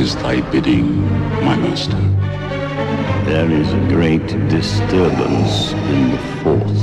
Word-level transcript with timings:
is 0.00 0.16
thy 0.16 0.40
bidding, 0.50 1.02
my 1.44 1.54
master? 1.56 2.00
There 3.26 3.50
is 3.50 3.70
a 3.70 3.88
great 3.88 4.26
disturbance 4.48 5.72
in 5.72 6.10
the 6.12 6.18
Force. 6.40 6.82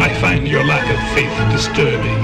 I 0.00 0.16
find 0.20 0.46
your 0.46 0.64
lack 0.64 0.88
of 0.94 1.00
faith 1.14 1.36
disturbing. 1.52 2.23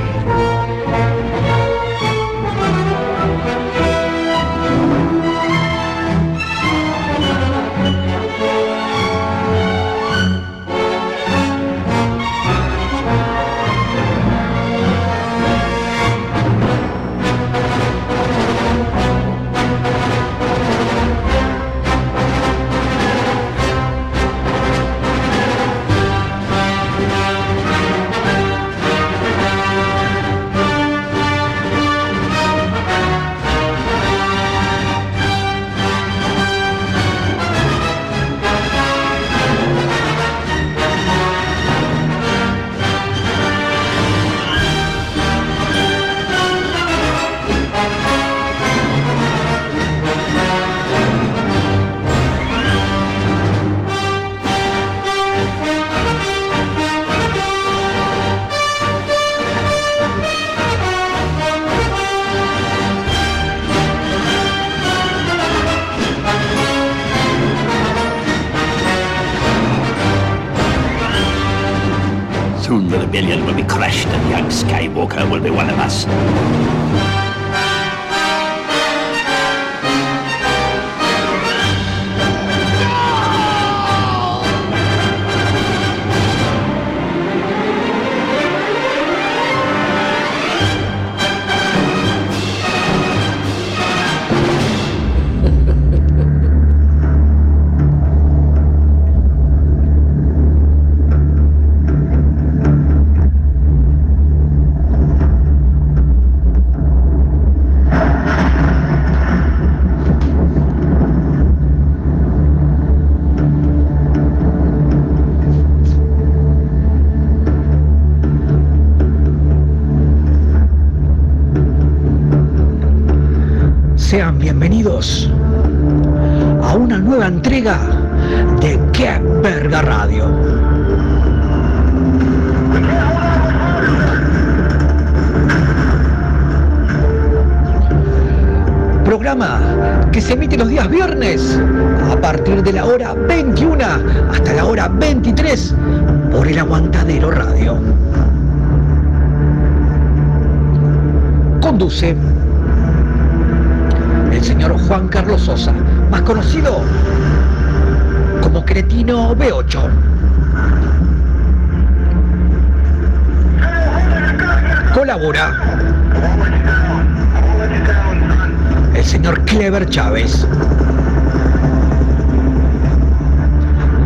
Clever 169.50 169.84
Chávez. 169.88 170.46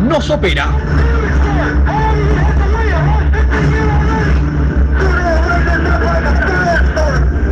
Nos 0.07 0.27
opera 0.31 0.69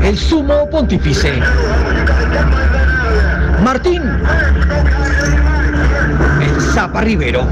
el 0.01 0.17
sumo 0.17 0.67
pontífice. 0.71 1.39
Martín 3.63 4.01
el 6.41 6.61
Zapa 6.73 7.01
Rivero. 7.01 7.47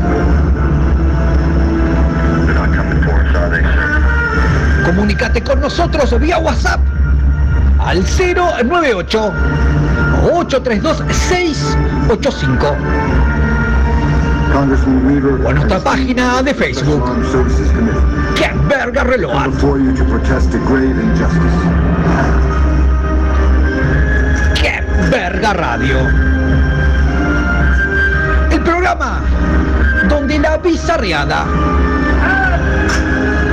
Comunicate 4.86 5.44
con 5.44 5.62
nosotros 5.62 6.20
vía 6.20 6.40
WhatsApp 6.40 6.80
al 7.78 8.04
098 8.04 9.34
832 10.52 11.04
685 11.30 12.76
Congressman 14.52 15.06
Weaver, 15.06 15.46
o 15.46 15.50
a 15.50 15.54
nuestra 15.54 15.80
página 15.80 16.44
de 16.44 16.54
Facebook. 16.54 17.06
¡Qué 18.36 18.52
verga 18.68 19.06
reloj! 19.06 19.32
¡Qué 24.56 24.84
verga 25.10 25.54
radio! 25.54 25.98
El 28.52 28.60
programa 28.60 29.22
donde 30.10 30.38
la 30.38 30.58
bizarreada, 30.58 31.46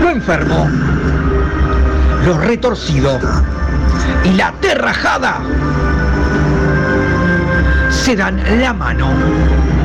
lo 0.03 0.11
enfermo, 0.11 0.69
lo 2.27 2.39
retorcido 2.39 3.21
y 4.25 4.33
la 4.33 4.53
terrajada 4.61 5.39
se 8.09 8.17
dan 8.17 8.41
la 8.59 8.73
mano. 8.73 9.78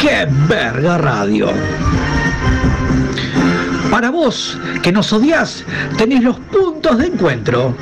Qué 0.00 0.26
verga 0.48 0.96
radio. 0.96 1.48
Para 3.90 4.10
vos, 4.10 4.58
que 4.82 4.90
nos 4.92 5.12
odias, 5.12 5.64
tenés 5.98 6.22
los 6.22 6.38
puntos 6.38 6.98
de 6.98 7.06
encuentro. 7.08 7.74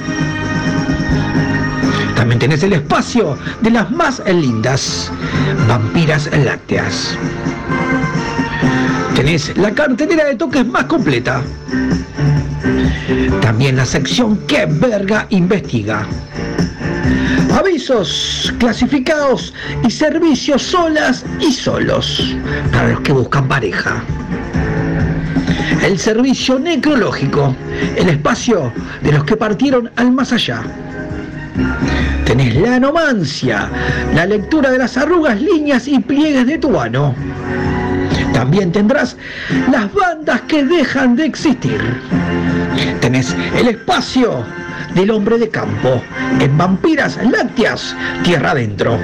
También 2.17 2.41
tenés 2.41 2.63
el 2.65 2.73
espacio 2.73 3.39
de 3.61 3.71
las 3.71 3.91
más 3.93 4.21
lindas, 4.27 5.13
vampiras 5.69 6.29
lácteas. 6.37 7.17
Tenés 9.15 9.57
la 9.57 9.71
cartelera 9.73 10.25
de 10.25 10.35
toques 10.35 10.67
más 10.67 10.85
completa. 10.85 11.43
También 13.41 13.77
la 13.77 13.87
sección 13.87 14.39
que 14.49 14.67
verga 14.67 15.27
investiga. 15.31 16.07
Avisos 17.59 18.55
clasificados 18.61 19.53
y 19.85 19.91
servicios 19.91 20.63
solas 20.63 21.25
y 21.41 21.53
solos 21.53 22.37
para 22.71 22.91
los 22.91 23.01
que 23.01 23.11
buscan 23.11 23.49
pareja. 23.49 24.01
El 25.83 25.99
servicio 25.99 26.61
necrológico, 26.61 27.57
el 27.97 28.11
espacio 28.11 28.73
de 29.03 29.11
los 29.11 29.25
que 29.25 29.37
partieron 29.37 29.91
al 29.97 30.13
más 30.13 30.33
allá. 30.33 30.63
Tenés 32.25 32.55
la 32.55 32.77
anomancia, 32.77 33.69
la 34.15 34.25
lectura 34.25 34.71
de 34.71 34.79
las 34.79 34.97
arrugas, 34.97 35.43
líneas 35.43 35.89
y 35.89 35.99
pliegues 35.99 36.47
de 36.47 36.59
tu 36.59 36.79
ano. 36.79 37.13
También 38.33 38.71
tendrás 38.71 39.17
las 39.73 39.93
bandas 39.93 40.43
que 40.43 40.65
dejan 40.65 41.17
de 41.17 41.25
existir. 41.25 41.81
Tenés 43.01 43.35
el 43.57 43.67
espacio 43.67 44.45
del 44.95 45.11
hombre 45.11 45.39
de 45.39 45.49
campo 45.49 46.03
en 46.41 46.57
Vampiras 46.57 47.19
Lácteas, 47.31 47.97
Tierra 48.23 48.53
Adentro. 48.53 48.99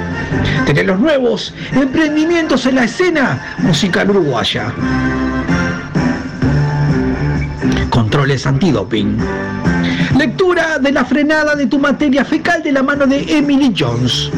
Tenés 0.66 0.86
los 0.86 0.98
nuevos 0.98 1.54
emprendimientos 1.72 2.66
en 2.66 2.76
la 2.76 2.84
escena 2.84 3.56
musical 3.58 4.10
uruguaya. 4.10 4.72
Controles 7.90 8.46
antidoping. 8.46 9.18
Lectura 10.18 10.78
de 10.78 10.92
la 10.92 11.04
frenada 11.04 11.54
de 11.54 11.66
tu 11.66 11.78
materia 11.78 12.24
fecal 12.24 12.62
de 12.62 12.72
la 12.72 12.82
mano 12.82 13.06
de 13.06 13.24
Emily 13.38 13.74
Jones. 13.76 14.30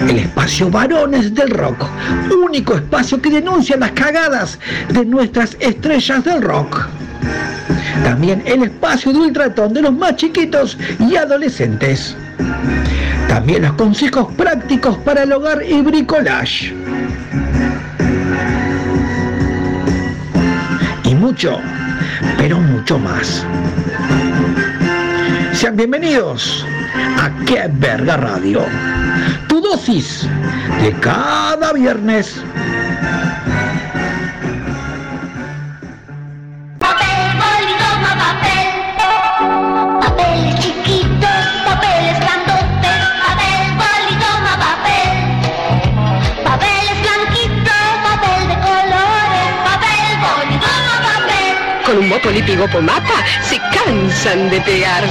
El 0.00 0.18
espacio 0.18 0.70
Varones 0.70 1.34
del 1.34 1.50
Rock, 1.50 1.84
único 2.44 2.74
espacio 2.74 3.20
que 3.20 3.30
denuncia 3.30 3.76
las 3.76 3.92
cagadas 3.92 4.58
de 4.88 5.04
nuestras 5.04 5.56
estrellas 5.60 6.24
del 6.24 6.42
rock. 6.42 6.86
También 8.04 8.42
el 8.46 8.62
espacio 8.64 9.12
de 9.12 9.18
ultratón 9.18 9.72
de 9.74 9.82
los 9.82 9.92
más 9.92 10.16
chiquitos 10.16 10.78
y 10.98 11.16
adolescentes. 11.16 12.16
También 13.28 13.62
los 13.62 13.72
consejos 13.72 14.32
prácticos 14.34 14.96
para 14.98 15.22
el 15.22 15.32
hogar 15.32 15.62
y 15.62 15.82
bricolage. 15.82 16.74
Y 21.04 21.14
mucho, 21.14 21.58
pero 22.36 22.58
mucho 22.58 22.98
más. 22.98 23.44
Sean 25.52 25.76
bienvenidos 25.76 26.64
a 27.18 27.30
Qué 27.44 27.68
Verga 27.74 28.16
Radio. 28.16 28.64
Tu 29.48 29.60
dosis 29.60 30.28
de 30.82 30.92
cada 31.00 31.72
viernes. 31.72 32.40
Mópoli 52.18 52.42
Pigopo 52.42 52.82
Mapa 52.82 53.24
se 53.42 53.60
cansan 53.72 54.50
de 54.50 54.60
pegar. 54.62 55.04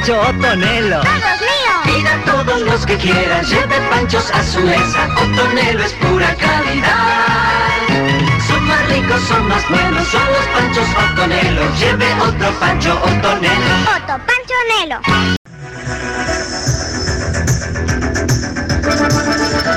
Pancho 0.00 0.18
Otonelo? 0.18 1.00
Todos 1.02 1.40
míos. 1.40 1.80
Pida 1.84 2.24
todos 2.24 2.62
los 2.62 2.86
que 2.86 2.96
quieran, 2.96 3.44
lleve 3.44 3.78
panchos 3.90 4.30
a 4.30 4.42
su 4.42 4.60
mesa. 4.60 5.08
Otonelo 5.14 5.84
es 5.84 5.92
pura 5.92 6.34
calidad. 6.36 7.76
Son 8.46 8.64
más 8.66 8.88
ricos, 8.88 9.20
son 9.28 9.46
más 9.46 9.68
buenos, 9.68 10.08
son 10.08 10.22
los 10.24 10.46
panchos 10.54 10.88
Otonelo. 11.12 11.62
Lleve 11.78 12.14
otro 12.14 12.50
Pancho 12.58 12.94
Otonelo. 12.94 13.74
Otro 13.94 14.18
panchonelo. 14.26 15.00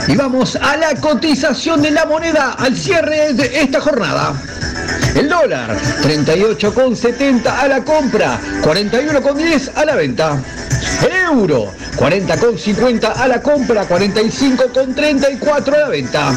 Y 0.08 0.16
vamos 0.16 0.56
a 0.56 0.78
la 0.78 0.96
cotización 1.02 1.81
de 1.81 1.92
la 1.92 2.06
moneda 2.06 2.54
al 2.60 2.78
cierre 2.78 3.34
de 3.34 3.60
esta 3.62 3.81
jornada. 3.81 4.34
El 5.15 5.30
dólar, 5.30 5.77
38,70 6.01 7.45
a 7.45 7.68
la 7.68 7.83
compra, 7.83 8.39
41,10 8.63 9.71
a 9.75 9.86
la 9.86 9.95
venta. 9.95 10.42
El 11.06 11.12
euro, 11.38 11.71
40,50 11.95 13.13
a 13.16 13.28
la 13.28 13.42
compra, 13.42 13.88
45,34 13.88 15.74
a 15.74 15.78
la 15.80 15.90
venta. 15.90 16.34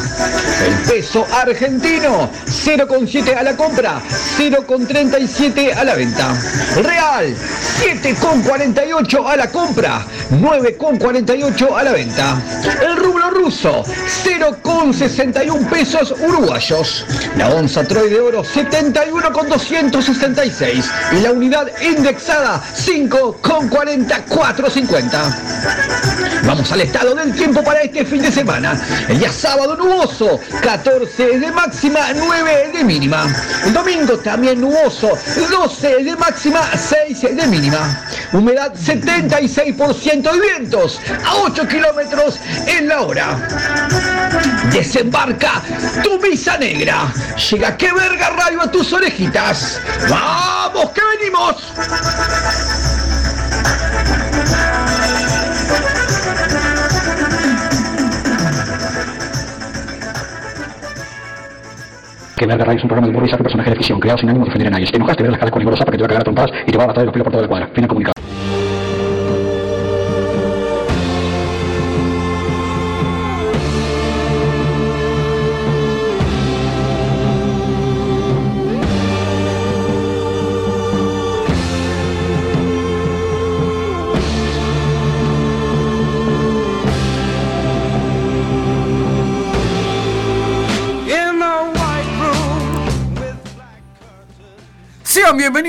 El 0.65 0.73
peso 0.89 1.27
argentino, 1.31 2.29
0,7 2.45 3.35
a 3.35 3.43
la 3.43 3.55
compra, 3.55 4.01
0,37 4.37 5.75
a 5.75 5.83
la 5.83 5.95
venta. 5.95 6.33
Real, 6.81 7.35
7,48 7.81 9.25
a 9.25 9.35
la 9.35 9.49
compra, 9.49 10.05
9,48 10.31 11.75
a 11.75 11.83
la 11.83 11.91
venta. 11.91 12.41
El 12.81 12.95
rublo 12.97 13.29
ruso, 13.31 13.83
0,61 14.23 15.69
pesos 15.69 16.13
uruguayos. 16.19 17.05
La 17.35 17.49
onza 17.49 17.83
Troy 17.83 18.09
de 18.09 18.19
oro, 18.19 18.43
71,266. 18.43 20.85
Y 21.13 21.21
la 21.21 21.31
unidad 21.31 21.67
indexada, 21.81 22.61
5,4450. 22.75 25.46
Vamos 26.43 26.71
al 26.71 26.81
estado 26.81 27.13
del 27.13 27.33
tiempo 27.33 27.61
para 27.63 27.81
este 27.81 28.05
fin 28.05 28.21
de 28.21 28.31
semana. 28.31 28.79
El 29.09 29.19
día 29.19 29.31
sábado 29.31 29.75
nuboso, 29.75 30.39
14 30.61 31.39
de 31.39 31.51
máxima, 31.51 31.99
9 32.15 32.71
de 32.73 32.83
mínima. 32.83 33.27
El 33.65 33.73
domingo 33.73 34.17
también 34.19 34.61
nuboso, 34.61 35.17
12 35.49 36.03
de 36.03 36.15
máxima, 36.15 36.61
6 36.73 37.35
de 37.35 37.47
mínima. 37.47 38.01
Humedad 38.31 38.73
76% 38.73 40.35
y 40.35 40.39
vientos 40.39 40.99
a 41.25 41.35
8 41.35 41.67
kilómetros 41.67 42.39
en 42.65 42.87
la 42.87 43.01
hora. 43.01 43.37
Desembarca 44.71 45.61
tu 46.03 46.19
misa 46.19 46.57
negra. 46.57 47.11
Llega 47.51 47.75
que 47.75 47.91
verga 47.91 48.29
radio 48.29 48.61
a 48.61 48.71
tus 48.71 48.93
orejitas. 48.93 49.81
¡Vamos 50.09 50.91
que 50.91 51.01
venimos! 51.17 51.55
Que 62.37 62.45
Verga 62.45 62.65
Radio 62.65 62.77
es 62.77 62.83
un 62.83 62.89
programa 62.89 63.07
de 63.07 63.17
humor 63.17 63.27
y 63.27 63.31
saco 63.31 63.41
personaje 63.41 63.71
de 63.71 63.77
ficción, 63.77 63.99
creado 63.99 64.19
sin 64.19 64.29
ánimo 64.29 64.45
de 64.45 64.51
ofender 64.51 64.67
a 64.67 64.71
nadie. 64.71 64.85
Si 64.85 64.91
te 64.91 64.97
enojaste, 64.97 65.23
ver 65.23 65.31
las 65.31 65.39
caras 65.39 65.51
con 65.51 65.61
Igor 65.63 65.75
Zapa 65.75 65.91
que 65.91 65.97
te 65.97 66.03
va 66.03 66.05
a 66.05 66.09
cagar 66.09 66.21
a 66.21 66.23
trompadas 66.23 66.51
y 66.67 66.71
te 66.71 66.77
va 66.77 66.83
a 66.83 66.87
matar 66.87 67.01
de 67.01 67.05
los 67.05 67.13
pelos 67.13 67.23
por 67.23 67.31
toda 67.31 67.41
la 67.41 67.49
cuadra. 67.49 67.67
Fin 67.73 67.81
del 67.81 67.87
comunicado. 67.87 68.16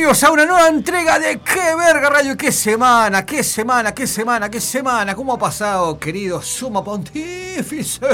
Bienvenidos 0.09 0.25
a 0.25 0.33
una 0.33 0.47
nueva 0.47 0.69
entrega 0.69 1.19
de 1.19 1.39
Qué 1.41 1.77
Verga 1.77 2.09
Radio. 2.09 2.35
¡Qué 2.35 2.51
semana! 2.51 3.27
¡Qué 3.27 3.45
semana! 3.45 3.93
¡Qué 3.93 4.07
semana! 4.07 4.51
¡Qué 4.51 4.59
semana! 4.59 5.15
¿Cómo 5.15 5.35
ha 5.35 5.39
pasado, 5.39 5.99
querido 5.99 6.41
Suma 6.41 6.83
Pontífice? 6.83 8.01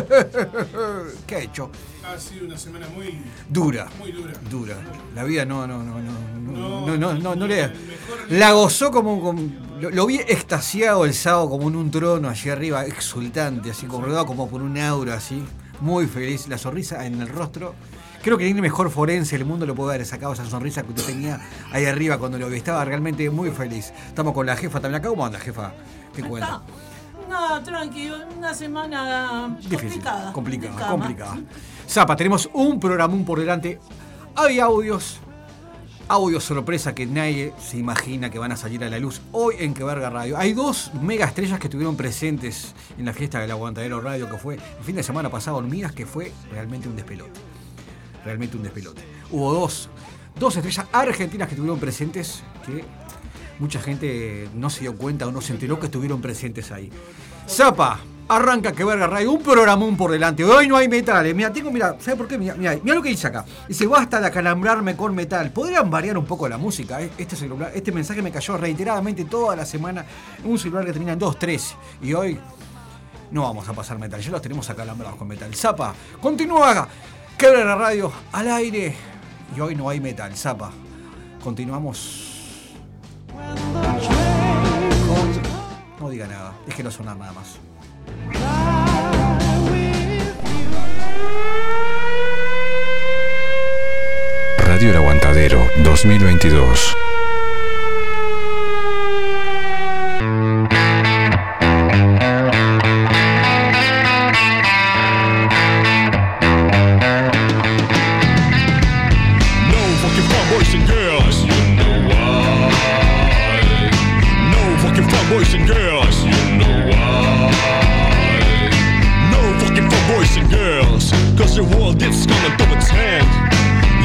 ¿Qué 1.27 1.35
ha 1.37 1.39
hecho? 1.39 1.71
Ha 2.05 2.19
sido 2.19 2.47
una 2.47 2.59
semana 2.59 2.89
muy 2.89 3.23
Dura. 3.49 3.87
Muy 4.01 4.11
dura. 4.11 4.33
Dura. 4.51 4.77
La 5.15 5.23
vida 5.23 5.45
no, 5.45 5.69
no, 5.69 5.85
no, 5.85 6.01
no, 6.01 6.11
no, 6.41 6.87
no, 6.87 6.97
no, 6.97 7.15
no, 7.15 7.37
no 7.37 7.47
le. 7.47 7.71
La 8.31 8.51
gozó 8.53 8.91
como. 8.91 9.21
como- 9.21 9.43
lo, 9.79 9.91
lo 9.91 10.07
vi 10.07 10.17
extasiado 10.17 11.05
el 11.05 11.15
sábado 11.15 11.51
como 11.51 11.69
en 11.69 11.77
un 11.77 11.91
trono 11.93 12.29
allí 12.29 12.51
arriba, 12.51 12.85
exultante, 12.87 13.71
así 13.71 13.87
como 13.87 14.07
rodeado 14.07 14.27
como 14.27 14.49
por 14.49 14.63
un 14.63 14.77
aura 14.79 15.15
así. 15.15 15.45
Muy 15.81 16.07
feliz, 16.07 16.49
la 16.49 16.59
sonrisa 16.59 17.07
en 17.07 17.21
el 17.21 17.29
rostro. 17.29 17.75
Creo 18.25 18.39
que 18.39 18.55
ni 18.55 18.59
mejor 18.59 18.89
forense 18.89 19.37
del 19.37 19.47
mundo 19.47 19.67
lo 19.67 19.75
puede 19.75 19.97
haber 19.97 20.07
sacado 20.07 20.33
esa 20.33 20.47
sonrisa 20.47 20.83
que 20.83 20.89
usted 20.89 21.05
tenía 21.05 21.39
ahí 21.71 21.85
arriba 21.85 22.17
cuando 22.17 22.39
lo 22.39 22.49
vi. 22.49 22.57
Estaba 22.57 22.83
realmente 22.83 23.29
muy 23.29 23.51
feliz. 23.51 23.93
Estamos 24.09 24.33
con 24.33 24.47
la 24.47 24.57
jefa 24.57 24.81
también 24.81 25.01
acá. 25.01 25.11
¿Cómo 25.11 25.27
anda, 25.27 25.39
jefa? 25.39 25.75
¿Qué 26.17 26.23
cuenta? 26.23 26.63
No, 27.29 27.63
tranquilo, 27.63 28.17
una 28.35 28.55
semana 28.55 29.59
Difícil, 29.61 29.79
complicada. 29.89 30.33
complicada, 30.33 30.89
complicada. 30.89 31.39
Zapa, 31.87 32.17
tenemos 32.17 32.49
un 32.55 32.81
programón 32.81 33.27
por 33.27 33.41
delante. 33.41 33.79
Hay 34.37 34.59
audios, 34.59 35.19
audios 36.09 36.45
sorpresa 36.45 36.95
que 36.95 37.05
nadie 37.05 37.53
se 37.61 37.77
imagina 37.77 38.31
que 38.31 38.39
van 38.39 38.53
a 38.53 38.57
salir 38.57 38.83
a 38.85 38.89
la 38.89 38.99
luz 38.99 39.21
hoy 39.33 39.57
en 39.59 39.75
Que 39.75 39.85
Verga 39.85 40.09
Radio. 40.09 40.39
Hay 40.39 40.55
dos 40.55 40.93
mega 40.95 41.27
estrellas 41.27 41.59
que 41.59 41.67
estuvieron 41.67 41.95
presentes 41.95 42.75
en 42.97 43.05
la 43.05 43.13
fiesta 43.13 43.39
del 43.41 43.51
Aguantadero 43.51 44.01
Radio 44.01 44.31
que 44.31 44.39
fue 44.39 44.55
el 44.55 44.85
fin 44.85 44.97
de 44.97 45.03
semana 45.03 45.29
pasado 45.29 45.59
en 45.59 45.69
Midas, 45.69 45.93
que 45.93 46.07
fue 46.07 46.33
realmente 46.51 46.89
un 46.89 46.97
despelote. 46.97 47.39
Realmente 48.25 48.57
un 48.57 48.63
despelote. 48.63 49.03
Hubo 49.31 49.53
dos, 49.53 49.89
dos 50.39 50.57
estrellas 50.57 50.87
argentinas 50.93 51.49
que 51.49 51.55
estuvieron 51.55 51.79
presentes 51.79 52.43
que 52.65 52.85
mucha 53.59 53.81
gente 53.81 54.49
no 54.55 54.71
se 54.71 54.81
dio 54.81 54.97
cuenta 54.97 55.27
o 55.27 55.33
no 55.33 55.41
se 55.41 55.53
enteró 55.53 55.79
que 55.79 55.87
estuvieron 55.87 56.21
presentes 56.21 56.73
ahí. 56.73 56.91
Zapa, 57.49 58.01
arranca 58.27 58.73
que 58.73 58.83
verga 58.85 59.07
radio, 59.07 59.31
un 59.33 59.43
programón 59.43 59.97
por 59.97 60.11
delante. 60.11 60.43
Hoy 60.45 60.67
no 60.67 60.77
hay 60.77 60.89
metal. 60.89 61.27
eh. 61.27 61.35
Mira, 61.35 61.53
tengo, 61.53 61.71
mira, 61.71 61.97
¿sabes 62.01 62.17
por 62.17 62.27
qué? 62.27 62.39
Mira, 62.39 62.57
lo 62.83 63.03
que 63.03 63.11
dice 63.11 63.27
acá. 63.27 63.45
Dice, 63.69 63.87
basta 63.87 64.21
de 64.21 64.27
acalambrarme 64.29 64.97
con 64.97 65.15
metal. 65.15 65.53
¿Podrían 65.53 65.91
variar 65.91 66.17
un 66.17 66.25
poco 66.25 66.49
la 66.49 66.57
música? 66.57 67.03
eh? 67.03 67.11
Este 67.19 67.37
celular, 67.37 67.71
este 67.75 67.93
mensaje 67.93 68.23
me 68.23 68.33
cayó 68.33 68.57
reiteradamente 68.57 69.27
toda 69.27 69.55
la 69.55 69.67
semana 69.67 70.05
un 70.45 70.59
celular 70.59 70.85
que 70.87 70.93
termina 70.93 71.13
en 71.13 71.21
2.13. 71.21 71.75
Y 72.03 72.15
hoy 72.15 72.41
no 73.31 73.43
vamos 73.43 73.69
a 73.69 73.73
pasar 73.73 73.99
metal, 73.99 74.21
ya 74.21 74.31
los 74.31 74.41
tenemos 74.43 74.69
acalambrados 74.71 75.17
con 75.19 75.29
metal. 75.29 75.55
Zapa, 75.55 75.95
continúa. 76.21 76.89
Que 77.39 77.51
verga 77.51 77.75
radio 77.75 78.13
al 78.33 78.51
aire. 78.51 78.95
Y 79.57 79.61
hoy 79.61 79.75
no 79.75 79.89
hay 79.89 80.01
metal, 80.01 80.35
Zapa. 80.37 80.71
Continuamos. 81.43 82.33
No 86.01 86.11
diga 86.11 86.27
nada, 86.27 86.53
déjelo 86.67 86.91
sonar 86.91 87.17
nada 87.17 87.33
más. 87.33 87.59
Radio 94.59 94.91
El 94.91 94.97
Aguantadero 94.97 95.69
2022. 95.85 97.14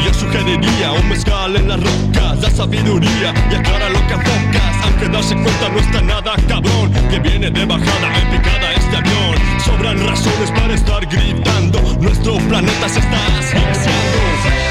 Yo 0.05 0.13
sugeriría 0.13 0.91
un 0.93 1.09
mezcal 1.09 1.55
en 1.55 1.67
las 1.67 1.79
rocas, 1.79 2.39
la 2.39 2.49
sabiduría 2.49 3.33
y 3.51 3.55
aclara 3.55 3.89
lo 3.89 3.99
que 4.07 4.13
enfocas. 4.13 4.75
Aunque 4.83 5.09
darse 5.09 5.35
cuenta 5.35 5.69
no 5.69 5.79
está 5.79 6.01
nada 6.01 6.35
cabrón, 6.47 6.91
que 7.09 7.19
viene 7.19 7.51
de 7.51 7.65
bajada 7.65 8.19
en 8.21 8.29
picada 8.29 8.73
este 8.73 8.95
avión. 8.95 9.35
Sobran 9.65 10.07
razones 10.07 10.51
para 10.51 10.73
estar 10.73 11.05
gritando, 11.05 11.81
nuestro 11.99 12.37
planeta 12.37 12.89
se 12.89 12.99
está 12.99 13.25
asfixiando. 13.39 14.68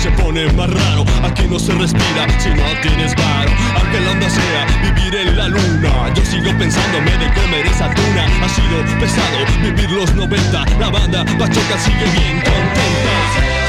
Se 0.00 0.10
pone 0.12 0.50
más 0.52 0.70
raro. 0.70 1.04
Aquí 1.22 1.46
no 1.48 1.58
se 1.58 1.72
respira 1.74 2.26
si 2.38 2.48
no 2.48 2.64
tienes 2.80 3.14
varo. 3.16 3.50
Aunque 3.76 4.00
la 4.00 4.10
onda 4.12 4.30
sea 4.30 4.66
vivir 4.82 5.14
en 5.14 5.36
la 5.36 5.48
luna, 5.48 6.14
yo 6.14 6.24
sigo 6.24 6.56
pensándome 6.58 7.10
de 7.18 7.32
comer 7.34 7.66
esa 7.66 7.90
tuna. 7.90 8.24
Ha 8.42 8.48
sido 8.48 8.98
pesado 8.98 9.38
vivir 9.62 9.90
los 9.90 10.14
90. 10.14 10.64
La 10.78 10.88
banda 10.88 11.24
Pachoca 11.38 11.78
sigue 11.78 12.06
bien 12.18 12.40
contenta. 12.40 13.59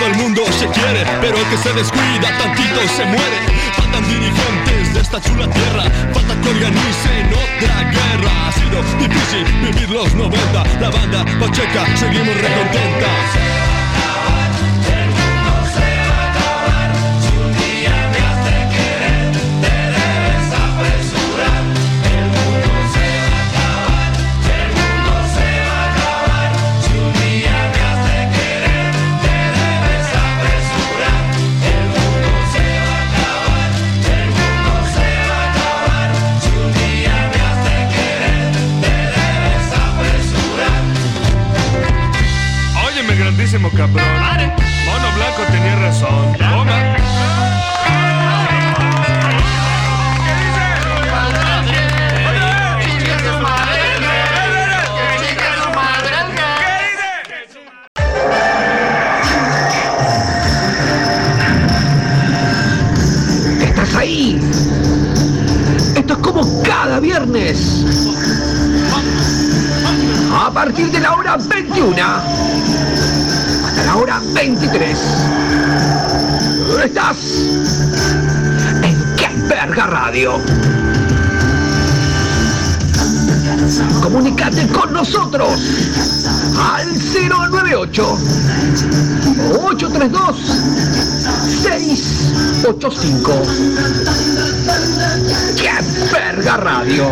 Todo 0.00 0.08
el 0.08 0.16
mundo 0.16 0.42
se 0.58 0.66
quiere, 0.68 1.04
pero 1.20 1.36
el 1.36 1.44
que 1.48 1.56
se 1.58 1.72
descuida 1.74 2.38
tantito 2.38 2.80
se 2.96 3.04
muere. 3.04 3.38
Faltan 3.76 4.08
dirigentes 4.08 4.94
de 4.94 5.00
esta 5.00 5.20
chula 5.20 5.46
tierra, 5.50 5.82
falta 6.14 6.40
que 6.40 6.48
organicen 6.48 7.26
otra 7.28 7.90
guerra. 7.90 8.48
Ha 8.48 8.52
sido 8.52 8.82
difícil 8.98 9.44
vivir 9.60 9.90
los 9.90 10.14
90, 10.14 10.64
la 10.80 10.90
banda 10.90 11.24
Pacheca, 11.38 11.84
seguimos 11.96 12.34
recontentas. 12.34 13.69
Radio. 80.10 80.40
Comunicate 84.02 84.66
con 84.66 84.92
nosotros 84.92 85.48
al 86.58 86.88
098 87.28 88.18
832 89.62 90.36
685. 91.62 93.42
¡Qué 95.56 95.70
verga 96.12 96.56
radio! 96.56 97.06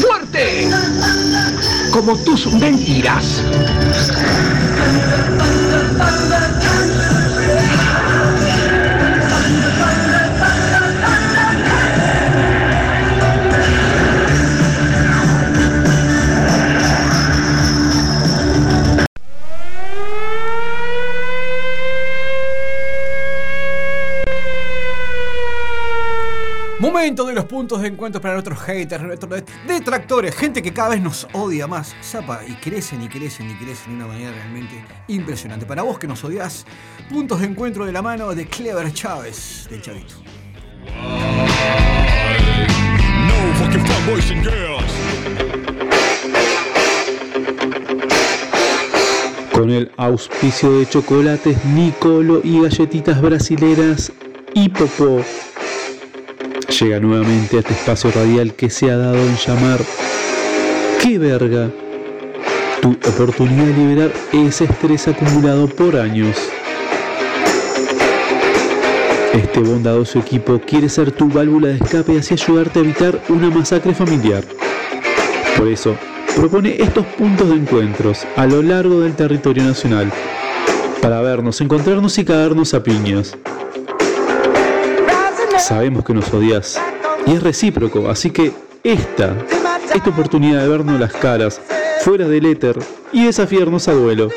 ¡Fuerte! 0.00 0.70
Como 1.90 2.16
tus 2.18 2.52
mentiras. 2.52 3.42
Puntos 27.62 27.80
de 27.80 27.86
encuentro 27.86 28.20
para 28.20 28.34
nuestros 28.34 28.58
haters, 28.58 29.04
nuestros 29.04 29.44
detractores, 29.68 30.34
gente 30.34 30.60
que 30.60 30.72
cada 30.72 30.88
vez 30.88 31.00
nos 31.00 31.28
odia 31.32 31.68
más. 31.68 31.94
Zapa, 32.02 32.40
y 32.44 32.54
crecen 32.54 33.00
y 33.02 33.08
crecen 33.08 33.48
y 33.48 33.54
crecen 33.54 33.90
de 33.90 34.04
una 34.04 34.08
manera 34.08 34.32
realmente 34.32 34.84
impresionante. 35.06 35.64
Para 35.64 35.82
vos 35.82 35.96
que 35.96 36.08
nos 36.08 36.24
odias, 36.24 36.66
puntos 37.08 37.38
de 37.38 37.46
encuentro 37.46 37.86
de 37.86 37.92
la 37.92 38.02
mano 38.02 38.34
de 38.34 38.48
Clever 38.48 38.92
Chávez, 38.92 39.68
del 39.70 39.80
Chavito. 39.80 40.14
No 43.28 43.54
fucking 43.54 43.86
fun 43.86 44.06
boys 44.06 44.28
and 44.32 44.42
girls. 44.42 44.92
Con 49.52 49.70
el 49.70 49.92
auspicio 49.98 50.80
de 50.80 50.88
chocolates 50.88 51.64
Nicolo 51.66 52.40
y 52.42 52.60
galletitas 52.60 53.22
brasileras 53.22 54.10
y 54.52 54.68
Popó. 54.68 55.22
Llega 56.82 56.98
nuevamente 56.98 57.58
a 57.58 57.60
este 57.60 57.74
espacio 57.74 58.10
radial 58.10 58.54
que 58.54 58.68
se 58.68 58.90
ha 58.90 58.96
dado 58.96 59.14
en 59.14 59.36
llamar 59.36 59.78
¡Qué 61.00 61.16
verga! 61.16 61.70
Tu 62.80 62.90
oportunidad 62.90 63.66
de 63.66 63.72
liberar 63.72 64.12
ese 64.32 64.64
estrés 64.64 65.06
acumulado 65.06 65.68
por 65.68 65.94
años. 65.96 66.36
Este 69.32 69.60
bondadoso 69.60 70.18
equipo 70.18 70.60
quiere 70.60 70.88
ser 70.88 71.12
tu 71.12 71.28
válvula 71.28 71.68
de 71.68 71.76
escape 71.76 72.14
y 72.14 72.18
así 72.18 72.34
ayudarte 72.34 72.80
a 72.80 72.82
evitar 72.82 73.22
una 73.28 73.48
masacre 73.48 73.94
familiar. 73.94 74.42
Por 75.56 75.68
eso, 75.68 75.94
propone 76.34 76.82
estos 76.82 77.06
puntos 77.06 77.48
de 77.48 77.54
encuentros 77.54 78.26
a 78.34 78.44
lo 78.44 78.60
largo 78.60 78.98
del 79.02 79.14
territorio 79.14 79.62
nacional 79.62 80.12
para 81.00 81.20
vernos, 81.20 81.60
encontrarnos 81.60 82.18
y 82.18 82.24
cagarnos 82.24 82.74
a 82.74 82.82
piñas. 82.82 83.36
Sabemos 85.62 86.04
que 86.04 86.12
nos 86.12 86.34
odias 86.34 86.76
y 87.24 87.34
es 87.34 87.42
recíproco, 87.42 88.10
así 88.10 88.32
que 88.32 88.52
esta, 88.82 89.36
esta 89.94 90.10
oportunidad 90.10 90.60
de 90.60 90.68
vernos 90.68 90.98
las 90.98 91.12
caras 91.12 91.60
fuera 92.00 92.26
del 92.26 92.46
éter 92.46 92.76
y 93.12 93.26
desafiarnos 93.26 93.86
a 93.86 93.92
duelo, 93.92 94.28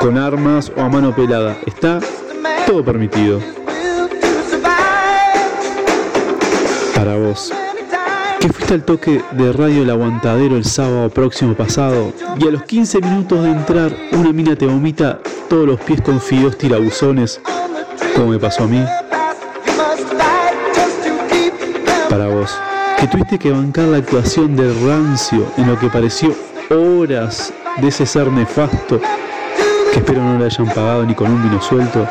con 0.00 0.18
armas 0.18 0.72
o 0.76 0.80
a 0.80 0.88
mano 0.88 1.14
pelada, 1.14 1.56
está 1.64 2.00
todo 2.66 2.84
permitido. 2.84 3.38
Para 6.96 7.16
vos, 7.16 7.52
que 8.40 8.48
fuiste 8.48 8.74
al 8.74 8.84
toque 8.84 9.22
de 9.30 9.52
Radio 9.52 9.84
El 9.84 9.90
Aguantadero 9.90 10.56
el 10.56 10.64
sábado 10.64 11.08
próximo 11.08 11.54
pasado 11.54 12.12
y 12.40 12.48
a 12.48 12.50
los 12.50 12.64
15 12.64 13.00
minutos 13.00 13.44
de 13.44 13.50
entrar 13.52 13.96
una 14.10 14.32
mina 14.32 14.56
te 14.56 14.66
vomita 14.66 15.20
todos 15.48 15.68
los 15.68 15.80
pies 15.80 16.02
con 16.02 16.20
fideos 16.20 16.58
tirabuzones, 16.58 17.40
como 18.16 18.32
me 18.32 18.40
pasó 18.40 18.64
a 18.64 18.66
mí. 18.66 18.84
Para 22.12 22.26
vos, 22.26 22.54
que 23.00 23.06
tuviste 23.06 23.38
que 23.38 23.50
bancar 23.50 23.86
la 23.86 23.96
actuación 23.96 24.54
de 24.54 24.70
Rancio 24.86 25.46
en 25.56 25.66
lo 25.66 25.78
que 25.78 25.88
pareció 25.88 26.34
horas 26.68 27.54
de 27.80 27.88
ese 27.88 28.04
ser 28.04 28.30
nefasto, 28.30 29.00
que 29.90 29.98
espero 29.98 30.22
no 30.22 30.38
le 30.38 30.44
hayan 30.44 30.66
pagado 30.66 31.06
ni 31.06 31.14
con 31.14 31.30
un 31.30 31.42
vino 31.42 31.58
suelto, 31.62 32.06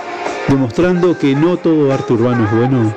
demostrando 0.47 1.15
que 1.15 1.35
no 1.35 1.55
todo 1.57 1.93
arte 1.93 2.13
urbano 2.13 2.45
es 2.45 2.51
bueno. 2.51 2.95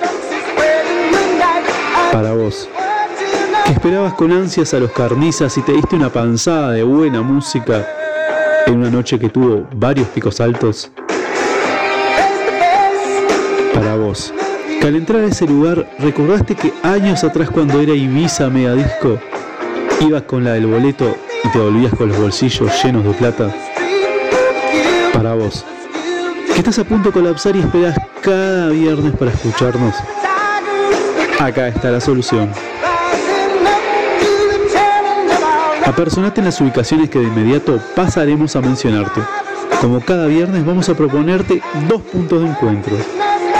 Para 2.10 2.32
vos, 2.32 2.70
que 3.66 3.72
esperabas 3.72 4.14
con 4.14 4.32
ansias 4.32 4.72
a 4.72 4.78
los 4.78 4.90
carnizas 4.92 5.58
y 5.58 5.60
te 5.60 5.72
diste 5.72 5.96
una 5.96 6.08
panzada 6.08 6.70
de 6.70 6.84
buena 6.84 7.20
música 7.20 7.86
en 8.66 8.78
una 8.78 8.88
noche 8.88 9.18
que 9.18 9.28
tuvo 9.28 9.66
varios 9.74 10.08
picos 10.08 10.40
altos. 10.40 10.90
Para 13.74 13.94
vos, 13.94 14.32
que 14.80 14.86
al 14.86 14.96
entrar 14.96 15.22
a 15.22 15.26
ese 15.26 15.46
lugar 15.46 15.86
recordaste 15.98 16.54
que 16.54 16.72
años 16.82 17.24
atrás 17.24 17.50
cuando 17.50 17.80
era 17.80 17.92
Ibiza 17.92 18.48
Mega 18.50 18.74
Disco, 18.74 19.18
ibas 20.00 20.22
con 20.22 20.44
la 20.44 20.52
del 20.52 20.66
boleto 20.66 21.16
y 21.42 21.48
te 21.48 21.58
volvías 21.58 21.94
con 21.94 22.08
los 22.08 22.18
bolsillos 22.18 22.70
llenos 22.82 23.04
de 23.04 23.12
plata. 23.12 23.54
Para 25.12 25.34
vos, 25.34 25.64
que 26.46 26.58
estás 26.58 26.78
a 26.78 26.84
punto 26.84 27.08
de 27.08 27.12
colapsar 27.12 27.56
y 27.56 27.60
esperas 27.60 27.98
cada 28.20 28.68
viernes 28.70 29.12
para 29.16 29.30
escucharnos. 29.30 29.94
Acá 31.38 31.68
está 31.68 31.90
la 31.90 32.00
solución. 32.00 32.50
Apersonate 35.84 36.40
en 36.40 36.46
las 36.46 36.60
ubicaciones 36.60 37.10
que 37.10 37.18
de 37.18 37.26
inmediato 37.26 37.78
pasaremos 37.94 38.56
a 38.56 38.60
mencionarte. 38.60 39.20
Como 39.80 40.00
cada 40.00 40.26
viernes 40.26 40.64
vamos 40.64 40.88
a 40.88 40.94
proponerte 40.94 41.60
dos 41.88 42.00
puntos 42.02 42.40
de 42.40 42.48
encuentro, 42.48 42.96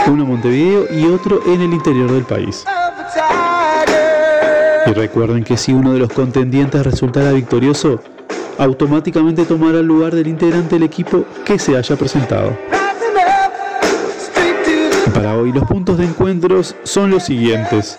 uno 0.07 0.23
en 0.23 0.29
Montevideo 0.29 0.87
y 0.91 1.05
otro 1.07 1.41
en 1.45 1.61
el 1.61 1.73
interior 1.73 2.11
del 2.11 2.23
país. 2.23 2.65
Y 4.85 4.93
recuerden 4.93 5.43
que 5.43 5.57
si 5.57 5.73
uno 5.73 5.93
de 5.93 5.99
los 5.99 6.13
contendientes 6.13 6.83
resultara 6.83 7.31
victorioso, 7.31 7.99
automáticamente 8.57 9.45
tomará 9.45 9.79
el 9.79 9.87
lugar 9.87 10.13
del 10.13 10.27
integrante 10.27 10.75
del 10.75 10.83
equipo 10.83 11.25
que 11.43 11.57
se 11.57 11.75
haya 11.75 11.95
presentado. 11.95 12.55
Para 15.13 15.37
hoy 15.37 15.51
los 15.51 15.63
puntos 15.63 15.97
de 15.97 16.05
encuentros 16.05 16.75
son 16.83 17.09
los 17.09 17.23
siguientes. 17.23 17.97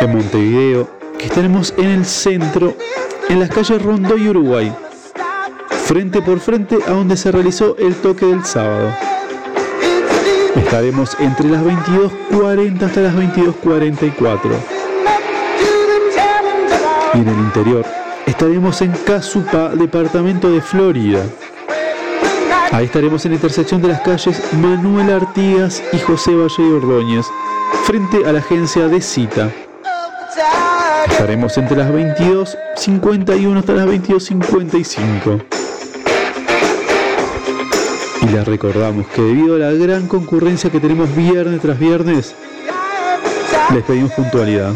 En 0.00 0.12
Montevideo, 0.12 0.88
que 1.18 1.26
estaremos 1.26 1.74
en 1.76 1.86
el 1.86 2.04
centro, 2.04 2.74
en 3.28 3.40
las 3.40 3.48
calles 3.48 3.82
Rondó 3.82 4.16
y 4.16 4.28
Uruguay, 4.28 4.72
frente 5.84 6.22
por 6.22 6.40
frente 6.40 6.78
a 6.86 6.90
donde 6.90 7.16
se 7.16 7.32
realizó 7.32 7.76
el 7.78 7.94
toque 7.94 8.26
del 8.26 8.44
sábado. 8.44 8.94
Estaremos 10.56 11.16
entre 11.18 11.48
las 11.48 11.62
22.40 11.62 12.82
hasta 12.82 13.00
las 13.00 13.14
22.44. 13.14 14.38
Y 17.14 17.18
en 17.18 17.28
el 17.28 17.38
interior, 17.38 17.84
estaremos 18.26 18.80
en 18.82 18.92
Casupa, 18.92 19.68
departamento 19.70 20.50
de 20.50 20.60
Florida. 20.60 21.24
Ahí 22.72 22.86
estaremos 22.86 23.24
en 23.24 23.32
la 23.32 23.36
intersección 23.36 23.82
de 23.82 23.88
las 23.88 24.00
calles 24.00 24.42
Manuel 24.54 25.10
Artigas 25.12 25.82
y 25.92 25.98
José 25.98 26.34
Valle 26.34 26.62
de 26.62 26.72
Ordóñez, 26.72 27.26
frente 27.84 28.26
a 28.26 28.32
la 28.32 28.40
agencia 28.40 28.88
de 28.88 29.00
Cita. 29.00 29.50
Estaremos 31.08 31.56
entre 31.58 31.76
las 31.76 31.90
22.51 31.90 33.58
hasta 33.58 33.72
las 33.74 33.86
22.55. 33.86 35.63
Y 38.24 38.28
les 38.28 38.46
recordamos 38.46 39.06
que 39.08 39.20
debido 39.20 39.56
a 39.56 39.58
la 39.58 39.72
gran 39.72 40.08
concurrencia 40.08 40.70
que 40.70 40.80
tenemos 40.80 41.14
viernes 41.14 41.60
tras 41.60 41.78
viernes, 41.78 42.34
les 43.74 43.84
pedimos 43.84 44.12
puntualidad. 44.12 44.72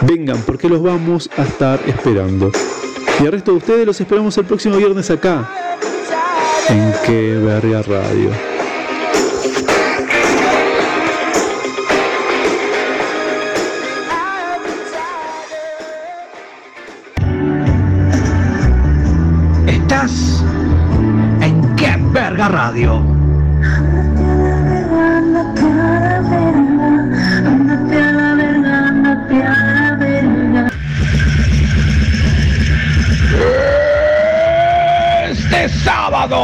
Vengan 0.00 0.42
porque 0.42 0.68
los 0.68 0.82
vamos 0.82 1.30
a 1.36 1.42
estar 1.42 1.80
esperando. 1.86 2.50
Y 3.20 3.26
al 3.26 3.32
resto 3.32 3.52
de 3.52 3.58
ustedes 3.58 3.86
los 3.86 4.00
esperamos 4.00 4.36
el 4.36 4.44
próximo 4.46 4.76
viernes 4.76 5.10
acá, 5.10 5.48
en 6.68 6.92
Que 7.06 7.36
Verga 7.36 7.82
Radio. 7.82 8.51
Radio. 22.48 23.00
Este 35.30 35.68
sábado. 35.84 36.38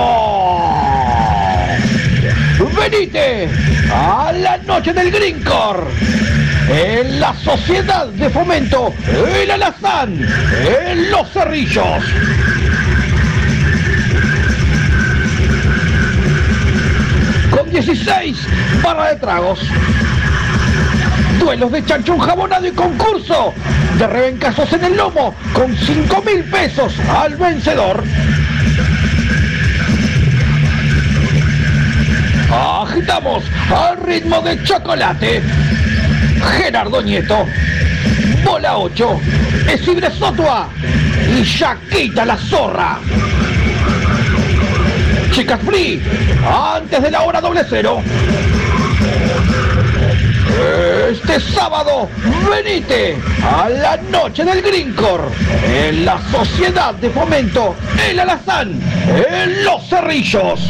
Venite 2.79 3.49
a 3.93 4.33
la 4.33 4.59
noche 4.59 4.93
del 4.93 5.11
Greencore 5.11 5.83
en 6.71 7.19
la 7.19 7.35
Sociedad 7.35 8.07
de 8.07 8.31
Fomento 8.31 8.93
El 9.43 9.51
Alazán, 9.51 10.15
en 10.15 11.11
Los 11.11 11.31
Cerrillos. 11.33 12.05
Con 17.69 17.75
16 17.75 18.39
barra 18.83 19.11
de 19.11 19.17
tragos. 19.17 19.61
Duelos 21.39 21.71
de 21.71 21.85
chancho 21.85 22.19
jabonado 22.19 22.67
y 22.67 22.71
concurso 22.71 23.53
de 23.99 24.07
rebencazos 24.07 24.73
en 24.73 24.85
el 24.85 24.97
lomo 24.97 25.35
con 25.53 25.77
5 25.77 26.23
mil 26.23 26.45
pesos 26.45 26.95
al 27.11 27.37
vencedor. 27.37 28.03
Agitamos 32.51 33.45
al 33.71 33.99
ritmo 33.99 34.41
de 34.41 34.63
chocolate. 34.63 35.43
Gerardo 36.57 37.03
Nieto, 37.03 37.45
Bola 38.47 38.79
8, 38.79 39.21
Esibre 39.69 40.11
Sotua 40.11 40.71
y 41.37 41.45
Yaquita 41.45 42.25
la 42.25 42.39
Zorra. 42.39 42.99
Chicas 45.33 45.61
Free, 45.65 46.03
antes 46.75 47.03
de 47.03 47.11
la 47.11 47.23
hora 47.23 47.41
doble 47.41 47.65
cero. 47.69 48.03
Este 51.11 51.39
sábado, 51.41 52.09
venite 52.51 53.17
a 53.43 53.69
la 53.69 53.97
noche 54.11 54.45
del 54.45 54.61
Greencore 54.63 55.25
en 55.65 56.05
la 56.05 56.21
Sociedad 56.31 56.95
de 56.95 57.11
Fomento 57.11 57.77
El 58.09 58.19
Alazán 58.19 58.81
en 59.31 59.65
Los 59.65 59.89
Cerrillos. 59.89 60.61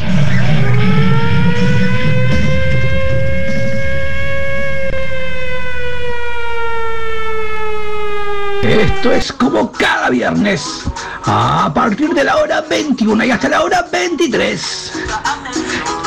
Esto 8.62 9.12
es 9.12 9.32
como 9.32 9.72
cada 9.72 10.10
viernes, 10.10 10.82
a 11.30 11.70
partir 11.74 12.14
de 12.14 12.24
la 12.24 12.38
hora 12.38 12.62
21 12.62 13.24
y 13.24 13.30
hasta 13.30 13.50
la 13.50 13.62
hora 13.62 13.86
23. 13.92 14.92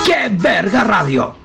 ¡Qué 0.04 0.30
verga 0.32 0.84
radio! 0.84 1.36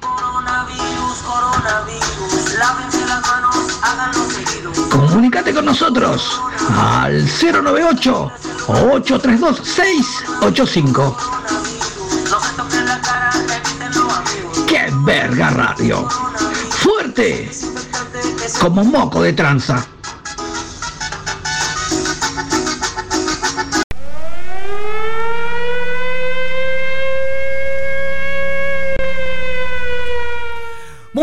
Comunícate 4.91 5.53
con 5.53 5.67
nosotros 5.67 6.41
al 6.75 7.23
098 7.27 8.33
832 8.67 9.61
685. 9.63 11.17
¡Qué 14.67 14.91
verga 15.05 15.51
radio! 15.51 16.09
Fuerte 16.71 17.51
como 18.59 18.85
moco 18.85 19.21
de 19.21 19.35
tranza. 19.35 19.87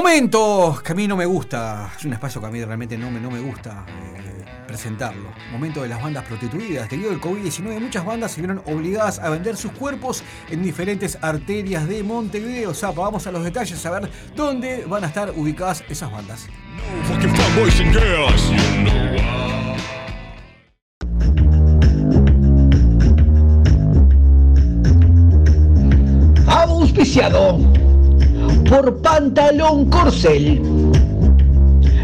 Momento 0.04 0.82
que 0.84 0.92
a 0.92 0.96
mí 0.96 1.08
no 1.08 1.16
me 1.16 1.26
gusta, 1.26 1.94
es 1.98 2.04
un 2.04 2.12
espacio 2.12 2.42
que 2.42 2.48
a 2.48 2.50
mí 2.50 2.62
realmente 2.62 2.98
no 2.98 3.10
me, 3.10 3.22
no 3.22 3.32
me 3.32 3.40
gusta 3.40 3.86
eh, 3.88 4.44
presentarlo. 4.68 5.30
Momento 5.50 5.82
de 5.82 5.88
las 5.88 6.04
bandas 6.04 6.26
prostituidas. 6.26 6.90
Debido 6.90 7.12
al 7.12 7.22
COVID-19, 7.22 7.80
muchas 7.80 8.06
bandas 8.06 8.34
se 8.34 8.42
vieron 8.42 8.62
obligadas 8.66 9.20
a 9.20 9.30
vender 9.30 9.56
sus 9.56 9.72
cuerpos 9.72 10.22
en 10.50 10.62
diferentes 10.62 11.18
arterias 11.22 11.88
de 11.88 12.04
Montevideo. 12.04 12.74
Sea, 12.74 12.92
vamos 12.92 13.26
a 13.28 13.32
los 13.32 13.46
detalles 13.46 13.84
a 13.86 13.92
ver 13.92 14.12
dónde 14.36 14.84
van 14.86 15.06
a 15.06 15.08
estar 15.08 15.32
ubicadas 15.32 15.86
esas 15.88 16.12
bandas. 16.12 16.48
Auspiciado 26.46 27.63
por 28.70 29.02
Pantalón 29.02 29.90
Corcel. 29.90 30.62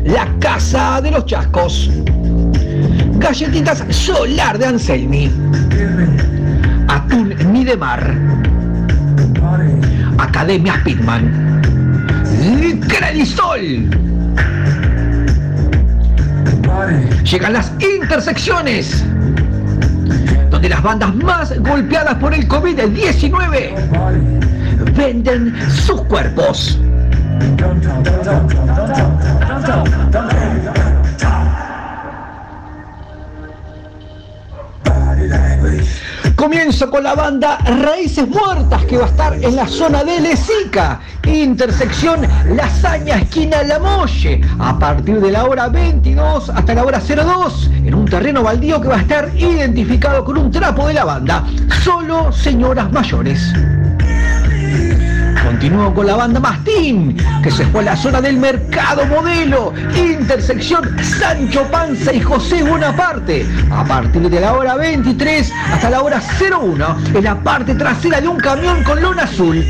La 0.06 0.28
Casa 0.40 1.02
de 1.02 1.12
los 1.12 1.26
Chascos. 1.26 1.90
Galletitas 3.18 3.84
Solar 3.90 4.58
de 4.58 4.66
Anselmi. 4.66 5.30
Atún 6.88 7.36
Midemar. 7.52 8.16
Academia 10.18 10.80
Speedman. 10.80 11.62
Credisol. 12.88 13.90
Llegan 17.24 17.54
las 17.54 17.72
intersecciones. 17.80 19.06
Donde 20.50 20.70
las 20.70 20.82
bandas 20.82 21.14
más 21.16 21.58
golpeadas 21.60 22.16
por 22.16 22.34
el 22.34 22.48
COVID-19 22.48 24.50
venden 24.96 25.54
sus 25.72 26.02
cuerpos. 26.04 26.80
Comienzo 36.36 36.90
con 36.90 37.04
la 37.04 37.16
banda 37.16 37.58
Raíces 37.58 38.28
Muertas 38.28 38.86
que 38.86 38.98
va 38.98 39.06
a 39.06 39.10
estar 39.10 39.34
en 39.34 39.56
la 39.56 39.68
zona 39.68 40.06
de 40.06 40.22
Lesica, 40.22 41.02
intersección 41.26 42.22
Lasaña, 42.56 43.18
esquina 43.18 43.62
La 43.64 43.78
Molle, 43.78 44.42
a 44.58 44.80
partir 44.80 45.20
de 45.20 45.32
la 45.32 45.44
hora 45.44 45.68
22 45.68 46.50
hasta 46.50 46.74
la 46.74 46.86
hora 46.86 47.02
02, 47.02 47.72
en 47.84 47.94
un 47.94 48.06
terreno 48.06 48.42
baldío 48.42 48.80
que 48.80 48.88
va 48.88 48.96
a 48.96 49.02
estar 49.02 49.30
identificado 49.36 50.24
con 50.24 50.38
un 50.38 50.50
trapo 50.50 50.88
de 50.88 50.94
la 50.94 51.04
banda. 51.04 51.44
Solo 51.84 52.32
señoras 52.32 52.90
mayores. 52.92 53.54
Continúo 55.60 55.94
con 55.94 56.08
la 56.08 56.16
banda 56.16 56.40
Mastín, 56.40 57.18
que 57.44 57.52
se 57.52 57.66
fue 57.66 57.82
a 57.82 57.88
la 57.88 57.98
zona 57.98 58.22
del 58.22 58.38
Mercado 58.38 59.06
Modelo, 59.08 59.74
intersección 59.94 60.98
Sancho 61.04 61.70
Panza 61.70 62.14
y 62.14 62.22
José 62.22 62.64
Bonaparte, 62.64 63.46
a 63.70 63.84
partir 63.84 64.30
de 64.30 64.40
la 64.40 64.54
hora 64.54 64.76
23 64.76 65.52
hasta 65.74 65.90
la 65.90 66.02
hora 66.02 66.22
01, 66.40 66.98
en 67.14 67.24
la 67.26 67.44
parte 67.44 67.76
trasera 67.76 68.22
de 68.22 68.30
un 68.30 68.38
camión 68.38 68.82
con 68.86 69.02
lona 69.02 69.24
azul. 69.24 69.62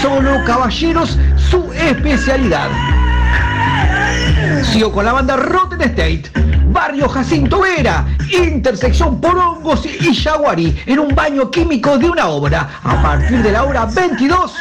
Solo 0.00 0.42
caballeros, 0.46 1.18
su 1.50 1.70
especialidad. 1.74 2.70
Sigo 4.62 4.90
con 4.90 5.04
la 5.04 5.12
banda 5.12 5.36
Rotten 5.36 5.82
State. 5.82 6.30
Barrio 6.72 7.10
Jacinto 7.10 7.60
Vera, 7.60 8.06
intersección 8.32 9.20
Porongos 9.20 9.84
y 9.84 10.14
Yaguari, 10.14 10.82
en 10.86 10.98
un 10.98 11.14
baño 11.14 11.50
químico 11.50 11.98
de 11.98 12.08
una 12.08 12.28
obra, 12.28 12.80
a 12.82 13.02
partir 13.02 13.42
de 13.42 13.52
la 13.52 13.64
hora 13.64 13.84
22 13.84 14.54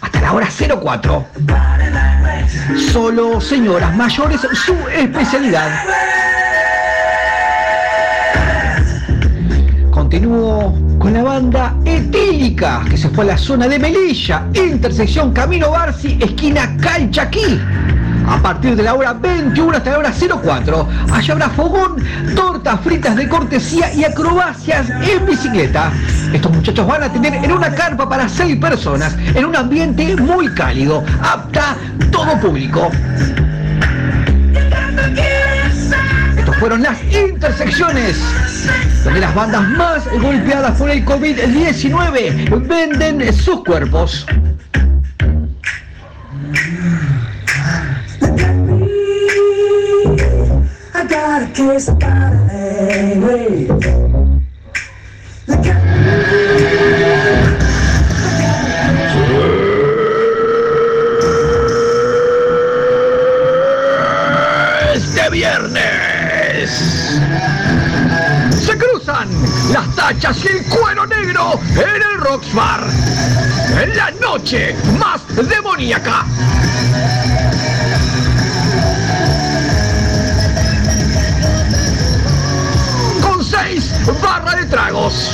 hasta 0.00 0.20
la 0.20 0.32
hora 0.32 0.48
04. 0.48 1.26
Solo 2.92 3.40
señoras 3.40 3.94
mayores, 3.96 4.40
su 4.52 4.76
especialidad. 4.88 5.68
Continúo 9.90 10.74
con 10.98 11.12
la 11.12 11.22
banda 11.22 11.74
Etílica, 11.84 12.82
que 12.88 12.96
se 12.96 13.08
fue 13.10 13.24
a 13.24 13.28
la 13.28 13.38
zona 13.38 13.68
de 13.68 13.78
Melilla, 13.78 14.46
intersección 14.54 15.32
Camino 15.32 15.70
Barci, 15.70 16.18
esquina 16.20 16.76
Calchaquí. 16.80 17.60
A 18.30 18.38
partir 18.40 18.76
de 18.76 18.84
la 18.84 18.94
hora 18.94 19.12
21 19.12 19.76
hasta 19.76 19.90
la 19.90 19.98
hora 19.98 20.12
04, 20.12 20.88
allá 21.12 21.32
habrá 21.32 21.50
fogón, 21.50 21.96
tortas 22.36 22.80
fritas 22.80 23.16
de 23.16 23.28
cortesía 23.28 23.92
y 23.92 24.04
acrobacias 24.04 24.88
en 24.88 25.26
bicicleta. 25.26 25.90
Estos 26.32 26.52
muchachos 26.52 26.86
van 26.86 27.02
a 27.02 27.12
tener 27.12 27.34
en 27.34 27.50
una 27.50 27.74
carpa 27.74 28.08
para 28.08 28.28
6 28.28 28.56
personas, 28.56 29.16
en 29.34 29.44
un 29.44 29.56
ambiente 29.56 30.14
muy 30.16 30.48
cálido, 30.54 31.04
apta 31.20 31.76
todo 32.12 32.38
público. 32.40 32.90
Estos 36.38 36.56
fueron 36.58 36.82
las 36.82 37.02
intersecciones 37.12 38.16
donde 39.04 39.20
las 39.20 39.34
bandas 39.34 39.68
más 39.70 40.08
golpeadas 40.22 40.78
por 40.78 40.88
el 40.88 41.04
COVID-19 41.04 42.68
venden 42.68 43.32
sus 43.34 43.64
cuerpos. 43.64 44.24
I 51.30 51.38
got 51.38 51.48
a 51.48 51.54
case 51.54 51.88
of 51.88 52.02
anyway. 52.02 53.68
Este 64.92 65.30
viernes 65.30 66.70
se 68.58 68.76
cruzan 68.76 69.28
las 69.72 69.94
tachas 69.94 70.44
y 70.44 70.48
el 70.48 70.64
cuero 70.64 71.06
negro 71.06 71.60
en 71.76 72.02
el 72.02 72.20
Rocks 72.22 72.52
Bar. 72.52 72.80
En 73.80 73.96
la 73.96 74.10
noche 74.20 74.74
más 74.98 75.20
demoníaca. 75.48 76.24
Seis 84.04 84.20
barras 84.22 84.56
de 84.56 84.66
tragos. 84.66 85.30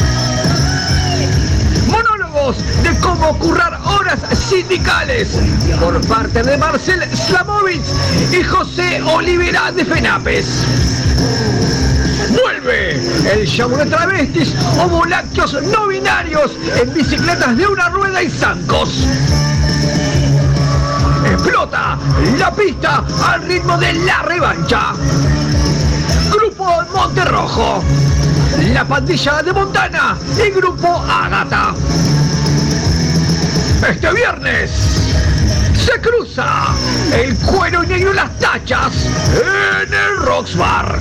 Monólogos 1.89 2.57
de 2.83 2.99
cómo 3.01 3.39
currar 3.39 3.79
horas 3.85 4.19
sindicales 4.49 5.39
por 5.81 6.01
parte 6.07 6.43
de 6.43 6.57
Marcel 6.57 7.03
Slamovitz 7.15 7.93
y 8.33 8.43
José 8.43 9.03
Olivera 9.03 9.73
de 9.73 9.85
Fenapes. 9.85 10.47
Vuelve 12.31 13.01
el 13.33 13.47
show 13.47 13.71
de 13.77 13.87
travestis 13.87 14.55
homolácteos 14.79 15.63
no 15.65 15.87
binarios 15.87 16.53
en 16.81 16.93
bicicletas 16.93 17.57
de 17.57 17.67
una 17.67 17.89
rueda 17.89 18.23
y 18.23 18.31
zancos. 18.31 19.07
Explota 21.25 21.99
la 22.39 22.55
pista 22.55 23.05
al 23.27 23.43
ritmo 23.43 23.77
de 23.79 23.93
la 23.93 24.23
revancha. 24.23 24.93
Grupo 26.31 26.67
Monterrojo. 26.93 27.83
La 28.59 28.85
pandilla 28.85 29.43
de 29.43 29.53
Montana 29.53 30.17
y 30.37 30.51
Grupo 30.51 30.89
Ágata. 31.09 31.75
Este 33.89 34.13
viernes 34.13 34.71
se 35.75 36.01
cruza 36.01 36.75
el 37.13 37.37
cuero 37.37 37.83
negro 37.83 38.13
y 38.13 38.17
las 38.17 38.39
tachas 38.39 38.93
en 39.35 39.93
el 39.93 40.17
Rocks 40.19 40.57
Bar. 40.57 40.99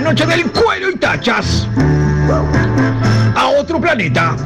Noche 0.00 0.26
del 0.26 0.50
cuero 0.50 0.90
y 0.90 0.96
tachas. 0.96 1.66
A 3.34 3.46
otro 3.48 3.80
planeta. 3.80 4.36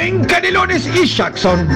En 0.00 0.24
Canelones 0.24 0.86
y 0.86 1.06
Jackson. 1.06 1.66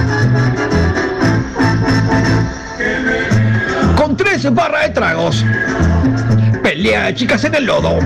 Con 3.95 4.17
tres 4.17 4.53
barras 4.53 4.83
de 4.83 4.89
tragos. 4.89 5.45
Pelea 6.63 7.05
de 7.05 7.15
chicas 7.15 7.43
en 7.43 7.55
el 7.55 7.65
lodo. 7.65 7.99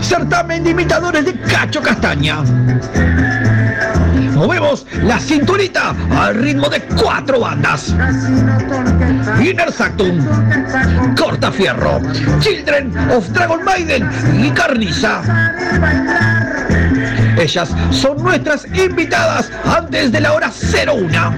Certamen 0.00 0.64
de 0.64 0.70
imitadores 0.70 1.24
de 1.24 1.34
Cacho 1.40 1.82
Castaña. 1.82 2.42
Movemos 4.34 4.86
la 5.02 5.18
cinturita 5.18 5.94
al 6.16 6.34
ritmo 6.36 6.68
de 6.68 6.80
cuatro 6.80 7.40
bandas. 7.40 7.94
Inner 9.40 9.72
Sactum, 9.72 10.24
Cortafierro, 11.16 12.00
Children 12.40 13.10
of 13.10 13.28
Dragon 13.30 13.64
Maiden 13.64 14.08
y 14.38 14.50
Carniza. 14.50 15.22
Ellas 17.38 17.74
son 17.90 18.22
nuestras 18.22 18.66
invitadas 18.74 19.50
antes 19.64 20.10
de 20.12 20.20
la 20.20 20.32
hora 20.32 20.50
01. 20.50 21.34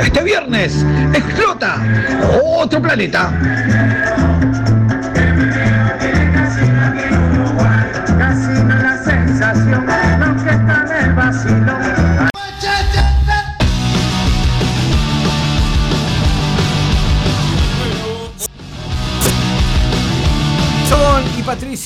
Este 0.00 0.22
viernes 0.22 0.84
explota 1.12 1.76
otro 2.56 2.80
planeta. 2.80 3.32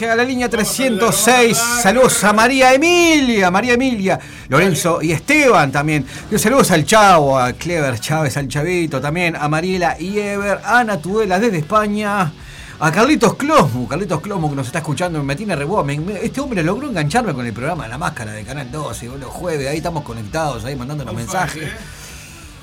Patricia, 0.02 0.16
la 0.16 0.24
línea 0.24 0.48
306. 0.48 1.56
Saludos 1.56 2.24
a 2.24 2.32
María 2.32 2.74
Emilia, 2.74 3.52
María 3.52 3.74
Emilia, 3.74 4.18
Lorenzo 4.48 5.00
y 5.00 5.12
Esteban 5.12 5.70
también. 5.70 6.04
Saludos 6.36 6.72
al 6.72 6.84
Chavo, 6.84 7.38
a 7.38 7.52
Clever 7.52 8.00
Chávez, 8.00 8.36
al 8.36 8.48
Chavito 8.48 9.00
también, 9.00 9.36
a 9.36 9.48
Mariela 9.48 9.96
y 10.00 10.18
Ever, 10.18 10.58
a 10.64 10.80
Ana 10.80 11.00
Tudela 11.00 11.38
desde 11.38 11.58
España. 11.58 12.32
A 12.80 12.90
Carlitos 12.90 13.36
Closmo, 13.36 13.86
Carlitos 13.86 14.20
Closmo 14.20 14.50
que 14.50 14.56
nos 14.56 14.66
está 14.66 14.78
escuchando, 14.78 15.22
me 15.22 15.36
tiene 15.36 15.54
reboa. 15.54 15.84
Este 16.20 16.40
hombre 16.40 16.64
logró 16.64 16.88
engancharme 16.88 17.32
con 17.32 17.46
el 17.46 17.52
programa 17.52 17.86
La 17.86 17.96
Máscara 17.96 18.32
de 18.32 18.42
Canal 18.42 18.72
12, 18.72 19.06
los 19.20 19.30
jueves, 19.30 19.68
ahí 19.68 19.76
estamos 19.76 20.02
conectados, 20.02 20.64
ahí 20.64 20.74
mandándonos 20.74 21.14
mensajes. 21.14 21.70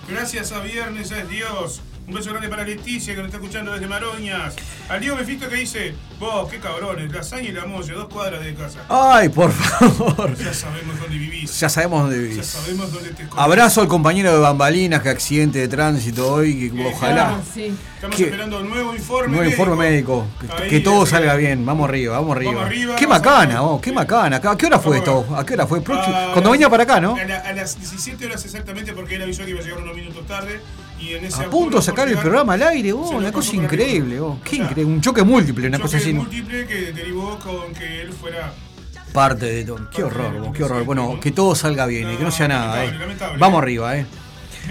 Gracias 0.09 0.51
a 0.51 0.59
Viernes 0.59 1.11
es 1.11 1.29
Dios. 1.29 1.81
Un 2.09 2.15
beso 2.15 2.31
grande 2.31 2.49
para 2.49 2.63
Leticia 2.63 3.13
que 3.13 3.19
nos 3.21 3.27
está 3.27 3.37
escuchando 3.37 3.71
desde 3.71 3.85
Maroñas. 3.87 4.55
Al 4.89 4.99
Diego 4.99 5.15
Mefisto 5.15 5.47
que 5.47 5.57
dice, 5.57 5.93
vos, 6.19 6.49
qué 6.49 6.57
cabrones, 6.59 7.11
lasaña 7.11 7.49
y 7.49 7.51
la 7.51 7.67
molla, 7.67 7.93
dos 7.93 8.07
cuadras 8.09 8.43
de 8.43 8.55
casa. 8.55 8.79
Ay, 8.89 9.29
por 9.29 9.51
favor. 9.51 10.35
Ya 10.35 10.51
sabemos 10.51 10.99
dónde 10.99 11.17
vivís. 11.19 11.59
Ya 11.59 11.69
sabemos 11.69 12.01
dónde 12.01 12.15
Ya 12.15 12.21
vivís. 12.31 12.45
sabemos 12.47 12.91
dónde 12.91 13.09
te 13.11 13.21
escondes. 13.23 13.45
Abrazo 13.45 13.81
al 13.81 13.87
compañero 13.87 14.33
de 14.33 14.39
Bambalinas 14.39 15.03
que 15.03 15.09
accidente 15.09 15.59
de 15.59 15.67
tránsito 15.67 16.33
hoy, 16.33 16.71
que 16.71 16.85
ojalá. 16.87 17.39
Estamos 17.45 18.15
¿Qué? 18.17 18.23
esperando 18.23 18.59
nuevo 18.63 18.95
informe. 18.95 19.35
Nuevo 19.35 19.47
informe 19.51 19.75
médico. 19.75 20.25
Que, 20.41 20.63
Ahí, 20.63 20.69
que 20.69 20.79
todo 20.79 21.05
salga 21.05 21.35
bien. 21.35 21.63
Vamos 21.63 21.87
arriba, 21.87 22.17
vamos 22.17 22.35
arriba. 22.35 22.51
Vamos 22.53 22.65
arriba, 22.67 22.95
qué 22.95 23.05
vamos 23.05 23.19
macana, 23.23 23.61
vos, 23.61 23.81
qué 23.81 23.91
macana. 23.91 24.37
¿A 24.43 24.57
qué 24.57 24.65
hora 24.65 24.79
fue 24.79 24.97
esto? 24.97 25.27
¿A 25.37 25.45
qué 25.45 25.53
hora 25.53 25.67
fue? 25.67 25.83
Ah, 25.87 26.29
Cuando 26.33 26.49
venía 26.49 26.69
para 26.71 26.83
acá, 26.83 26.99
¿no? 26.99 27.15
A, 27.15 27.23
la- 27.25 27.37
a 27.39 27.53
las 27.53 27.77
17 27.77 28.25
horas 28.25 28.43
exactamente 28.45 28.93
porque 28.93 29.15
él 29.15 29.21
avisó 29.21 29.43
que 29.43 29.51
iba 29.51 29.59
a 29.59 29.63
llegar 29.63 29.79
unos 29.83 29.95
minutos 29.95 30.25
tarde. 30.25 30.59
Y 30.99 31.13
en 31.13 31.25
ese 31.25 31.43
A 31.43 31.49
punto 31.49 31.77
de 31.77 31.83
sacar 31.83 32.07
el 32.09 32.17
programa 32.17 32.53
al 32.53 32.63
aire, 32.63 32.91
vos. 32.93 33.11
Una 33.11 33.31
cosa 33.31 33.55
increíble, 33.55 34.19
vos. 34.19 34.39
Qué 34.43 34.57
increíble. 34.57 34.85
Un 34.85 35.01
choque 35.01 35.23
múltiple, 35.23 35.67
una 35.67 35.79
cosa 35.79 35.97
así. 35.97 36.13
¿no? 36.13 36.21
múltiple 36.21 36.67
que 36.67 36.91
derivó 36.91 37.39
con 37.39 37.73
que 37.73 38.01
él 38.01 38.11
fuera 38.11 38.51
Parte 39.13 39.45
de 39.47 39.65
todo. 39.65 39.89
Qué 39.89 40.03
horror, 40.03 40.39
vos, 40.39 40.55
qué 40.55 40.63
horror. 40.63 40.83
Bueno, 40.83 41.19
que 41.19 41.31
todo 41.31 41.55
salga 41.55 41.85
bien 41.87 42.11
y 42.13 42.17
que 42.17 42.23
no 42.23 42.31
sea 42.31 42.47
nada, 42.47 42.85
eh. 42.85 42.93
Vamos 43.39 43.61
arriba, 43.61 43.97
eh. 43.97 44.05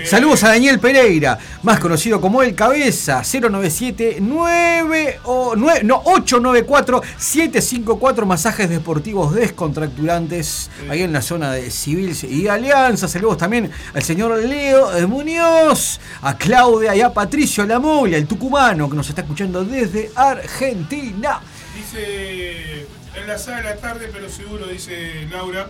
Saludos 0.04 0.44
a 0.44 0.48
Daniel 0.48 0.78
Pereira, 0.78 1.38
más 1.62 1.80
conocido 1.80 2.20
como 2.20 2.42
El 2.42 2.54
Cabeza, 2.54 3.22
097 3.22 4.18
9 4.20 5.20
o 5.24 5.54
9, 5.56 5.80
no, 5.84 5.96
894 6.04 7.02
754 7.18 8.26
masajes 8.26 8.68
deportivos 8.70 9.34
descontracturantes 9.34 10.70
ahí 10.88 11.02
en 11.02 11.12
la 11.12 11.22
zona 11.22 11.52
de 11.52 11.70
Civil 11.70 12.16
y 12.28 12.46
Alianza. 12.46 13.08
Saludos 13.08 13.38
también 13.38 13.70
al 13.94 14.02
señor 14.02 14.38
Leo 14.38 14.96
eh, 14.96 15.06
Muñoz, 15.06 16.00
a 16.22 16.36
Claudia 16.36 16.94
y 16.94 17.00
a 17.00 17.12
Patricio 17.12 17.66
Lamoya, 17.66 18.16
el 18.16 18.26
tucumano 18.26 18.88
que 18.88 18.96
nos 18.96 19.08
está 19.08 19.22
escuchando 19.22 19.64
desde 19.64 20.10
Argentina. 20.14 21.40
Dice 21.76 22.86
en 23.14 23.26
la 23.26 23.38
sala 23.38 23.58
de 23.58 23.62
la 23.64 23.76
tarde, 23.76 24.08
pero 24.12 24.28
seguro, 24.28 24.66
dice 24.66 25.26
Laura, 25.30 25.68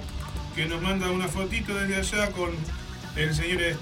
que 0.54 0.66
nos 0.66 0.82
manda 0.82 1.10
una 1.10 1.28
fotito 1.28 1.74
desde 1.74 1.96
allá 1.96 2.30
con 2.32 2.50
el 3.16 3.34
señor 3.34 3.76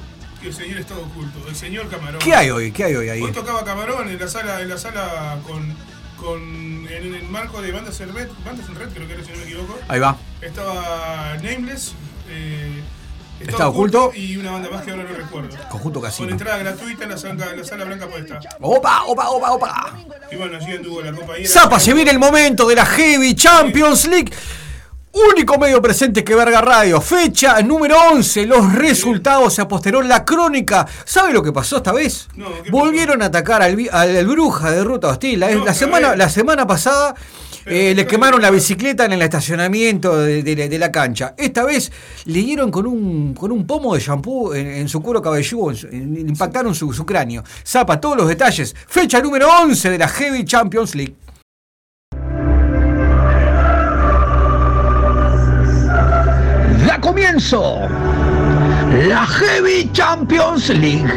el 0.47 0.55
señor 0.55 0.79
Estado 0.79 1.03
Oculto, 1.03 1.47
el 1.49 1.57
señor 1.57 1.89
Camarón. 1.89 2.21
¿Qué 2.21 2.35
hay 2.35 2.51
hoy? 2.51 2.73
¿Qué 2.73 2.85
hay 2.85 2.95
hoy 2.95 3.09
ahí? 3.09 3.23
Hoy 3.23 3.33
tocaba 3.33 3.65
Camarón 3.65 4.09
en 4.09 4.19
la 4.19 4.29
sala, 4.29 4.61
en 4.61 4.69
la 4.69 4.79
sala 4.79 5.39
con, 5.47 5.75
con 6.17 6.87
en 6.89 7.15
el 7.15 7.23
marco 7.25 7.61
de 7.63 7.73
Bandas 7.73 8.01
en 8.01 8.15
Red, 8.15 8.29
Bandas 8.45 8.69
en 8.69 8.75
Red 8.77 8.89
creo 8.95 9.07
que 9.07 9.15
era 9.15 9.25
si 9.25 9.33
no 9.33 9.39
me 9.39 9.45
equivoco. 9.45 9.79
Ahí 9.89 10.01
va. 10.01 10.17
Estaba 10.41 11.37
Nameless, 11.43 11.95
eh, 12.31 12.83
Estado 13.41 13.71
Oculto. 13.71 14.13
y 14.15 14.37
una 14.37 14.53
banda 14.53 14.71
más 14.71 14.83
que 14.85 14.93
ahora 14.93 15.03
no 15.05 15.17
recuerdo. 15.17 15.57
Conjunto 15.69 16.01
Con 16.01 16.09
Casino. 16.09 16.31
entrada 16.31 16.59
gratuita 16.59 17.05
en 17.05 17.11
la 17.11 17.19
sala, 17.19 17.51
en 17.51 17.59
la 17.59 17.65
sala 17.65 17.85
blanca 17.85 18.07
puesta. 18.07 18.39
Opa, 18.61 19.05
opa, 19.05 19.29
opa, 19.31 19.51
opa. 19.53 19.99
Y 20.31 20.37
bueno, 20.37 20.57
allí 20.57 20.77
anduvo 20.77 21.03
la 21.03 21.13
compañera. 21.13 21.49
Zapa, 21.49 21.79
se 21.81 21.93
viene 21.93 22.11
el 22.13 22.19
momento 22.19 22.67
de 22.67 22.77
la 22.77 22.87
Heavy 22.87 23.35
Champions 23.35 24.07
League. 24.07 24.33
Único 25.17 25.59
medio 25.59 25.81
presente 25.81 26.23
que 26.23 26.35
Verga 26.35 26.61
Radio. 26.61 27.01
Fecha 27.01 27.63
número 27.63 27.97
11. 28.13 28.45
Los 28.45 28.75
resultados 28.75 29.55
se 29.55 29.63
aposteró 29.63 30.03
la 30.03 30.27
crónica. 30.27 30.87
¿Sabe 31.07 31.33
lo 31.33 31.43
que 31.43 31.53
pasó 31.53 31.79
esta 31.79 31.91
vez? 31.93 32.29
Volvieron 32.71 33.23
a 33.23 33.27
atacar 33.27 33.63
al, 33.63 33.77
vi- 33.77 33.89
al 33.91 34.27
Bruja 34.27 34.71
de 34.71 34.85
Ruta 34.85 35.09
Hostil. 35.09 35.41
La, 35.41 35.55
la 35.55 35.73
semana, 35.73 36.15
la 36.17 36.29
semana 36.29 36.67
pasada 36.67 37.15
eh, 37.65 37.95
le 37.97 38.07
quemaron 38.07 38.43
la 38.43 38.51
bicicleta 38.51 39.07
en 39.07 39.13
el 39.15 39.23
estacionamiento 39.23 40.19
de, 40.19 40.43
de 40.43 40.55
la- 40.55 40.69
de 40.69 40.79
la 40.79 40.93
cancha. 40.93 41.35
Esta 41.39 41.65
vez 41.65 41.91
le 42.27 42.41
dieron 42.41 42.71
con 42.71 42.87
un, 42.87 43.33
con 43.33 43.51
un 43.53 43.67
pomo 43.67 43.95
de 43.95 44.01
shampoo 44.01 44.55
en, 44.55 44.67
en 44.67 44.87
su 44.89 45.01
cuero 45.01 45.23
cabelludo. 45.23 45.71
en 45.71 45.77
su- 45.77 45.87
en- 45.87 46.29
impactaron 46.29 46.75
su, 46.75 46.93
su 46.93 47.07
cráneo. 47.07 47.43
Zapa, 47.67 47.99
todos 47.99 48.19
los 48.19 48.29
detalles. 48.29 48.77
Fecha 48.87 49.19
número 49.23 49.49
11 49.63 49.89
de 49.89 49.97
la 49.99 50.09
Heavy 50.09 50.45
Champions 50.45 50.95
League. 50.95 51.17
Comienzo 57.01 57.81
la 59.09 59.27
Heavy 59.27 59.91
Champions 59.93 60.69
League. 60.71 61.13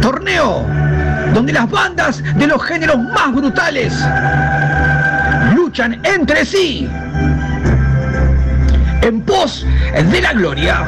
Torneo 0.00 0.64
donde 1.34 1.52
las 1.52 1.70
bandas 1.70 2.22
de 2.36 2.46
los 2.46 2.62
géneros 2.62 2.98
más 2.98 3.34
brutales 3.34 3.92
luchan 5.54 6.00
entre 6.04 6.44
sí 6.44 6.88
en 9.02 9.20
pos 9.20 9.66
de 10.10 10.20
la 10.22 10.32
gloria. 10.32 10.84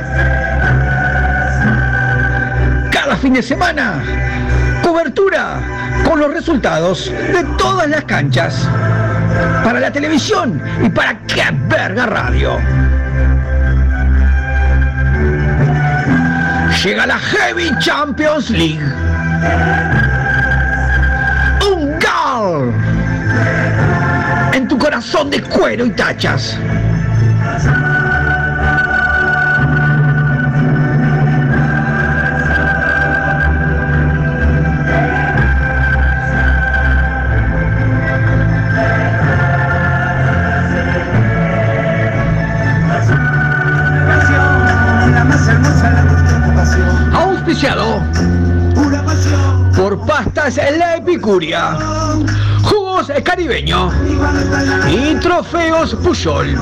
Cada 2.91 3.17
fin 3.17 3.35
de 3.35 3.43
semana, 3.43 4.03
cobertura 4.83 5.61
con 6.07 6.19
los 6.19 6.33
resultados 6.33 7.13
de 7.13 7.45
todas 7.59 7.89
las 7.89 8.05
canchas 8.05 8.69
para 9.65 9.81
la 9.81 9.91
televisión 9.91 10.63
y 10.83 10.89
para 10.89 11.19
qué 11.27 11.45
verga 11.69 12.07
radio. 12.07 12.59
Llega 16.83 17.07
la 17.07 17.19
Heavy 17.19 17.71
Champions 17.81 18.51
League. 18.51 18.85
Un 21.71 21.99
gol 21.99 22.73
en 24.53 24.69
tu 24.69 24.79
corazón 24.79 25.31
de 25.31 25.43
cuero 25.43 25.87
y 25.87 25.91
tachas. 25.91 26.59
La 51.29 51.35
Epicuria, 51.35 51.77
Jugos 52.63 53.13
Caribeño 53.23 53.93
y 54.91 55.15
Trofeos 55.17 55.95
Puyol. 55.97 56.57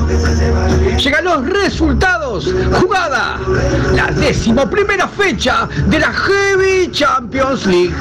Llegan 0.98 1.24
los 1.24 1.46
resultados. 1.48 2.52
Jugada. 2.80 3.38
La 3.94 4.06
décimo 4.10 4.68
primera 4.68 5.06
fecha 5.06 5.68
de 5.86 6.00
la 6.00 6.12
Heavy 6.12 6.90
Champions 6.90 7.64
League. 7.66 7.94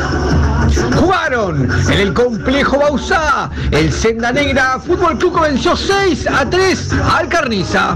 Jugaron 0.96 1.70
en 1.88 2.00
el 2.00 2.14
complejo 2.14 2.80
Bausá. 2.80 3.52
El 3.70 3.94
Senda 3.94 4.32
Negra 4.32 4.80
Fútbol 4.80 5.20
Club 5.20 5.42
venció 5.42 5.76
6 5.76 6.28
a 6.28 6.50
3 6.50 6.94
al 7.16 7.30
Carniza. 7.30 7.96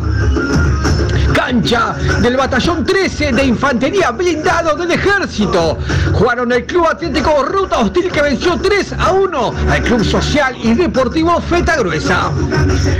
Cancha 1.50 1.96
del 2.22 2.38
Batallón 2.38 2.86
13 2.86 3.32
de 3.32 3.44
Infantería 3.44 4.12
Blindado 4.12 4.76
del 4.76 4.92
Ejército. 4.92 5.80
Jugaron 6.14 6.52
el 6.52 6.64
Club 6.68 6.86
Atlético 6.86 7.42
Ruta 7.42 7.80
Hostil 7.80 8.12
que 8.12 8.22
venció 8.22 8.56
3 8.62 8.94
a 9.00 9.13
1 9.13 9.54
al 9.71 9.82
Club 9.82 10.04
Social 10.04 10.56
y 10.62 10.76
Deportivo 10.76 11.42
Feta 11.42 11.76
Gruesa. 11.78 12.30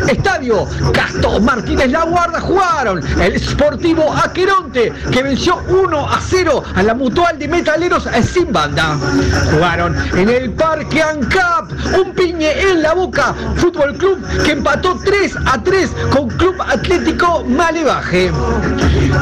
Estadio 0.08 0.66
Casto 0.92 1.40
Martínez 1.40 1.92
La 1.92 2.06
Guarda 2.06 2.42
jugaron 2.42 3.04
el 3.22 3.40
Sportivo 3.40 4.12
Aqueronte 4.12 4.94
que 5.12 5.22
venció 5.22 5.62
1 5.68 6.10
a 6.10 6.20
0 6.20 6.64
a 6.74 6.82
la 6.82 6.96
Mutual 6.96 7.38
de 7.38 7.48
Metaleros 7.48 8.08
sin 8.34 8.52
banda. 8.52 8.98
Jugaron 9.54 9.96
en 10.18 10.28
el 10.28 10.50
Parque 10.54 11.04
ANCAP 11.04 11.72
un 12.00 12.16
piñe 12.16 12.52
en 12.72 12.82
la 12.82 12.96
boca 12.96 13.36
Fútbol 13.58 13.96
Club 13.96 14.26
que 14.44 14.54
empató 14.54 14.98
3 15.06 15.36
a 15.46 15.62
3 15.62 15.92
con 16.12 16.30
Club 16.30 16.56
Atlético 16.68 17.44
Malevaje. 17.44 18.32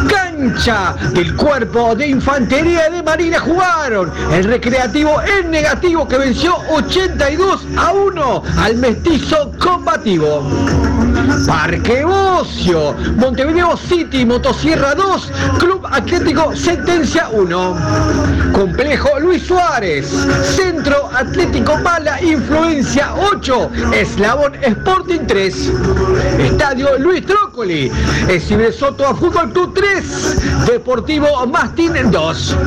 Cancha 0.09 0.95
del 1.13 1.35
cuerpo 1.35 1.95
de 1.95 2.07
infantería 2.07 2.89
de 2.89 3.01
Marina 3.03 3.39
jugaron 3.39 4.11
el 4.31 4.43
recreativo 4.43 5.21
en 5.21 5.51
negativo 5.51 6.07
que 6.07 6.17
venció 6.17 6.55
82 6.71 7.65
a 7.77 7.91
1 7.91 8.43
al 8.57 8.77
mestizo 8.77 9.51
combativo. 9.59 10.43
Parque 11.45 12.03
Bocio, 12.03 12.93
Montevideo 13.17 13.77
City, 13.77 14.25
Motosierra 14.25 14.95
2, 14.95 15.31
Club 15.59 15.85
Atlético 15.91 16.55
Sentencia 16.55 17.29
1. 17.31 17.77
Complejo 18.53 19.19
Luis 19.19 19.43
Suárez, 19.43 20.07
Centro 20.43 21.09
Atlético 21.13 21.77
Mala 21.77 22.21
Influencia 22.21 23.13
8, 23.31 23.71
Eslabón 23.93 24.55
Sporting 24.55 25.21
3. 25.27 25.71
Estadio 26.39 26.97
Luis 26.97 27.25
Trócoli, 27.25 27.91
Soto 28.77 29.06
a 29.07 29.15
Fútbol 29.15 29.53
Club 29.53 29.73
3, 29.73 30.65
Deportivo 30.65 31.47
Mastín 31.47 31.93
2. 32.11 32.57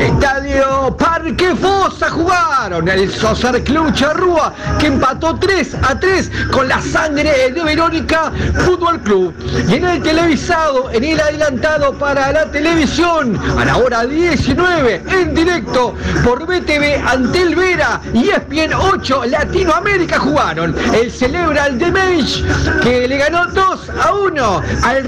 Estadio 0.00 0.96
Parque 0.96 1.54
Fosa 1.54 2.10
jugaron 2.10 2.88
el 2.88 3.12
Sosar 3.12 3.62
Club 3.62 3.92
Charrúa 3.92 4.52
que 4.80 4.86
empató 4.86 5.38
3 5.38 5.76
a 5.82 6.00
3 6.00 6.30
con 6.50 6.66
la 6.66 6.80
sangre 6.80 7.52
de 7.52 7.62
Verónica 7.62 8.32
Fútbol 8.64 9.00
Club. 9.00 9.34
Y 9.68 9.74
en 9.74 9.84
el 9.84 10.02
televisado, 10.02 10.90
en 10.90 11.04
el 11.04 11.20
adelantado 11.20 11.92
para 11.94 12.32
la 12.32 12.50
televisión, 12.50 13.38
a 13.56 13.64
la 13.64 13.76
hora 13.76 14.04
19, 14.06 15.04
en 15.08 15.34
directo 15.34 15.94
por 16.24 16.46
BTV 16.46 17.06
Antel 17.06 17.54
Vera 17.54 18.00
y 18.12 18.30
ESPN 18.30 18.74
8 18.74 19.24
Latinoamérica 19.26 20.18
jugaron 20.18 20.74
el 20.94 21.12
Celebral 21.12 21.78
de 21.78 21.92
Mensch 21.92 22.42
que 22.82 23.06
le 23.06 23.18
ganó 23.18 23.46
2 23.46 23.90
a 24.00 24.12
1 24.14 24.62
al 24.82 25.04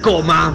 Coma. 0.00 0.52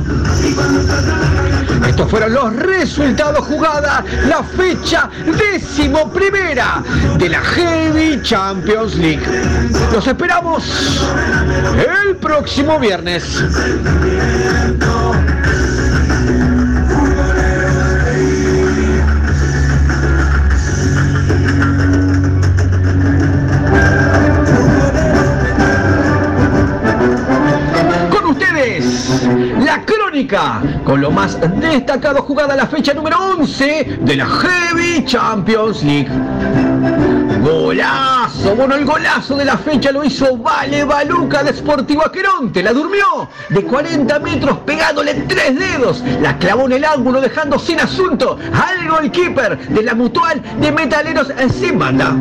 Estos 1.87 2.09
fueron 2.09 2.33
los 2.33 2.53
resultados 2.57 3.45
jugada 3.45 4.03
la 4.27 4.43
fecha 4.43 5.09
décimo 5.25 6.11
primera 6.11 6.83
de 7.17 7.29
la 7.29 7.39
Heavy 7.39 8.21
Champions 8.21 8.95
League. 8.95 9.23
Los 9.93 10.05
esperamos 10.05 11.01
el 12.05 12.17
próximo 12.17 12.79
viernes. 12.79 13.41
La 29.63 29.83
crónica 29.85 30.61
con 30.83 31.01
lo 31.01 31.11
más 31.11 31.37
destacado 31.59 32.21
jugada 32.21 32.55
la 32.55 32.67
fecha 32.67 32.93
número 32.93 33.17
11 33.37 33.99
de 34.01 34.15
la 34.15 34.25
Heavy 34.25 35.05
Champions 35.05 35.83
League. 35.83 36.09
Golazo, 37.43 38.55
bueno, 38.55 38.75
el 38.75 38.85
golazo 38.85 39.35
de 39.35 39.45
la 39.45 39.57
fecha 39.57 39.91
lo 39.91 40.03
hizo 40.03 40.37
Vale 40.37 40.83
Baluca 40.83 41.43
de 41.43 41.53
Sportivo 41.53 42.05
Aqueronte, 42.05 42.61
la 42.61 42.71
durmió 42.71 43.29
de 43.49 43.63
40 43.63 44.19
metros 44.19 44.59
pegándole 44.59 45.13
tres 45.27 45.57
dedos, 45.57 46.03
la 46.21 46.37
clavó 46.37 46.65
en 46.67 46.73
el 46.73 46.85
ángulo 46.85 47.19
dejando 47.19 47.57
sin 47.57 47.79
asunto 47.79 48.37
al 48.53 48.87
goalkeeper 48.87 49.57
de 49.69 49.83
la 49.83 49.95
mutual 49.95 50.41
de 50.59 50.71
Metaleros 50.71 51.31
sin 51.51 51.79
banda. 51.79 52.15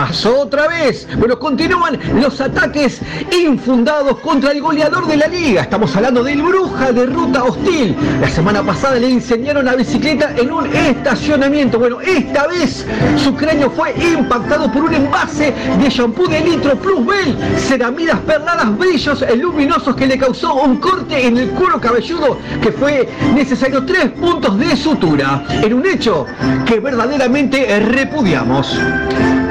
Pasó 0.00 0.40
otra 0.40 0.66
vez. 0.66 1.06
Bueno, 1.18 1.38
continúan 1.38 1.98
los 2.14 2.40
ataques 2.40 3.02
infundados 3.38 4.18
contra 4.20 4.50
el 4.52 4.62
goleador 4.62 5.06
de 5.06 5.18
la 5.18 5.26
liga. 5.26 5.60
Estamos 5.60 5.94
hablando 5.94 6.24
del 6.24 6.40
Bruja 6.40 6.90
de 6.90 7.04
Ruta 7.04 7.44
Hostil. 7.44 7.94
La 8.18 8.30
semana 8.30 8.62
pasada 8.62 8.98
le 8.98 9.10
incendiaron 9.10 9.66
la 9.66 9.76
bicicleta 9.76 10.32
en 10.38 10.50
un 10.50 10.74
estacionamiento. 10.74 11.78
Bueno, 11.78 12.00
esta 12.00 12.46
vez 12.46 12.86
su 13.22 13.34
cráneo 13.34 13.70
fue 13.70 13.92
impactado 13.92 14.72
por 14.72 14.84
un 14.84 14.94
envase 14.94 15.52
de 15.78 15.90
shampoo 15.90 16.28
de 16.28 16.40
litro 16.40 16.76
Plus 16.76 17.04
Bell, 17.04 17.36
ceramidas 17.58 18.20
perladas, 18.20 18.78
brillos 18.78 19.22
luminosos 19.36 19.94
que 19.96 20.06
le 20.06 20.16
causó 20.16 20.54
un 20.54 20.78
corte 20.78 21.26
en 21.26 21.36
el 21.36 21.50
cuero 21.50 21.78
cabelludo 21.78 22.38
que 22.62 22.72
fue 22.72 23.06
necesario 23.34 23.84
tres 23.84 24.12
puntos 24.12 24.58
de 24.58 24.74
sutura. 24.78 25.44
En 25.62 25.74
un 25.74 25.84
hecho 25.84 26.24
que 26.64 26.80
verdaderamente 26.80 27.80
repudiamos. 27.80 28.80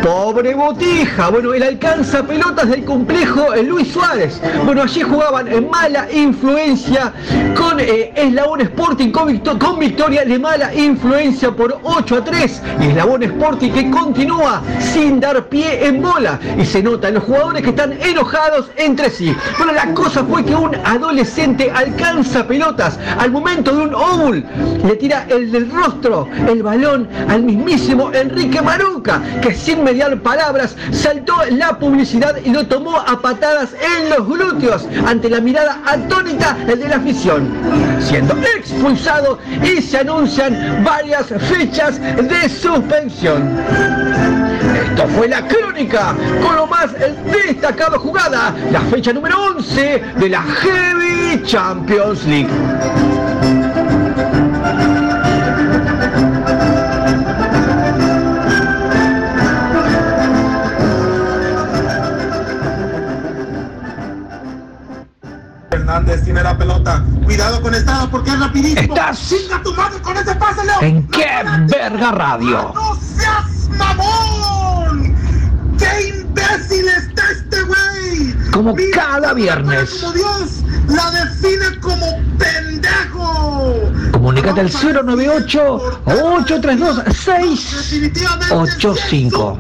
Pobre 0.04 0.56
Botija, 0.56 1.30
bueno, 1.30 1.54
el 1.54 1.62
alcanza 1.62 2.24
pelotas 2.24 2.70
del 2.70 2.86
complejo 2.86 3.54
eh, 3.54 3.64
Luis 3.64 3.92
Suárez. 3.92 4.42
Bueno, 4.64 4.84
allí 4.84 5.02
jugaban 5.02 5.48
en 5.50 5.70
mala 5.70 6.08
influencia 6.12 7.12
con 7.56 7.80
eh, 7.80 8.14
Eslabón 8.16 8.62
Sporting 8.62 9.12
con, 9.12 9.38
con 9.58 9.80
victoria 9.80 10.24
de 10.24 10.40
mala 10.40 10.74
influencia 10.74 11.52
por 11.52 11.80
8 11.84 12.16
a 12.16 12.24
3. 12.24 12.62
Y 12.82 12.86
Eslabón 12.88 13.24
Sporting 13.24 13.72
que 13.72 13.92
continúa 13.92 14.62
sin 14.80 15.20
dar 15.20 15.48
pie 15.50 15.86
en 15.86 16.02
bola. 16.02 16.40
Y 16.58 16.66
se 16.66 16.82
nota 16.82 17.10
en 17.10 17.16
los 17.16 17.24
jugadores 17.26 17.62
que 17.64 17.70
están 17.70 17.94
enojados 18.02 18.72
entre 18.78 19.10
sí. 19.10 19.36
Bueno, 19.58 19.74
la 19.74 19.94
cosa 19.94 20.24
fue 20.24 20.46
que 20.46 20.56
un 20.56 20.76
adolescente 20.86 21.72
alcanza 21.72 22.48
pelotas 22.48 22.98
al 23.18 23.32
momento 23.32 23.76
de 23.76 23.82
un 23.84 23.94
óvul. 23.94 24.46
Le 24.86 24.96
tira 24.96 25.26
el 25.30 25.52
del 25.52 25.70
rostro, 25.70 26.28
el 26.48 26.64
balón 26.64 27.10
al 27.28 27.44
mismísimo 27.44 28.12
Enrique 28.14 28.62
Maruca, 28.62 29.22
que 29.42 29.54
sin 29.54 29.89
mediar 29.90 30.20
palabras 30.20 30.76
saltó 30.92 31.34
la 31.50 31.80
publicidad 31.80 32.36
y 32.46 32.52
lo 32.52 32.68
tomó 32.68 32.96
a 32.96 33.20
patadas 33.20 33.72
en 33.74 34.10
los 34.12 34.28
glúteos 34.28 34.88
ante 35.08 35.32
la 35.32 35.40
mirada 35.40 35.80
atónita 35.84 36.54
de 36.68 36.88
la 36.88 36.98
afición, 36.98 37.50
siendo 38.00 38.36
expulsado 38.56 39.40
y 39.64 39.82
se 39.82 39.98
anuncian 39.98 40.84
varias 40.84 41.26
fechas 41.50 42.00
de 42.00 42.50
suspensión. 42.50 43.58
Esto 44.92 45.08
fue 45.08 45.28
la 45.28 45.48
crónica 45.48 46.16
con 46.40 46.56
lo 46.56 46.68
más 46.68 46.92
destacado 47.26 47.98
jugada, 47.98 48.56
la 48.72 48.82
fecha 48.82 49.12
número 49.12 49.42
11 49.56 50.04
de 50.20 50.30
la 50.30 50.44
Heavy 50.44 51.42
Champions 51.46 52.26
League. 52.26 53.29
Hernández 65.90 66.24
tiene 66.24 66.44
la 66.44 66.56
pelota. 66.56 67.04
Cuidado 67.24 67.60
con 67.64 67.74
esta 67.74 68.08
porque 68.12 68.30
es 68.30 68.40
rapidísimo. 68.40 68.94
Estás 68.94 69.28
¡Chinga 69.28 69.60
tu 69.64 69.74
madre 69.74 70.00
con 70.02 70.16
ese 70.16 70.36
pase, 70.36 70.64
Leo! 70.64 70.82
¿En 70.82 71.08
qué 71.08 71.26
verga 71.68 72.12
radio? 72.12 72.72
¡No 72.76 72.96
seas 72.96 73.68
mamón! 73.70 75.16
¡Qué 75.80 76.10
imbécil 76.10 76.88
está 76.90 77.24
este 77.32 77.64
güey! 77.64 78.36
Como 78.52 78.76
Mira, 78.76 78.96
cada 78.96 79.34
viernes. 79.34 79.90
Como 79.96 80.14
Dios 80.14 80.60
la 80.90 81.10
define 81.10 81.80
como 81.80 82.06
pendejo. 82.38 83.74
Comunícate 84.12 84.62
al 84.62 84.70
098 84.72 86.02
832 86.06 87.02
685. 87.16 89.40
Ahora 89.42 89.58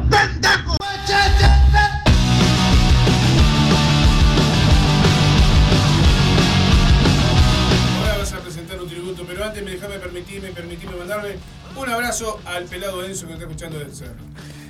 un 11.90 11.96
abrazo 11.96 12.40
al 12.46 12.66
pelado 12.66 13.04
Enzo 13.04 13.26
que 13.26 13.34
está 13.34 13.46
escuchando 13.46 13.80
del 13.80 13.94
cerro. 13.94 14.20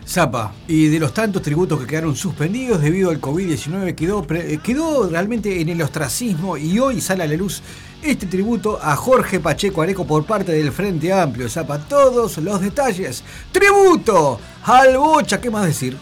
Zapa, 0.07 0.53
y 0.67 0.87
de 0.87 0.99
los 0.99 1.13
tantos 1.13 1.41
tributos 1.41 1.79
que 1.79 1.85
quedaron 1.85 2.15
suspendidos 2.15 2.81
debido 2.81 3.09
al 3.09 3.19
COVID-19, 3.19 3.93
quedó, 3.93 4.25
eh, 4.29 4.59
quedó 4.63 5.09
realmente 5.09 5.59
en 5.59 5.67
el 5.67 5.81
ostracismo 5.81 6.55
y 6.57 6.79
hoy 6.79 7.01
sale 7.01 7.23
a 7.23 7.27
la 7.27 7.35
luz 7.35 7.61
este 8.01 8.25
tributo 8.25 8.79
a 8.81 8.95
Jorge 8.95 9.41
Pacheco 9.41 9.81
Areco 9.81 10.07
por 10.07 10.25
parte 10.25 10.53
del 10.53 10.71
Frente 10.71 11.11
Amplio. 11.11 11.49
Zapa, 11.49 11.77
todos 11.77 12.37
los 12.37 12.61
detalles. 12.61 13.21
¡Tributo! 13.51 14.39
Al 14.63 14.97
Bocha, 14.97 15.41
¿qué 15.41 15.49
más 15.49 15.65
decir? 15.65 15.97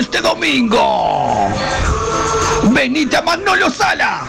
Este 0.00 0.20
domingo, 0.20 1.27
venite 2.78 3.16
a 3.16 3.22
Manolo 3.22 3.70
Sala. 3.70 4.24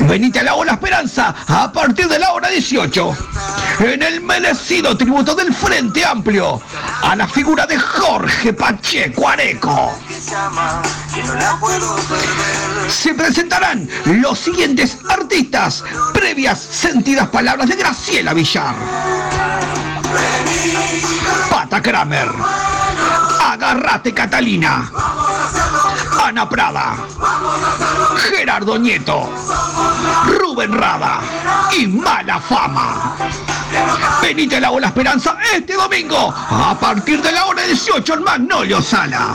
Venite 0.00 0.40
a 0.40 0.42
la 0.42 0.56
Ola 0.56 0.72
Esperanza 0.72 1.32
a 1.46 1.70
partir 1.70 2.08
de 2.08 2.18
la 2.18 2.32
hora 2.32 2.48
18. 2.48 3.16
En 3.78 4.02
el 4.02 4.20
merecido 4.20 4.96
tributo 4.96 5.32
del 5.36 5.54
Frente 5.54 6.04
Amplio 6.04 6.60
a 7.02 7.14
la 7.14 7.28
figura 7.28 7.64
de 7.64 7.78
Jorge 7.78 8.52
Pacheco 8.52 9.28
Areco. 9.28 9.96
Se 12.88 13.14
presentarán 13.14 13.88
los 14.06 14.40
siguientes 14.40 14.98
artistas, 15.08 15.84
previas 16.12 16.58
sentidas 16.58 17.28
palabras 17.28 17.68
de 17.68 17.76
Graciela 17.76 18.34
Villar. 18.34 18.74
Pata 21.48 21.80
Kramer. 21.80 22.28
Agarrate 23.40 24.12
Catalina. 24.12 24.90
Ana 26.22 26.48
Prada. 26.48 26.96
Gerardo 28.30 28.78
Nieto. 28.78 29.28
Rubén 30.26 30.72
Rada. 30.72 31.20
Y 31.76 31.86
Mala 31.88 32.38
Fama. 32.40 33.16
Venite 34.20 34.56
a 34.56 34.60
la 34.60 34.70
Ola 34.70 34.88
Esperanza 34.88 35.36
este 35.52 35.74
domingo 35.74 36.32
a 36.32 36.78
partir 36.78 37.20
de 37.22 37.32
la 37.32 37.46
hora 37.46 37.62
18 37.62 38.14
en 38.14 38.22
Magnolio 38.22 38.80
Sala. 38.80 39.34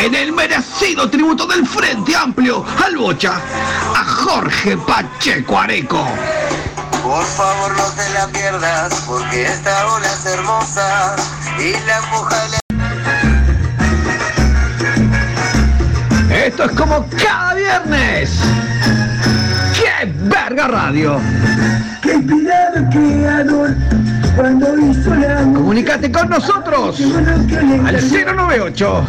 En 0.00 0.14
el 0.14 0.32
merecido 0.32 1.08
tributo 1.08 1.46
del 1.46 1.66
Frente 1.66 2.14
Amplio 2.14 2.64
al 2.84 2.96
Bocha 2.96 3.40
a 3.94 4.04
Jorge 4.04 4.76
Pacheco 4.76 5.58
Areco. 5.58 6.06
Por 7.02 7.24
favor 7.24 7.76
no 7.76 7.84
te 7.92 8.10
la 8.10 8.26
pierdas 8.28 8.94
porque 9.06 9.46
esta 9.46 9.86
ola 9.94 10.06
es 10.06 10.26
hermosa 10.26 11.16
y 11.58 11.72
la 11.86 11.98
empuja 11.98 12.59
Esto 16.50 16.64
es 16.64 16.72
como 16.72 17.06
cada 17.10 17.54
viernes. 17.54 18.40
¡Qué 20.00 20.06
verga 20.22 20.66
radio! 20.66 21.20
¡Qué 22.00 22.14
inspirado 22.14 22.88
creador! 22.90 23.76
Cuando 24.34 24.78
hizo 24.78 25.14
la 25.14 25.42
Comunicate 25.42 26.10
con 26.10 26.30
nosotros 26.30 26.98
al 27.84 28.00
098 28.36 29.06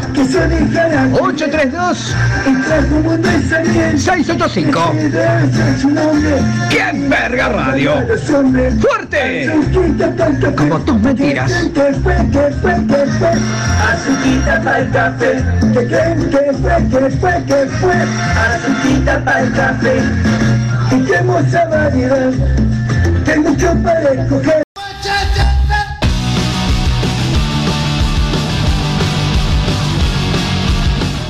832 1.12 2.14
685 3.96 4.92
¡Qué 6.68 7.08
verga 7.08 7.48
radio! 7.48 7.92
¡Fuerte! 8.78 9.50
Como 10.54 10.78
tus 10.80 11.00
mentiras. 11.00 11.50
Azuquita 13.92 14.60
para 14.62 14.78
el 14.80 14.90
café. 14.90 15.42
Que 15.72 16.52
fue, 16.60 16.76
que 16.90 17.10
fue, 17.18 17.44
que 17.46 17.66
fue, 17.80 17.94
azuquita 18.36 19.24
para 19.24 19.40
el 19.40 19.52
café. 19.52 20.41
Y 20.94 21.04
qué 21.06 21.14
hermosa 21.14 21.64
variedad, 21.68 22.32
que 23.24 23.38
mucho 23.38 23.74
para 23.82 24.12
escoger. 24.12 24.62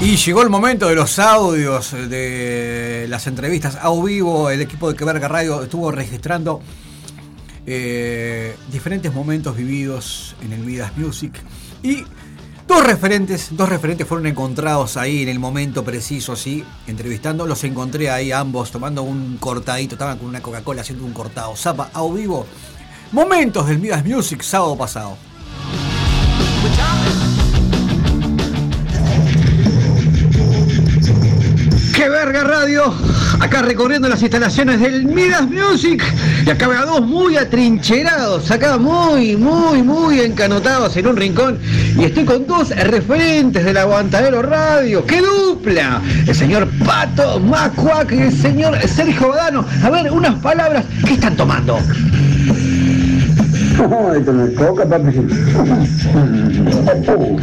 Y 0.00 0.16
llegó 0.16 0.42
el 0.42 0.50
momento 0.50 0.88
de 0.88 0.96
los 0.96 1.16
audios 1.20 1.92
de 1.92 3.06
las 3.08 3.28
entrevistas 3.28 3.78
a 3.80 3.88
vivo. 4.02 4.50
El 4.50 4.60
equipo 4.60 4.90
de 4.90 4.96
Queverga 4.96 5.28
Radio 5.28 5.62
estuvo 5.62 5.92
registrando 5.92 6.60
eh, 7.64 8.56
diferentes 8.72 9.14
momentos 9.14 9.56
vividos 9.56 10.34
en 10.42 10.54
el 10.54 10.60
Midas 10.60 10.96
Music. 10.96 11.32
Y 11.84 12.04
dos 12.66 12.84
referentes, 12.84 13.48
dos 13.52 13.68
referentes 13.68 14.06
fueron 14.06 14.26
encontrados 14.26 14.96
ahí 14.96 15.22
en 15.22 15.28
el 15.28 15.38
momento 15.38 15.84
preciso, 15.84 16.32
así, 16.32 16.64
entrevistando. 16.86 17.46
Los 17.46 17.64
encontré 17.64 18.10
ahí 18.10 18.32
ambos 18.32 18.70
tomando 18.70 19.02
un 19.02 19.36
cortadito, 19.38 19.94
estaban 19.94 20.18
con 20.18 20.28
una 20.28 20.40
Coca-Cola 20.40 20.82
haciendo 20.82 21.04
un 21.04 21.12
cortado. 21.12 21.54
Zapa 21.56 21.90
a 21.92 22.02
vivo. 22.08 22.46
Momentos 23.12 23.66
del 23.66 23.78
Midas 23.78 24.04
Music 24.04 24.42
sábado 24.42 24.76
pasado. 24.76 25.16
¡Qué 31.94 32.08
verga 32.08 32.42
radio! 32.42 32.94
Acá 33.42 33.60
recorriendo 33.60 34.08
las 34.08 34.22
instalaciones 34.22 34.78
del 34.78 35.04
Midas 35.04 35.48
Music. 35.50 36.00
Y 36.46 36.50
acá 36.50 36.68
veo 36.68 36.78
a 36.80 36.86
dos 36.86 37.04
muy 37.04 37.36
atrincherados, 37.36 38.48
acá 38.52 38.78
muy, 38.78 39.36
muy, 39.36 39.82
muy 39.82 40.20
encanotados 40.20 40.96
en 40.96 41.08
un 41.08 41.16
rincón. 41.16 41.58
Y 41.98 42.04
estoy 42.04 42.24
con 42.24 42.46
dos 42.46 42.68
referentes 42.68 43.64
del 43.64 43.78
Aguantadero 43.78 44.42
Radio. 44.42 45.04
¡Qué 45.04 45.20
dupla! 45.20 46.00
El 46.24 46.34
señor 46.36 46.68
Pato 46.86 47.40
Macuac 47.40 48.12
y 48.12 48.20
el 48.20 48.32
señor 48.32 48.78
Sergio 48.86 49.30
Badano. 49.30 49.66
A 49.82 49.90
ver, 49.90 50.12
unas 50.12 50.36
palabras. 50.36 50.84
¿Qué 51.04 51.14
están 51.14 51.36
tomando? 51.36 51.80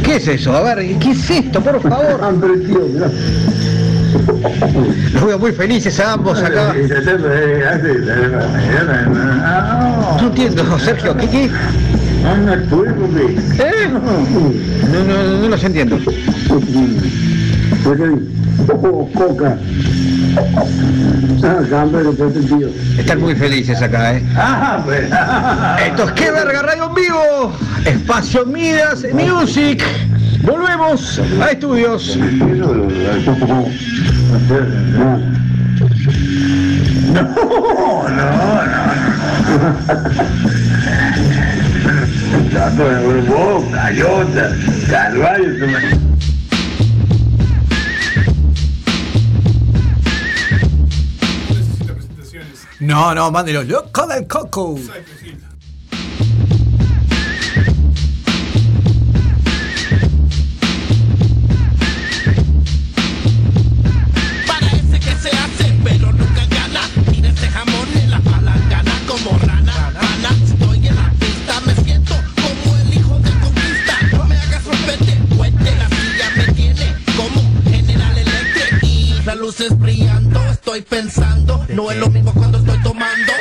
¿Qué 0.02 0.16
es 0.16 0.28
eso? 0.28 0.56
A 0.56 0.62
ver, 0.62 0.98
¿qué 0.98 1.10
es 1.10 1.30
esto, 1.30 1.60
por 1.60 1.78
favor? 1.82 2.20
Los 5.12 5.26
veo 5.26 5.38
muy 5.38 5.52
felices 5.52 5.98
a 6.00 6.14
ambos 6.14 6.42
acá. 6.42 6.74
No 10.20 10.26
entiendo, 10.26 10.78
Sergio, 10.78 11.16
¿qué 11.16 11.28
qué? 11.28 11.44
¿Eh? 13.58 13.88
No, 14.92 15.04
no, 15.04 15.38
no 15.40 15.48
los 15.48 15.64
entiendo. 15.64 15.98
Coca. 19.14 19.58
Están 22.98 23.20
muy 23.20 23.34
felices 23.34 23.80
acá, 23.82 24.16
¿eh? 24.16 24.22
Ah, 24.36 24.82
pues. 24.84 25.10
Esto 25.86 26.04
es 26.04 26.12
Que 26.12 26.30
Verga 26.30 26.62
Radio 26.62 26.86
en 26.88 26.94
vivo. 26.94 27.52
Espacio 27.84 28.46
Midas 28.46 29.04
Music. 29.14 29.82
Volvemos 30.42 31.18
a 31.40 31.50
estudios. 31.50 32.16
No, 37.12 38.08
no, 38.08 38.66
no. 38.66 38.90
Tanto 42.52 42.84
de 42.88 43.20
vos, 43.22 43.64
cayota, 43.72 44.56
calvario, 44.88 45.58
tu 45.58 45.66
No, 52.80 53.14
no, 53.14 53.30
mándelo. 53.30 53.62
Loco 53.62 54.06
del 54.06 54.26
Coco. 54.26 54.78
Estoy 80.74 80.82
pensando, 80.82 81.66
no 81.70 81.90
es 81.90 81.96
lo 81.96 82.08
mismo 82.10 82.32
cuando 82.32 82.58
estoy 82.58 82.80
tomando. 82.82 83.32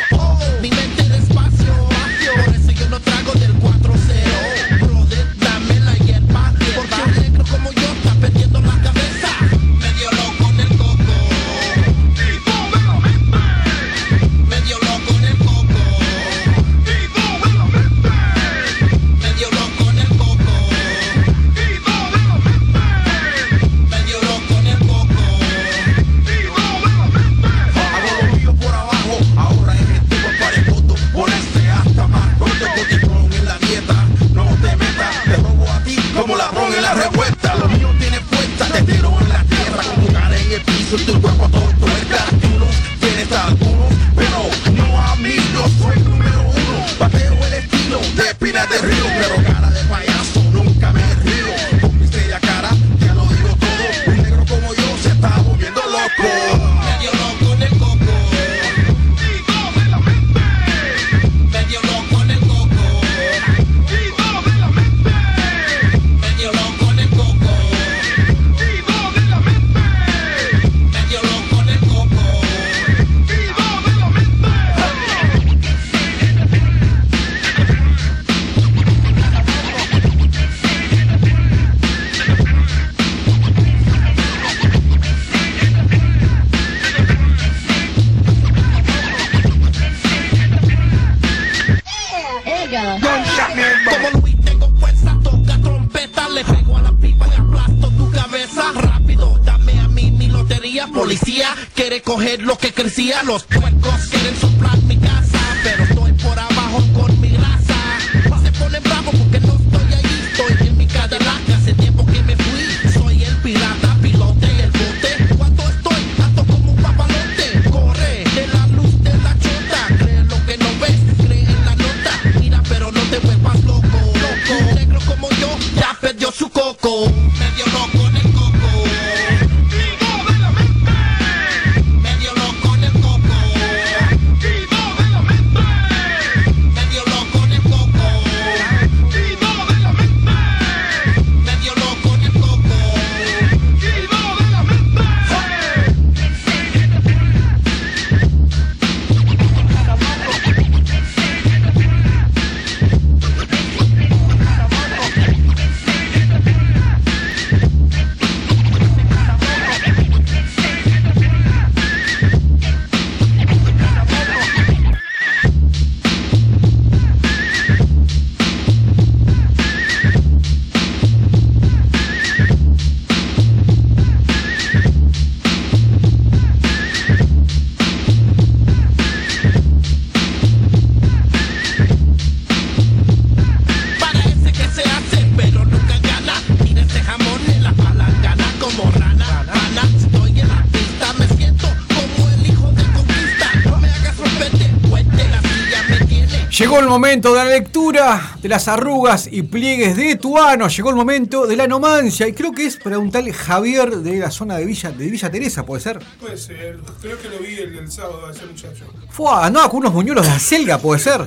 Momento 197.00 197.34
de 197.34 197.45
la 197.45 197.50
lectura 197.50 198.36
de 198.41 198.50
las 198.50 198.68
arrugas 198.68 199.30
y 199.32 199.41
pliegues 199.43 199.95
de 199.95 200.18
tu 200.18 200.38
ano. 200.38 200.68
Llegó 200.68 200.89
el 200.89 200.97
momento 200.97 201.47
de 201.47 201.56
la 201.56 201.66
nomancia. 201.66 202.28
Y 202.28 202.34
creo 202.34 202.52
que 202.52 202.66
es 202.66 202.76
para 202.76 203.00
un 203.00 203.10
tal 203.10 203.32
Javier 203.32 204.00
de 204.00 204.20
la 204.20 204.30
zona 204.30 204.58
de 204.58 204.66
Villa, 204.66 204.91
de 204.91 205.10
Villa 205.10 205.32
Teresa, 205.32 205.66
¿puede 205.66 205.82
ser? 205.82 206.00
Puede 206.20 206.38
ser. 206.38 206.78
Creo 207.02 207.18
que 207.18 207.30
lo 207.30 207.39
vi 207.39 207.56
el, 207.56 207.78
el 207.78 207.89
sábado 207.89 208.28
a 208.28 208.32
ese 208.32 208.45
muchacho. 208.45 208.84
Fue 209.12 209.32
andaba 209.32 209.70
con 209.70 209.80
unos 209.80 209.93
muñuelos 209.93 210.26
de 210.26 210.34
acelga, 210.34 210.78
¿puede 210.78 211.00
ser? 211.00 211.26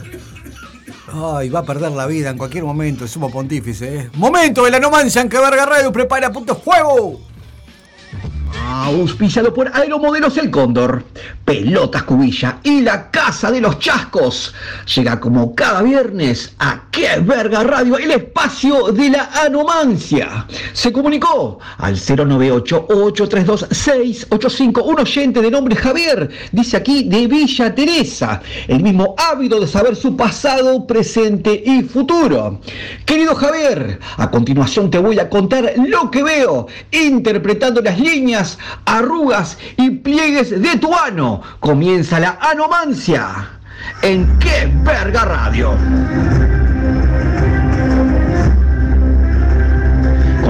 Ay, 1.10 1.48
va 1.48 1.60
a 1.60 1.64
perder 1.64 1.92
la 1.92 2.04
vida 2.06 2.28
en 2.28 2.36
cualquier 2.36 2.64
momento 2.64 3.04
el 3.04 3.10
sumo 3.10 3.30
pontífice. 3.30 3.96
¿eh? 3.96 4.10
Momento 4.12 4.64
de 4.64 4.72
la 4.72 4.78
nomancia 4.78 5.22
en 5.22 5.30
que 5.30 5.38
Verga 5.38 5.64
Radio 5.64 5.90
prepara 5.90 6.30
punto 6.30 6.54
fuego. 6.54 7.18
Auspiciado 8.68 9.54
por 9.54 9.74
Aeromodelos 9.74 10.36
El 10.36 10.50
Cóndor, 10.50 11.04
Pelotas 11.44 12.04
Cubilla 12.04 12.58
y 12.62 12.80
la 12.82 13.10
Casa 13.10 13.50
de 13.50 13.60
los 13.60 13.78
Chascos. 13.78 14.54
Llega 14.94 15.20
como 15.20 15.54
cada 15.54 15.82
viernes 15.82 16.54
a 16.58 16.82
Qué 17.02 17.18
Verga 17.18 17.64
Radio, 17.64 17.98
el 17.98 18.12
espacio 18.12 18.92
de 18.92 19.10
la 19.10 19.28
anomancia. 19.44 20.46
Se 20.72 20.92
comunicó 20.92 21.58
al 21.78 21.96
098-832-685, 21.96 24.84
un 24.84 25.00
oyente 25.00 25.42
de 25.42 25.50
nombre 25.50 25.74
Javier, 25.74 26.30
dice 26.52 26.76
aquí 26.76 27.02
de 27.02 27.26
Villa 27.26 27.74
Teresa, 27.74 28.40
el 28.68 28.84
mismo 28.84 29.16
ávido 29.18 29.58
de 29.58 29.66
saber 29.66 29.96
su 29.96 30.16
pasado, 30.16 30.86
presente 30.86 31.60
y 31.66 31.82
futuro. 31.82 32.60
Querido 33.04 33.34
Javier, 33.34 33.98
a 34.16 34.30
continuación 34.30 34.88
te 34.88 34.98
voy 34.98 35.18
a 35.18 35.28
contar 35.28 35.72
lo 35.84 36.08
que 36.08 36.22
veo, 36.22 36.68
interpretando 36.92 37.82
las 37.82 37.98
líneas 37.98 38.60
arrugas 38.84 39.58
y 39.76 39.90
pliegues 39.90 40.50
de 40.50 40.78
tu 40.78 40.94
ano. 40.94 41.42
Comienza 41.58 42.20
la 42.20 42.38
anomancia. 42.40 43.58
¿En 44.02 44.38
qué 44.38 44.70
verga 44.84 45.24
radio? 45.24 45.76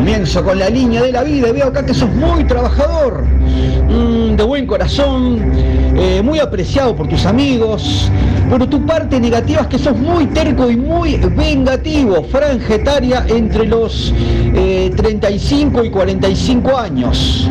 Comienzo 0.03 0.42
con 0.42 0.59
la 0.59 0.68
línea 0.68 1.00
de 1.00 1.12
la 1.12 1.22
vida 1.22 1.48
y 1.48 1.53
veo 1.53 1.68
acá 1.68 1.86
que 1.86 1.94
sos 1.94 2.11
muy 2.11 2.42
trabajador, 2.42 3.22
mm, 3.22 4.34
de 4.34 4.42
buen 4.42 4.66
corazón, 4.66 5.53
eh, 5.96 6.20
muy 6.24 6.40
apreciado 6.40 6.96
por 6.96 7.07
tus 7.07 7.24
amigos, 7.24 8.11
pero 8.50 8.68
tu 8.68 8.84
parte 8.84 9.20
negativa 9.20 9.61
es 9.61 9.68
que 9.68 9.78
sos 9.78 9.96
muy 9.96 10.26
terco 10.26 10.68
y 10.68 10.76
muy 10.76 11.18
vengativo, 11.18 12.24
franja 12.24 12.74
etaria 12.74 13.24
entre 13.28 13.64
los 13.64 14.12
eh, 14.57 14.90
35 14.96 15.84
y 15.84 15.90
45 15.90 16.76
años. 16.76 17.48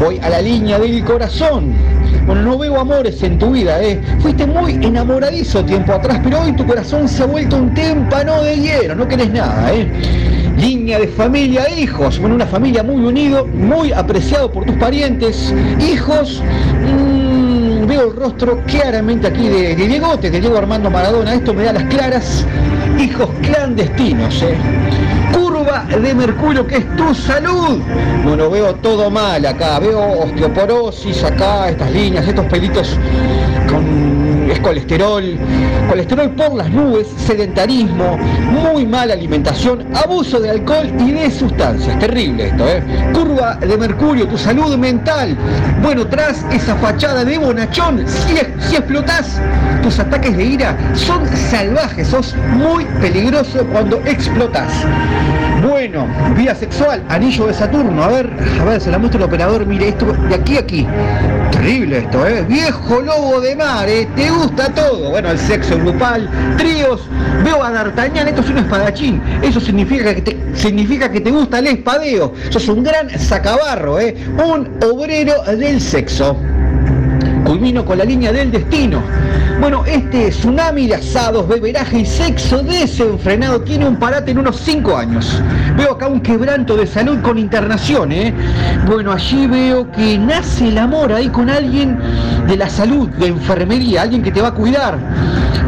Voy 0.00 0.18
a 0.22 0.30
la 0.30 0.40
línea 0.40 0.78
del 0.78 1.04
corazón. 1.04 1.74
Bueno, 2.26 2.42
no 2.42 2.58
veo 2.58 2.78
amores 2.80 3.22
en 3.22 3.38
tu 3.38 3.50
vida, 3.50 3.82
¿eh? 3.82 4.00
Fuiste 4.20 4.46
muy 4.46 4.74
enamoradizo 4.74 5.64
tiempo 5.64 5.92
atrás, 5.92 6.20
pero 6.22 6.40
hoy 6.42 6.52
tu 6.52 6.64
corazón 6.66 7.08
se 7.08 7.22
ha 7.22 7.26
vuelto 7.26 7.56
un 7.56 7.74
témpano 7.74 8.42
de 8.42 8.56
hielo, 8.56 8.94
no 8.94 9.08
querés 9.08 9.30
nada, 9.32 9.72
¿eh? 9.72 9.90
Línea 10.56 10.98
de 11.00 11.08
familia 11.08 11.68
hijos. 11.76 12.18
Bueno, 12.18 12.36
una 12.36 12.46
familia 12.46 12.82
muy 12.82 13.04
unido, 13.04 13.46
muy 13.46 13.92
apreciado 13.92 14.52
por 14.52 14.64
tus 14.64 14.76
parientes. 14.76 15.52
Hijos, 15.80 16.42
mmm, 16.82 17.86
veo 17.86 18.10
el 18.10 18.16
rostro 18.16 18.62
claramente 18.66 19.26
aquí 19.26 19.48
de, 19.48 19.74
de 19.74 19.88
Diegote, 19.88 20.30
de 20.30 20.40
Diego 20.40 20.56
Armando 20.58 20.90
Maradona. 20.90 21.34
Esto 21.34 21.52
me 21.54 21.64
da 21.64 21.72
las 21.72 21.84
claras. 21.84 22.46
Hijos 23.00 23.28
clandestinos, 23.42 24.42
¿eh? 24.42 24.54
De 25.80 26.14
mercurio, 26.14 26.66
que 26.66 26.76
es 26.78 26.96
tu 26.96 27.14
salud. 27.14 27.80
Bueno, 28.24 28.50
veo 28.50 28.74
todo 28.76 29.10
mal 29.10 29.44
acá. 29.46 29.78
Veo 29.78 30.20
osteoporosis 30.20 31.24
acá, 31.24 31.70
estas 31.70 31.90
líneas, 31.90 32.26
estos 32.26 32.46
pelitos 32.46 32.98
con 33.68 34.11
es 34.52 34.60
colesterol, 34.60 35.38
colesterol 35.88 36.30
por 36.30 36.54
las 36.54 36.70
nubes, 36.70 37.08
sedentarismo, 37.16 38.18
muy 38.50 38.86
mala 38.86 39.14
alimentación, 39.14 39.84
abuso 39.94 40.40
de 40.40 40.50
alcohol 40.50 40.92
y 40.98 41.12
de 41.12 41.30
sustancias. 41.30 41.98
Terrible 41.98 42.48
esto, 42.48 42.68
¿eh? 42.68 42.82
Curva 43.14 43.56
de 43.56 43.76
mercurio, 43.76 44.28
tu 44.28 44.36
salud 44.36 44.76
mental. 44.76 45.36
Bueno, 45.82 46.06
tras 46.06 46.44
esa 46.52 46.76
fachada 46.76 47.24
de 47.24 47.38
bonachón, 47.38 48.04
si, 48.06 48.34
si 48.68 48.76
explotás, 48.76 49.40
tus 49.82 49.98
ataques 49.98 50.36
de 50.36 50.44
ira 50.44 50.76
son 50.94 51.26
salvajes, 51.50 52.08
sos 52.08 52.34
muy 52.52 52.84
peligroso 53.00 53.66
cuando 53.72 53.96
explotas. 54.04 54.70
Bueno, 55.62 56.06
vía 56.36 56.54
sexual, 56.56 57.02
anillo 57.08 57.46
de 57.46 57.54
Saturno. 57.54 58.02
A 58.02 58.08
ver, 58.08 58.30
a 58.60 58.64
ver, 58.64 58.80
se 58.80 58.90
la 58.90 58.98
muestra 58.98 59.18
el 59.18 59.24
operador. 59.24 59.64
Mire, 59.64 59.88
esto 59.88 60.06
de 60.06 60.34
aquí 60.34 60.56
a 60.56 60.60
aquí. 60.60 60.86
Terrible 61.52 61.98
esto, 61.98 62.26
¿eh? 62.26 62.44
Viejo 62.48 63.00
lobo 63.00 63.40
de 63.40 63.54
mar, 63.54 63.88
¿eh? 63.88 64.08
Gusta 64.42 64.74
todo. 64.74 65.10
Bueno, 65.10 65.30
el 65.30 65.38
sexo 65.38 65.78
grupal, 65.78 66.28
tríos. 66.56 67.02
Veo 67.44 67.62
a 67.62 67.70
D'Artagnan, 67.70 68.28
esto 68.28 68.40
es 68.40 68.50
un 68.50 68.58
espadachín. 68.58 69.22
Eso 69.42 69.60
significa 69.60 70.14
que 70.14 70.22
te, 70.22 70.56
significa 70.56 71.10
que 71.10 71.20
te 71.20 71.30
gusta 71.30 71.60
el 71.60 71.68
espadeo. 71.68 72.32
Sos 72.50 72.68
un 72.68 72.82
gran 72.82 73.10
sacabarro, 73.18 74.00
¿eh? 74.00 74.16
Un 74.44 74.78
obrero 74.82 75.42
del 75.44 75.80
sexo. 75.80 76.36
Culmino 77.44 77.84
con 77.84 77.98
la 77.98 78.04
línea 78.04 78.32
del 78.32 78.50
destino. 78.50 79.02
Bueno, 79.60 79.84
este 79.86 80.30
tsunami 80.30 80.88
de 80.88 80.96
asados, 80.96 81.46
beberaje 81.46 82.00
y 82.00 82.06
sexo 82.06 82.62
desenfrenado 82.62 83.60
tiene 83.60 83.86
un 83.86 83.96
parate 83.96 84.32
en 84.32 84.38
unos 84.38 84.56
5 84.56 84.96
años. 84.96 85.40
Veo 85.76 85.92
acá 85.92 86.08
un 86.08 86.20
quebranto 86.20 86.76
de 86.76 86.86
salud 86.86 87.20
con 87.22 87.38
internación, 87.38 88.10
¿eh? 88.10 88.34
Bueno, 88.86 89.12
allí 89.12 89.46
veo 89.46 89.90
que 89.92 90.18
nace 90.18 90.68
el 90.68 90.78
amor 90.78 91.12
ahí 91.12 91.28
con 91.28 91.48
alguien 91.48 91.96
de 92.48 92.56
la 92.56 92.68
salud, 92.68 93.08
de 93.10 93.28
enfermería, 93.28 94.02
alguien 94.02 94.22
que 94.22 94.32
te 94.32 94.40
va 94.40 94.48
a 94.48 94.54
cuidar. 94.54 94.98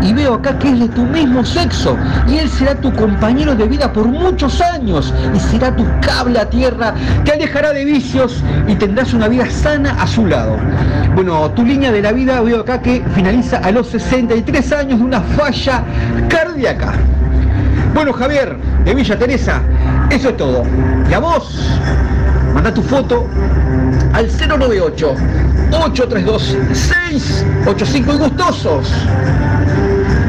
Y 0.03 0.13
veo 0.13 0.35
acá 0.35 0.59
que 0.59 0.69
es 0.71 0.81
de 0.81 0.89
tu 0.89 1.03
mismo 1.03 1.45
sexo 1.45 1.97
y 2.29 2.37
él 2.37 2.49
será 2.51 2.75
tu 2.75 2.93
compañero 2.93 3.55
de 3.55 3.67
vida 3.67 3.91
por 3.93 4.07
muchos 4.07 4.61
años 4.61 5.15
y 5.35 5.39
será 5.39 5.75
tu 5.75 5.87
cable 6.01 6.39
a 6.39 6.51
tierra, 6.51 6.95
te 7.25 7.33
alejará 7.33 7.73
de 7.73 7.85
vicios 7.87 8.43
y 8.67 8.75
tendrás 8.75 9.15
una 9.15 9.29
vida 9.29 9.49
sana 9.49 9.97
a 10.03 10.07
su 10.07 10.27
lado. 10.27 10.59
Bueno, 11.15 11.51
línea 11.65 11.91
de 11.93 12.03
la 12.03 12.13
vida 12.13 12.41
veo 12.41 12.61
acá 12.61 12.81
que 12.81 13.03
finaliza 13.15 13.59
a 13.59 13.71
los 13.71 13.89
63 13.89 14.73
años 14.73 14.99
de 14.99 15.05
una 15.05 15.21
falla 15.21 15.83
cardíaca. 16.29 16.93
Bueno, 17.95 18.13
Javier, 18.13 18.57
de 18.85 18.95
Villa 18.95 19.19
Teresa, 19.19 19.63
eso 20.11 20.31
es 20.31 20.37
todo. 20.37 20.65
Y 21.09 21.15
a 21.15 21.19
vos, 21.19 21.61
manda 22.53 22.73
tu 22.73 22.83
foto 22.83 23.27
al 24.13 24.29
098 24.29 25.15
832 25.71 26.57
685 26.73 28.13
y 28.13 28.17
gustosos. 28.17 28.93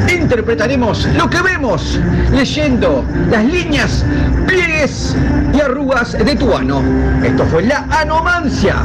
Interpretaremos 0.09 1.07
lo 1.17 1.29
que 1.29 1.41
vemos 1.41 1.99
leyendo 2.31 3.03
las 3.29 3.45
líneas, 3.45 4.05
pliegues 4.47 5.15
y 5.53 5.61
arrugas 5.61 6.13
de 6.13 6.35
tu 6.35 6.53
ano. 6.53 6.81
Esto 7.23 7.45
fue 7.45 7.63
la 7.63 7.85
anomancia 7.89 8.75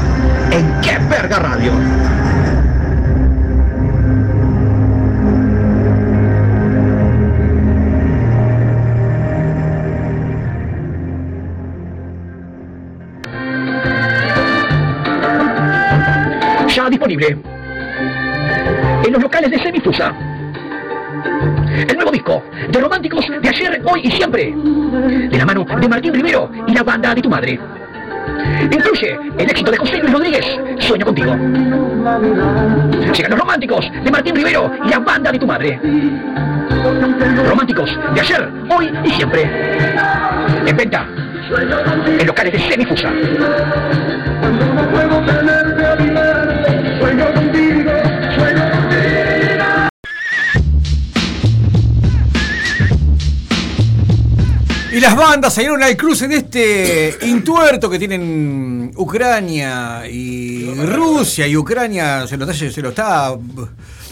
en 0.51 0.81
Qué 0.81 0.99
Verga 1.09 1.39
Radio. 1.39 1.73
Disponible 16.91 17.39
en 19.05 19.13
los 19.13 19.23
locales 19.23 19.51
de 19.51 19.59
Semifusa. 19.59 20.13
El 21.77 21.97
nuevo 21.97 22.11
disco 22.11 22.43
de 22.71 22.81
románticos 22.81 23.27
de 23.43 23.49
ayer, 23.49 23.83
hoy 23.85 24.01
y 24.05 24.11
siempre. 24.11 24.55
De 24.55 25.39
la 25.39 25.45
mano 25.45 25.65
de 25.65 25.89
Martín 25.89 26.15
Rivero 26.15 26.51
y 26.67 26.75
la 26.75 26.83
banda 26.83 27.15
de 27.15 27.23
tu 27.23 27.31
madre. 27.31 27.59
Incluye 28.71 29.19
el 29.39 29.51
éxito 29.51 29.71
de 29.71 29.77
José 29.77 29.99
Luis 29.99 30.13
Rodríguez, 30.13 30.47
Sueño 30.81 31.07
contigo. 31.07 31.35
Llegan 33.15 33.31
los 33.31 33.39
románticos 33.39 33.91
de 34.05 34.11
Martín 34.11 34.35
Rivero 34.35 34.71
y 34.85 34.89
la 34.89 34.99
banda 34.99 35.33
de 35.33 35.39
tu 35.39 35.47
madre. 35.47 35.81
Románticos 37.47 37.99
de 38.15 38.21
ayer, 38.21 38.49
hoy 38.71 38.91
y 39.05 39.11
siempre. 39.11 39.43
En 40.67 40.77
venta 40.77 41.07
en 42.19 42.27
locales 42.27 42.53
de 42.53 42.59
Semifusa. 42.61 43.11
Y 55.01 55.03
las 55.03 55.17
bandas 55.17 55.55
salieron 55.55 55.83
al 55.83 55.97
cruce 55.97 56.29
de 56.29 56.37
este 56.37 57.17
intuerto 57.27 57.89
que 57.89 57.99
tienen 57.99 58.93
Ucrania 58.97 60.07
y 60.07 60.75
Rusia. 60.75 61.47
Y 61.47 61.57
Ucrania 61.57 62.27
se 62.27 62.37
lo 62.37 62.45
está, 62.45 62.71
se 62.71 62.83
lo 62.83 62.91
está 62.91 63.35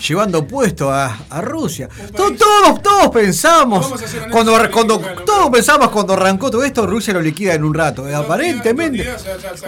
llevando 0.01 0.47
puesto 0.47 0.91
a, 0.91 1.15
a 1.29 1.43
Rusia. 1.43 1.91
To- 2.17 2.33
Todos, 2.33 2.81
todos 2.83 3.09
pensamos, 3.09 3.93
cuando, 4.31 4.57
cuando 4.73 4.99
todos 5.27 5.51
pensamos 5.51 5.91
cuando 5.91 6.15
arrancó 6.15 6.51
todo 6.51 6.65
esto, 6.65 6.87
Rusia 6.87 7.13
lo 7.13 7.21
liquida 7.21 7.53
en 7.53 7.65
un 7.65 7.75
rato. 7.75 8.09
Y 8.09 8.15
aparentemente 8.15 9.07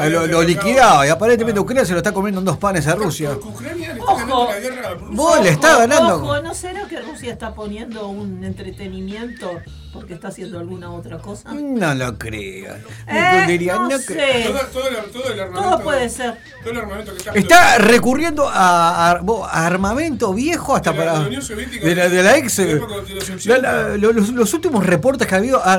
lo, 0.09 0.27
lo 0.27 0.43
liquidaba 0.43 1.07
y 1.07 1.11
aparentemente 1.11 1.61
Ucrania 1.61 1.85
se 1.85 1.93
lo 1.93 1.99
está 1.99 2.13
comiendo 2.13 2.39
en 2.41 2.47
dos 2.47 2.57
panes 2.57 2.87
a 2.87 2.95
Rusia. 2.95 3.33
Ucrania 3.33 3.93
le 3.93 4.01
está. 4.01 4.95
Vos 5.11 5.43
le 5.43 5.51
Ojo, 5.51 5.61
ganando. 5.81 6.15
Ojo, 6.17 6.41
¿no 6.41 6.55
será 6.55 6.89
que 6.89 6.99
Rusia 7.03 7.31
está 7.31 7.53
poniendo 7.53 8.09
un 8.09 8.43
entretenimiento 8.43 9.51
porque 9.93 10.15
está 10.15 10.29
haciendo 10.29 10.59
alguna 10.59 10.91
otra 10.93 11.19
cosa? 11.19 11.53
No 11.53 11.95
lo 11.95 12.17
creo. 12.17 12.75
Eh, 13.09 13.45
Diría, 13.49 13.75
no 13.75 13.89
no 13.89 13.99
sé. 13.99 14.07
creo. 14.15 14.53
Todo, 14.53 14.61
todo 14.73 14.89
el, 14.89 14.97
todo 15.11 15.33
el 15.33 15.41
armamento. 15.41 15.71
Todo 15.77 15.83
puede 15.85 16.09
ser. 16.09 16.39
Todo 16.63 16.73
el 16.73 16.79
armamento 16.79 17.13
que 17.13 17.19
está. 17.19 17.33
Está 17.33 17.79
recurriendo 17.79 18.49
a, 18.49 19.11
a- 19.11 19.15
bo- 19.21 19.45
a 19.45 19.67
armamento 19.67 20.33
viejo 20.33 20.77
hasta 20.77 20.93
De 20.93 20.99
la- 20.99 21.05
para. 21.05 21.13
de 21.15 21.21
la 21.23 21.27
Unión 21.27 21.43
Soviética, 21.43 21.87
de 21.87 21.95
la, 21.95 22.09
de 22.09 22.23
la 22.23 22.37
ex. 22.37 22.59
la 22.59 22.65
los 22.75 22.91
la- 22.91 22.97
80. 22.97 23.59
la- 23.59 23.97
lo- 23.97 24.13
los, 24.13 24.29
los 24.31 24.55
últimos 24.55 24.87
reportes 24.87 25.27
que 25.27 25.35
ha 25.35 25.39
habido. 25.39 25.61
ah, 25.65 25.79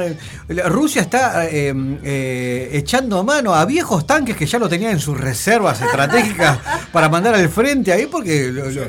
la- 0.49 0.63
Rusia 0.69 1.01
está 1.01 1.45
eh, 1.47 1.73
eh, 2.03 2.69
echando 2.73 3.23
mano 3.23 3.53
a 3.55 3.65
viejos 3.65 4.05
tanques 4.05 4.35
que 4.35 4.45
ya 4.45 4.59
lo 4.59 4.67
tenían 4.67 4.91
en 4.93 4.99
sus 4.99 5.17
reservas 5.19 5.81
estratégicas 5.81 6.59
para 6.91 7.07
mandar 7.09 7.35
al 7.35 7.47
frente 7.49 7.93
ahí, 7.93 8.07
porque 8.07 8.49
lo- 8.51 8.69
lo- 8.69 8.87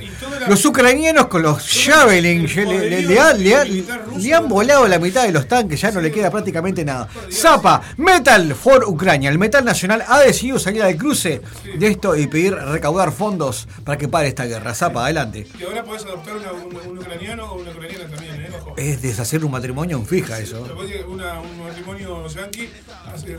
los 0.49 0.65
ucranianos 0.65 1.27
con 1.29 1.43
los 1.43 1.63
Javelin 1.87 2.47
le, 2.47 2.91
le- 2.91 3.03
le 3.03 3.21
han- 3.21 3.43
le 3.43 3.55
han- 3.57 3.85
le 4.17 4.35
han 4.35 4.49
volado 4.49 4.89
la 4.89 4.99
mitad 4.99 5.12
de 5.21 5.33
los 5.33 5.47
tanques, 5.47 5.81
ya 5.81 5.91
no 5.93 6.01
le 6.01 6.11
queda 6.11 6.31
prácticamente 6.31 6.85
nada. 6.85 7.09
Zapa, 7.31 7.83
Metal 7.99 8.55
for 8.55 8.85
Ucrania. 8.87 9.29
El 9.31 9.39
Metal 9.39 9.65
Nacional 9.65 10.03
ha 10.09 10.21
decidido 10.21 10.59
salir 10.59 10.83
al 10.83 10.97
cruce 10.97 11.43
de 11.79 11.87
esto 11.87 12.17
y 12.17 12.27
pedir 12.27 12.55
recaudar 12.55 13.13
fondos 13.13 13.69
para 13.85 13.99
que 13.99 14.09
pare 14.09 14.29
esta 14.29 14.45
guerra. 14.47 14.75
Zapa, 14.75 15.05
adelante. 15.05 15.47
Y 15.59 15.65
ahora 15.65 15.85
podés 15.85 16.05
adoptar 16.05 16.37
una- 16.37 16.53
un, 16.53 16.91
un 16.91 16.99
ucraniano 16.99 17.45
o 17.53 17.61
una 17.61 17.71
ucraniana 17.71 18.05
también, 18.09 18.41
¿eh? 18.41 18.49
Ojo. 18.59 18.75
Es 18.77 19.03
deshacer 19.03 19.45
un 19.45 19.51
matrimonio 19.53 19.97
en 19.99 20.07
fija 20.07 20.39
eso. 20.41 20.67
Una- 21.09 21.41
un 21.41 21.65
matrimonio 21.67 22.27
yanqui 22.29 22.69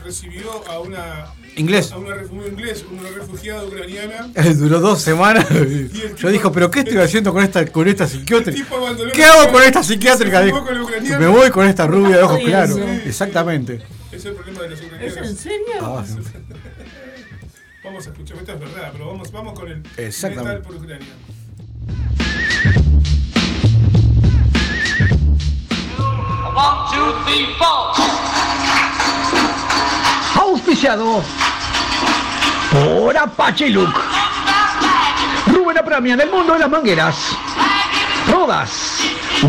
recibió 0.04 0.62
a 0.68 0.78
una. 0.80 1.26
Inglés. 1.56 1.92
A 1.92 1.98
una, 1.98 2.16
un 2.30 2.44
inglés, 2.46 2.84
una 2.90 3.08
refugiada 3.10 3.64
ucraniana. 3.64 4.28
Duró 4.56 4.80
dos 4.80 5.00
semanas. 5.02 5.46
Yo 6.18 6.28
dijo, 6.30 6.50
pero 6.52 6.70
¿qué 6.70 6.80
estoy 6.80 6.98
haciendo 6.98 7.32
con 7.32 7.42
esta, 7.44 7.64
con 7.66 7.86
esta 7.88 8.06
psiquiátrica? 8.06 8.56
tipo 8.56 8.76
¿Qué 9.12 9.24
hago 9.24 9.52
con 9.52 9.62
esta 9.62 9.82
psiquiátrica? 9.82 10.42
me 11.18 11.26
voy 11.28 11.50
con 11.50 11.63
esta 11.68 11.86
rubia 11.86 12.16
de 12.18 12.22
ojos 12.22 12.40
claros. 12.40 12.78
Exactamente. 13.04 13.82
Es 14.12 14.24
el 14.24 14.34
problema 14.34 14.62
de 14.62 14.70
los 14.70 14.80
¿Es 14.80 14.86
ucranianos. 14.86 15.28
en 15.28 15.36
serio? 15.36 15.66
Ah, 15.82 16.04
Vamos 17.84 18.06
a 18.06 18.10
escuchar, 18.10 18.38
esto 18.38 18.52
es 18.52 18.60
verdad, 18.60 18.88
pero 18.92 19.08
vamos, 19.08 19.30
vamos 19.30 19.58
con 19.60 19.70
el 19.70 19.82
Exactamente. 19.98 20.54
metal 20.58 20.62
por 20.62 20.76
Ucrania. 20.76 21.06
Auspiciado 30.40 31.22
por 32.72 33.16
Apache 33.16 33.68
Look. 33.70 33.92
Rubén 35.46 35.78
Apramia 35.78 36.16
del 36.16 36.30
mundo 36.30 36.54
de 36.54 36.58
las 36.60 36.70
mangueras. 36.70 37.16
Rodas, 38.30 38.98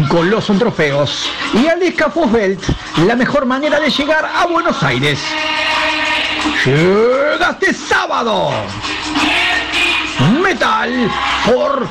coloso 0.10 0.54
en 0.54 0.60
trofeos. 0.60 1.30
Y 1.54 1.68
Aleska 1.68 2.10
Fosbelt, 2.10 2.62
la 3.06 3.16
mejor 3.16 3.46
manera 3.46 3.80
de 3.80 3.90
llegar 3.90 4.26
a 4.26 4.46
Buenos 4.46 4.82
Aires. 4.84 5.20
Llega 6.66 7.52
este 7.52 7.74
sábado. 7.74 8.52
Metal 10.42 11.12
por 11.46 11.88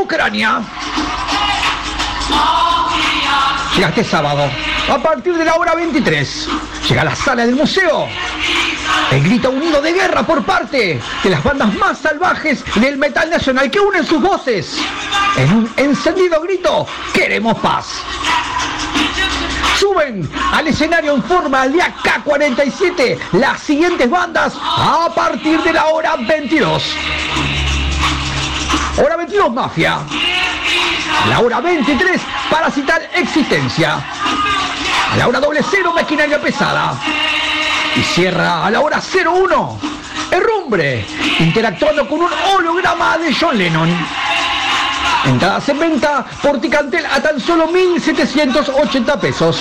Ucrania. 0.00 0.60
Llega 3.74 3.88
este 3.88 4.04
sábado, 4.04 4.50
a 4.90 4.98
partir 4.98 5.34
de 5.36 5.44
la 5.44 5.54
hora 5.54 5.74
23. 5.74 6.48
Llega 6.88 7.02
a 7.02 7.04
la 7.04 7.14
sala 7.14 7.46
del 7.46 7.54
museo. 7.54 8.08
El 9.10 9.22
grito 9.22 9.50
unido 9.50 9.80
de 9.80 9.92
guerra 9.92 10.22
por 10.24 10.44
parte 10.44 11.00
de 11.22 11.30
las 11.30 11.42
bandas 11.42 11.72
más 11.74 11.98
salvajes 11.98 12.64
del 12.74 12.98
metal 12.98 13.30
nacional 13.30 13.70
que 13.70 13.80
unen 13.80 14.04
sus 14.04 14.20
voces. 14.20 14.78
En 15.38 15.52
un 15.52 15.72
encendido 15.76 16.40
grito, 16.40 16.84
queremos 17.14 17.56
paz. 17.60 18.02
Suben 19.78 20.28
al 20.52 20.66
escenario 20.66 21.14
en 21.14 21.22
forma 21.22 21.68
de 21.68 21.80
AK-47 21.80 23.16
las 23.34 23.60
siguientes 23.60 24.10
bandas 24.10 24.54
a 24.60 25.08
partir 25.14 25.62
de 25.62 25.72
la 25.72 25.86
hora 25.86 26.16
22. 26.16 26.82
Hora 29.00 29.16
22 29.16 29.52
Mafia. 29.52 30.00
La 31.30 31.38
hora 31.38 31.60
23 31.60 32.20
Parasital 32.50 33.08
Existencia. 33.14 34.04
A 35.12 35.16
la 35.16 35.28
hora 35.28 35.38
doble 35.38 35.60
cero 35.70 35.92
Maquinaria 35.94 36.40
Pesada. 36.40 36.94
Y 37.94 38.02
cierra 38.02 38.66
a 38.66 38.70
la 38.72 38.80
hora 38.80 39.00
01 39.00 39.78
Herrumbre, 40.32 41.06
interactuando 41.38 42.08
con 42.08 42.22
un 42.22 42.30
holograma 42.56 43.16
de 43.18 43.32
John 43.32 43.56
Lennon. 43.56 43.88
Entradas 45.24 45.68
en 45.68 45.78
venta 45.78 46.24
por 46.42 46.60
Ticantel 46.60 47.04
a 47.06 47.20
tan 47.20 47.40
solo 47.40 47.68
1.780 47.70 49.20
pesos. 49.20 49.60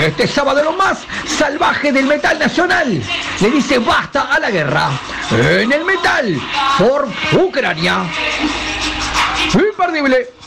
Este 0.00 0.26
sábado 0.26 0.62
lo 0.62 0.72
más 0.72 1.00
salvaje 1.26 1.92
del 1.92 2.06
metal 2.06 2.38
nacional 2.38 3.02
le 3.40 3.50
dice 3.50 3.78
basta 3.78 4.22
a 4.32 4.38
la 4.38 4.50
guerra. 4.50 4.90
En 5.30 5.72
el 5.72 5.84
metal 5.84 6.40
por 6.78 7.08
Ucrania. 7.40 8.04
Imperdible. 9.52 10.41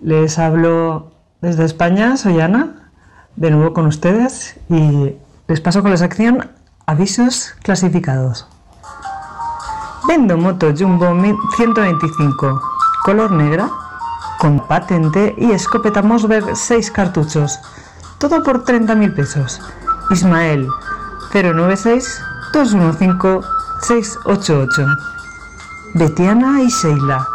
Les 0.00 0.38
hablo 0.38 1.12
desde 1.40 1.64
España, 1.64 2.16
soy 2.16 2.40
Ana, 2.40 2.92
de 3.36 3.50
nuevo 3.50 3.72
con 3.72 3.86
ustedes 3.86 4.60
y 4.68 5.14
les 5.48 5.60
paso 5.62 5.80
con 5.80 5.90
la 5.90 5.96
sección 5.96 6.50
Avisos 6.86 7.54
clasificados. 7.62 8.46
Vendo 10.06 10.36
moto 10.36 10.72
Jumbo 10.76 11.08
125, 11.56 12.62
color 13.04 13.30
negra, 13.30 13.68
con 14.38 14.66
patente 14.66 15.34
y 15.36 15.50
escopeta 15.50 16.02
Mosberg 16.02 16.54
6 16.54 16.90
cartuchos, 16.90 17.58
todo 18.18 18.42
por 18.42 18.64
30.000 18.64 19.14
pesos. 19.14 19.60
Ismael 20.10 20.68
096 21.32 22.22
215 22.52 23.46
688. 23.82 24.86
Betiana 25.94 26.62
y 26.62 26.68
Sheila, 26.68 27.26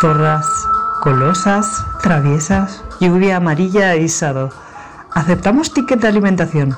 zorras, 0.00 0.46
colosas, 1.00 1.84
traviesas, 2.02 2.84
lluvia 3.00 3.36
amarilla 3.36 3.94
e 3.94 4.02
Isado. 4.02 4.50
Aceptamos 5.12 5.72
ticket 5.72 6.00
de 6.00 6.08
alimentación 6.08 6.76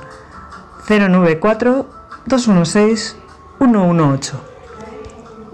094 0.88 1.86
216 2.26 3.16
118. 3.58 4.40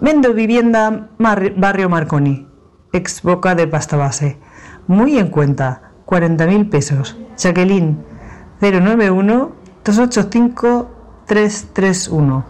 Vendo 0.01 0.33
vivienda 0.33 1.09
Mar- 1.19 1.53
Barrio 1.57 1.89
Marconi, 1.89 2.49
ex 2.93 3.23
boca 3.23 3.55
de 3.55 3.67
pasta 3.67 3.97
base. 3.97 4.41
Muy 4.87 5.19
en 5.19 5.29
cuenta, 5.29 5.93
40.000 6.07 6.71
pesos. 6.71 7.17
Jacqueline 7.37 8.05
091 8.61 9.53
285 9.85 10.91
331. 11.27 12.45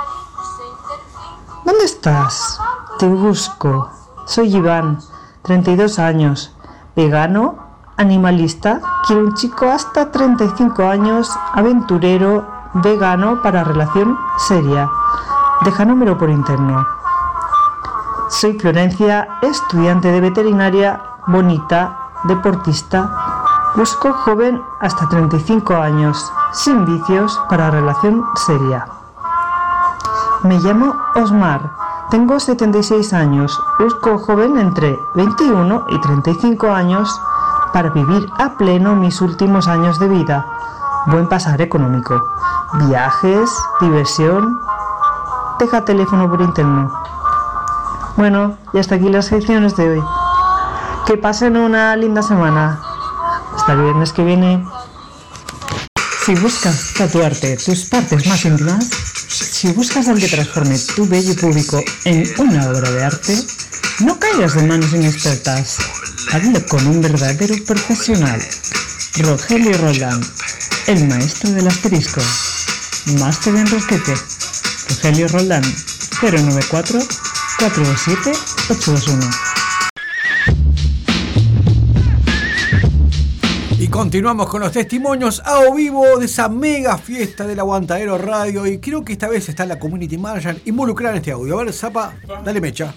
¿Dónde 1.66 1.84
estás? 1.84 2.58
Te 2.98 3.06
busco. 3.06 3.90
Soy 4.24 4.56
Iván, 4.56 5.00
32 5.42 5.98
años, 5.98 6.56
vegano, 6.96 7.56
animalista, 7.98 8.80
quiero 9.06 9.24
un 9.24 9.34
chico 9.34 9.66
hasta 9.66 10.10
35 10.10 10.84
años, 10.84 11.30
aventurero, 11.52 12.48
vegano 12.72 13.42
para 13.42 13.62
relación 13.62 14.16
seria. 14.38 14.88
Deja 15.62 15.84
número 15.84 16.16
por 16.16 16.30
interno. 16.30 16.86
Soy 18.30 18.58
Florencia, 18.58 19.28
estudiante 19.42 20.10
de 20.10 20.22
veterinaria, 20.22 21.02
bonita, 21.26 21.98
deportista. 22.24 23.23
Busco 23.76 24.12
joven 24.12 24.62
hasta 24.80 25.08
35 25.08 25.74
años, 25.74 26.32
sin 26.52 26.84
vicios 26.86 27.40
para 27.48 27.72
relación 27.72 28.24
seria. 28.36 28.86
Me 30.44 30.60
llamo 30.60 30.94
Osmar, 31.16 31.72
tengo 32.08 32.38
76 32.38 33.12
años, 33.12 33.60
busco 33.80 34.18
joven 34.18 34.58
entre 34.58 34.96
21 35.16 35.86
y 35.88 36.00
35 36.00 36.70
años 36.70 37.20
para 37.72 37.90
vivir 37.90 38.30
a 38.38 38.50
pleno 38.50 38.94
mis 38.94 39.20
últimos 39.20 39.66
años 39.66 39.98
de 39.98 40.06
vida. 40.06 40.46
Buen 41.06 41.28
pasar 41.28 41.60
económico. 41.60 42.22
Viajes, 42.74 43.50
diversión. 43.80 44.60
Deja 45.58 45.84
teléfono 45.84 46.30
por 46.30 46.40
interno. 46.40 46.92
Bueno, 48.16 48.56
y 48.72 48.78
hasta 48.78 48.94
aquí 48.94 49.08
las 49.08 49.26
secciones 49.26 49.76
de 49.76 49.90
hoy. 49.90 50.04
Que 51.06 51.16
pasen 51.16 51.56
una 51.56 51.96
linda 51.96 52.22
semana. 52.22 52.93
Hasta 53.64 53.72
el 53.72 53.82
viernes 53.82 54.12
que 54.12 54.22
viene. 54.22 54.62
Si 56.26 56.34
buscas 56.34 56.92
tatuarte 56.98 57.56
tus 57.56 57.86
partes 57.86 58.26
más 58.26 58.44
íntimas, 58.44 58.90
si 59.26 59.72
buscas 59.72 60.06
al 60.06 60.20
que 60.20 60.28
transforme 60.28 60.78
tu 60.94 61.08
bello 61.08 61.34
público 61.34 61.82
en 62.04 62.30
una 62.36 62.68
obra 62.68 62.90
de 62.90 63.04
arte, 63.04 63.42
no 64.00 64.18
caigas 64.18 64.56
en 64.56 64.68
manos 64.68 64.92
inexpertas. 64.92 65.78
Hazlo 66.30 66.66
con 66.66 66.86
un 66.86 67.00
verdadero 67.00 67.54
profesional. 67.64 68.38
Rogelio 69.16 69.78
Roldán, 69.78 70.20
el 70.86 71.08
maestro 71.08 71.50
del 71.52 71.66
asterisco. 71.66 72.20
Máster 73.18 73.56
en 73.56 73.66
rosquete. 73.66 74.14
Rogelio 74.90 75.26
Roldán, 75.28 75.62
094 76.20 76.98
427 77.60 78.30
821. 78.68 79.53
Continuamos 83.94 84.48
con 84.48 84.60
los 84.60 84.72
testimonios 84.72 85.40
a 85.44 85.72
vivo 85.72 86.18
de 86.18 86.26
esa 86.26 86.48
mega 86.48 86.98
fiesta 86.98 87.46
del 87.46 87.60
Aguantadero 87.60 88.18
Radio. 88.18 88.66
Y 88.66 88.80
creo 88.80 89.04
que 89.04 89.12
esta 89.12 89.28
vez 89.28 89.48
está 89.48 89.64
la 89.66 89.78
community 89.78 90.18
manager 90.18 90.60
involucrada 90.64 91.12
en 91.12 91.18
este 91.18 91.30
audio. 91.30 91.60
A 91.60 91.62
ver, 91.62 91.72
Zapa, 91.72 92.12
dale 92.44 92.60
mecha. 92.60 92.92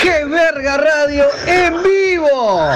¡Qué 0.00 0.24
verga 0.26 0.76
radio 0.76 1.24
en 1.44 1.82
vivo! 1.82 2.70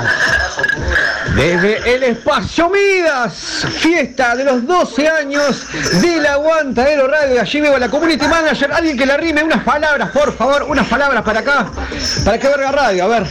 Desde 1.34 1.94
el 1.94 2.02
espacio 2.04 2.70
Midas, 2.70 3.66
fiesta 3.78 4.36
de 4.36 4.44
los 4.44 4.64
12 4.66 5.08
años 5.08 5.66
del 6.00 6.24
Aguantadero 6.26 7.08
Radio. 7.08 7.40
Allí 7.40 7.60
veo 7.60 7.74
a 7.74 7.78
la 7.80 7.88
community 7.88 8.26
manager, 8.28 8.72
alguien 8.72 8.96
que 8.96 9.04
le 9.04 9.16
rime 9.16 9.42
unas 9.42 9.64
palabras, 9.64 10.10
por 10.10 10.36
favor, 10.36 10.62
unas 10.62 10.86
palabras 10.86 11.24
para 11.24 11.40
acá, 11.40 11.66
para 12.24 12.38
que 12.38 12.48
verga 12.48 12.70
radio, 12.70 13.04
a 13.04 13.08
ver. 13.08 13.26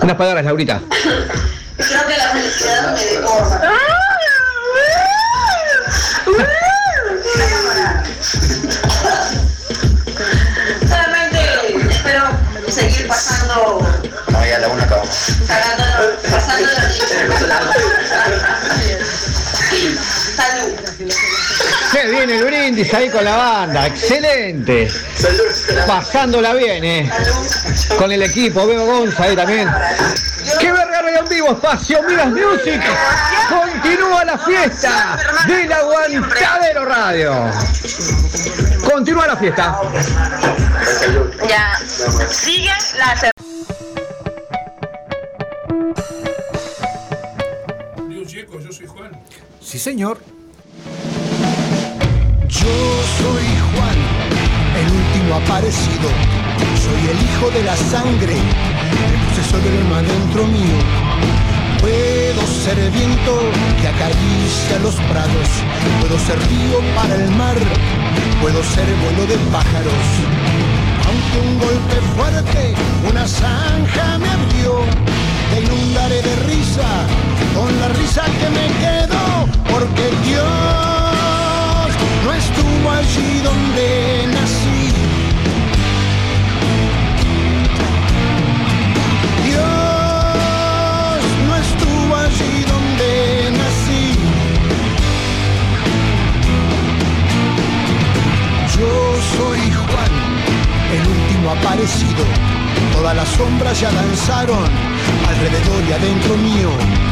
Unas 0.00 0.16
palabras, 0.16 0.44
Laurita. 0.44 0.80
Creo 0.90 2.06
que 2.06 2.16
la 2.16 2.28
felicidad 2.30 2.94
me 2.94 3.04
deforma. 3.04 3.60
Seguir 12.76 13.08
pasando, 13.08 13.80
No, 14.28 14.46
ya 14.46 14.58
la 14.58 14.68
una 14.68 14.84
acabamos. 14.84 15.08
pasando 15.46 15.86
Salud. 20.36 20.76
Qué 21.92 22.08
bien 22.08 22.30
el 22.30 22.44
brindis 22.44 22.92
ahí 22.94 23.08
con 23.08 23.24
la 23.24 23.36
banda, 23.36 23.86
excelente. 23.86 24.88
Pasándola 25.86 26.52
bien, 26.54 26.84
eh. 26.84 27.10
Con 27.98 28.10
el 28.12 28.22
equipo, 28.22 28.66
veo 28.66 28.84
Gonza 28.84 29.24
ahí 29.24 29.36
también. 29.36 29.68
¡Qué 30.60 30.72
verga 30.72 31.02
radio 31.02 31.18
en 31.20 31.28
vivo! 31.28 31.50
Espacio 31.52 32.02
Miras 32.02 32.28
Music. 32.28 32.80
Continúa 33.48 34.24
la 34.24 34.38
fiesta 34.38 35.18
del 35.46 35.72
Aguantadero 35.72 36.84
Radio. 36.84 37.34
Continúa 38.90 39.26
la 39.28 39.36
fiesta. 39.36 39.78
Ya. 41.48 41.78
Sigue 42.30 42.70
la 42.98 43.16
cer- 43.16 43.30
Dios 48.08 48.32
Yeco, 48.32 48.60
yo 48.60 48.72
soy 48.72 48.86
Juan. 48.86 49.10
Sí, 49.60 49.78
señor. 49.78 50.18
Yo 52.48 52.68
soy 53.18 53.44
Juan, 53.72 53.98
el 54.78 54.86
último 54.86 55.34
aparecido. 55.34 56.08
Soy 56.78 57.10
el 57.10 57.18
hijo 57.26 57.50
de 57.50 57.62
la 57.64 57.76
sangre, 57.76 58.34
el 58.34 59.34
sucesor 59.34 59.60
del 59.62 59.78
alma 59.78 60.02
dentro 60.02 60.44
mío. 60.46 60.78
Puedo 61.80 62.46
ser 62.46 62.90
viento 62.92 63.40
que 63.80 63.88
acaricia 63.88 64.78
los 64.80 64.94
prados. 65.10 65.48
Puedo 66.00 66.18
ser 66.20 66.38
río 66.48 66.78
para 66.94 67.16
el 67.16 67.30
mar. 67.30 67.56
Puedo 68.40 68.62
ser 68.62 68.86
vuelo 69.02 69.26
de 69.26 69.38
pájaros. 69.50 70.04
Aunque 71.06 71.48
un 71.48 71.58
golpe 71.58 71.96
fuerte, 72.14 72.74
una 73.10 73.26
zanja 73.26 74.18
me 74.18 74.28
abrió. 74.28 74.84
Te 75.50 75.62
inundaré 75.62 76.22
de 76.22 76.36
risa, 76.46 77.06
con 77.54 77.80
la 77.80 77.88
risa 77.88 78.22
que 78.38 78.50
me 78.50 78.66
quedo, 78.78 79.48
porque 79.68 80.10
Dios 80.24 80.95
no 82.26 82.32
estuvo 82.34 82.90
allí 82.90 83.40
donde 83.40 84.26
nací. 84.34 84.92
Dios 89.44 89.62
no 91.46 91.56
estuvo 91.56 92.16
allí 92.16 92.64
donde 92.72 93.50
nací. 93.60 94.04
Yo 98.76 98.90
soy 99.36 99.60
Juan, 99.70 100.12
el 100.96 101.06
último 101.16 101.50
aparecido. 101.50 102.24
Todas 102.92 103.14
las 103.14 103.28
sombras 103.28 103.80
ya 103.80 103.90
danzaron 103.92 104.64
alrededor 105.28 105.84
y 105.88 105.92
adentro 105.92 106.36
mío 106.36 107.05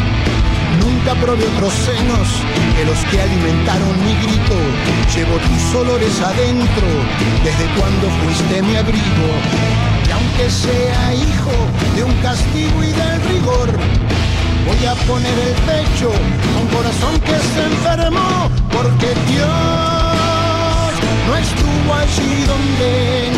Probé 1.13 1.45
otros 1.57 1.73
senos 1.73 2.29
que 2.77 2.85
los 2.85 2.99
que 3.11 3.19
alimentaron 3.19 4.05
mi 4.05 4.15
grito. 4.27 4.57
Llevo 5.15 5.39
tus 5.39 5.75
olores 5.81 6.21
adentro 6.21 6.87
desde 7.43 7.67
cuando 7.79 8.11
fuiste 8.21 8.61
mi 8.61 8.77
abrigo. 8.77 9.29
Y 10.07 10.11
aunque 10.11 10.51
sea 10.51 11.15
hijo 11.15 11.53
de 11.97 12.05
un 12.05 12.13
castigo 12.21 12.83
y 12.83 12.93
del 12.93 13.23
rigor, 13.31 13.71
voy 14.67 14.87
a 14.87 14.95
poner 15.07 15.39
el 15.39 15.55
pecho 15.65 16.11
a 16.11 16.61
un 16.61 16.69
corazón 16.69 17.19
que 17.21 17.39
se 17.39 17.65
enfermó. 17.65 18.51
Porque 18.71 19.15
Dios 19.29 19.49
no 21.27 21.37
estuvo 21.37 21.95
allí 21.95 22.45
donde 22.45 23.31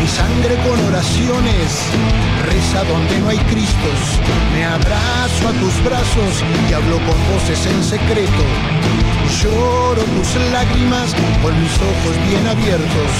Mi 0.00 0.08
sangre 0.08 0.56
con 0.66 0.78
oraciones 0.86 1.88
reza 2.44 2.84
donde 2.84 3.18
no 3.20 3.28
hay 3.28 3.38
Cristos. 3.38 4.00
Me 4.54 4.64
abrazo 4.64 5.48
a 5.48 5.52
tus 5.52 5.74
brazos 5.84 6.32
y 6.68 6.72
hablo 6.72 6.96
con 6.98 7.16
voces 7.32 7.64
en 7.66 7.82
secreto. 7.82 8.44
Lloro 9.42 10.02
tus 10.02 10.28
lágrimas 10.52 11.14
con 11.42 11.52
mis 11.60 11.74
ojos 11.90 12.14
bien 12.28 12.46
abiertos. 12.46 13.12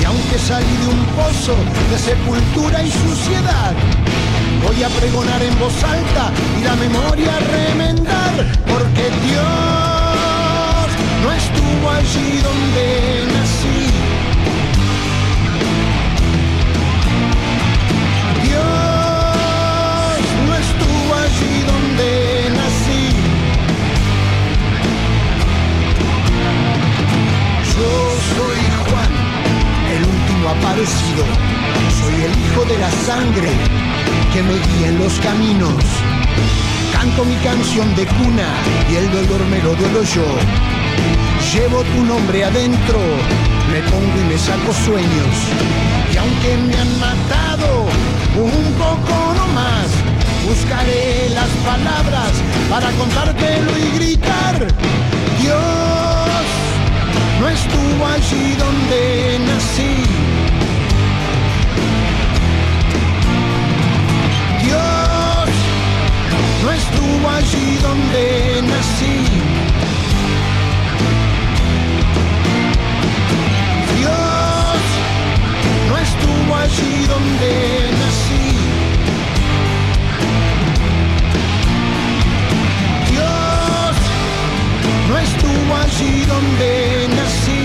Y 0.00 0.04
aunque 0.04 0.38
salí 0.38 0.76
de 0.82 0.88
un 0.88 1.04
pozo 1.14 1.54
de 1.90 1.98
sepultura 1.98 2.82
y 2.82 2.90
suciedad, 2.90 3.72
voy 4.66 4.82
a 4.82 4.88
pregonar 4.88 5.42
en 5.42 5.58
voz 5.58 5.74
alta 5.84 6.32
y 6.58 6.64
la 6.64 6.74
memoria 6.74 7.38
remendar, 7.38 8.32
porque 8.66 9.04
Dios 9.26 10.86
no 11.22 11.32
estuvo 11.32 11.90
allí 11.90 12.40
donde 12.42 13.26
nací. 13.32 13.81
Aparecido. 30.52 31.24
Soy 32.00 32.14
el 32.28 32.32
hijo 32.44 32.64
de 32.64 32.78
la 32.78 32.90
sangre 32.90 33.50
que 34.32 34.42
me 34.42 34.54
guía 34.54 34.88
en 34.88 34.98
los 34.98 35.14
caminos. 35.20 35.82
Canto 36.92 37.24
mi 37.24 37.36
canción 37.36 37.94
de 37.96 38.06
cuna 38.06 38.48
y 38.90 38.96
el 38.96 39.10
dolor 39.10 39.42
me 39.50 39.58
lo 39.62 39.74
duelo 39.74 40.02
yo. 40.02 40.26
Llevo 41.52 41.82
tu 41.82 42.04
nombre 42.04 42.44
adentro, 42.44 43.00
me 43.70 43.80
pongo 43.90 44.16
y 44.20 44.24
me 44.30 44.38
saco 44.38 44.72
sueños. 44.72 45.34
Y 46.12 46.16
aunque 46.16 46.56
me 46.66 46.76
han 46.76 46.92
matado 47.00 47.86
un 48.36 48.66
poco 48.74 49.34
no 49.34 49.46
más, 49.48 49.88
buscaré 50.46 51.30
las 51.30 51.50
palabras 51.70 52.32
para 52.70 52.90
contártelo 52.92 53.70
y 53.78 53.96
gritar. 53.98 54.56
Dios 55.40 56.42
no 57.40 57.48
estuvo 57.48 58.06
allí 58.06 58.54
donde 58.56 59.38
nací. 59.46 60.31
No 66.62 66.70
estuvo 66.70 67.28
allí 67.28 67.78
donde 67.82 68.62
nací. 68.62 69.16
Dios 73.98 74.82
no 75.88 75.96
estuvo 75.98 76.54
allí 76.56 77.06
donde 77.06 77.90
nací. 78.00 78.46
Dios 83.10 83.96
no 85.08 85.18
estuvo 85.18 85.76
allí 85.76 86.24
donde 86.26 87.08
nací. 87.16 87.61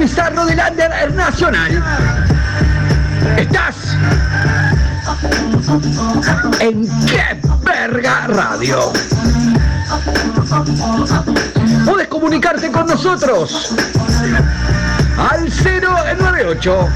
Más 0.00 0.08
bizarro 0.08 0.46
del 0.46 0.58
Under 0.58 1.14
Nacional. 1.14 1.82
Estás 3.36 3.76
en 6.60 6.88
qué 7.06 7.38
verga 7.64 8.26
radio. 8.28 8.92
Puedes 11.84 12.08
comunicarte 12.08 12.70
con 12.70 12.86
nosotros 12.86 13.74
al 15.18 15.50
098 15.50 16.88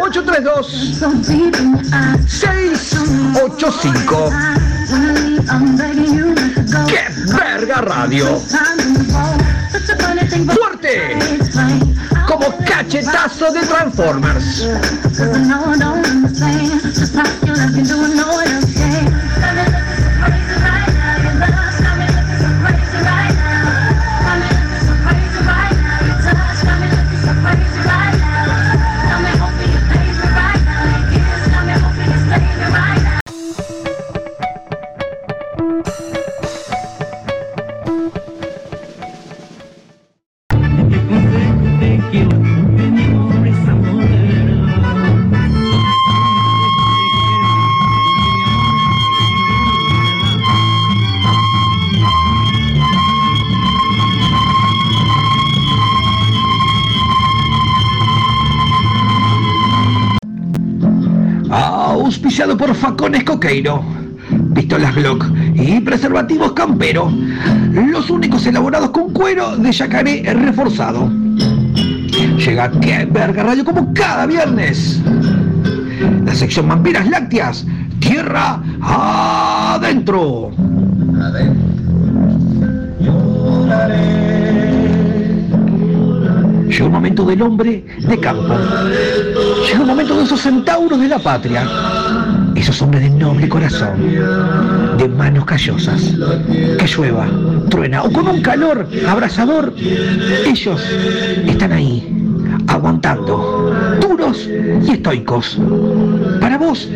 832 0.00 0.96
685 2.26 4.30
¡Qué 6.88 7.06
verga 7.32 7.80
radio! 7.82 8.40
¡Fuerte! 10.90 11.18
Como 12.26 12.56
cachetazo 12.64 13.52
de 13.52 13.60
Transformers. 13.60 14.66
Coqueiro, 63.40 63.82
pistolas 64.54 64.94
Glock 64.94 65.24
y 65.54 65.80
preservativos 65.80 66.52
Campero, 66.52 67.10
los 67.72 68.10
únicos 68.10 68.44
elaborados 68.44 68.90
con 68.90 69.14
cuero 69.14 69.56
de 69.56 69.72
yacaré 69.72 70.22
reforzado. 70.34 71.10
Llega 72.36 72.70
que 72.70 73.06
verga 73.06 73.44
radio 73.44 73.64
como 73.64 73.94
cada 73.94 74.26
viernes. 74.26 75.00
La 76.26 76.34
sección 76.34 76.68
Vampiras 76.68 77.08
Lácteas, 77.08 77.64
tierra 77.98 78.62
adentro. 78.82 80.50
Llega 86.68 86.84
un 86.84 86.92
momento 86.92 87.24
del 87.24 87.40
hombre 87.40 87.86
de 88.06 88.20
campo. 88.20 88.54
Llega 89.66 89.80
un 89.80 89.86
momento 89.86 90.14
de 90.18 90.24
esos 90.24 90.40
centauros 90.42 91.00
de 91.00 91.08
la 91.08 91.18
patria. 91.18 91.66
Esos 92.54 92.82
hombres 92.82 93.02
de 93.02 93.10
noble 93.10 93.48
corazón, 93.48 93.98
de 94.98 95.08
manos 95.08 95.44
callosas. 95.44 96.14
Que 96.78 96.86
llueva, 96.86 97.28
truena 97.68 98.02
o 98.02 98.12
con 98.12 98.28
un 98.28 98.42
calor 98.42 98.86
abrasador, 99.08 99.74
ellos 100.46 100.82
están 101.46 101.72
ahí, 101.72 102.06
aguantando, 102.66 103.98
duros 104.00 104.48
y 104.86 104.92
estoicos. 104.92 105.58
Para 106.40 106.58
vos, 106.58 106.88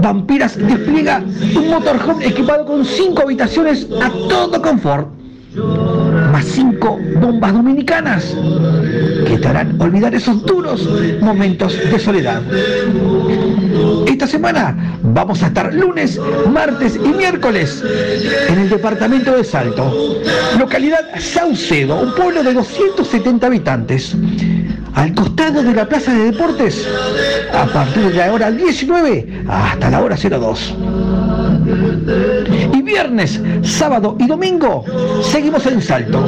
Vampiras 0.00 0.56
despliega 0.56 1.22
un 1.54 1.68
motorhome 1.68 2.26
equipado 2.26 2.64
con 2.64 2.84
cinco 2.84 3.22
habitaciones 3.22 3.86
a 4.02 4.08
todo 4.28 4.62
confort 4.62 5.20
más 6.32 6.44
cinco 6.44 6.98
bombas 7.20 7.52
dominicanas 7.52 8.36
que 9.26 9.36
te 9.36 9.48
harán 9.48 9.80
olvidar 9.80 10.14
esos 10.14 10.44
duros 10.44 10.88
momentos 11.20 11.76
de 11.76 11.98
soledad. 11.98 12.42
Esta 14.06 14.26
semana 14.26 14.89
vamos 15.12 15.42
a 15.42 15.48
estar 15.48 15.72
lunes, 15.74 16.18
martes 16.52 16.96
y 16.96 17.08
miércoles 17.08 17.82
en 18.48 18.58
el 18.58 18.68
departamento 18.68 19.36
de 19.36 19.44
Salto, 19.44 20.20
localidad 20.58 21.00
Saucedo, 21.18 22.00
un 22.00 22.14
pueblo 22.14 22.42
de 22.42 22.54
270 22.54 23.46
habitantes. 23.46 24.16
Al 24.94 25.14
costado 25.14 25.62
de 25.62 25.72
la 25.72 25.88
plaza 25.88 26.12
de 26.12 26.32
deportes, 26.32 26.86
a 27.52 27.64
partir 27.66 28.08
de 28.08 28.14
la 28.14 28.32
hora 28.32 28.50
19 28.50 29.44
hasta 29.48 29.90
la 29.90 30.02
hora 30.02 30.16
02. 30.16 30.74
Y 32.74 32.82
viernes, 32.82 33.40
sábado 33.62 34.16
y 34.18 34.26
domingo 34.26 34.84
seguimos 35.22 35.64
en 35.66 35.80
Salto. 35.80 36.26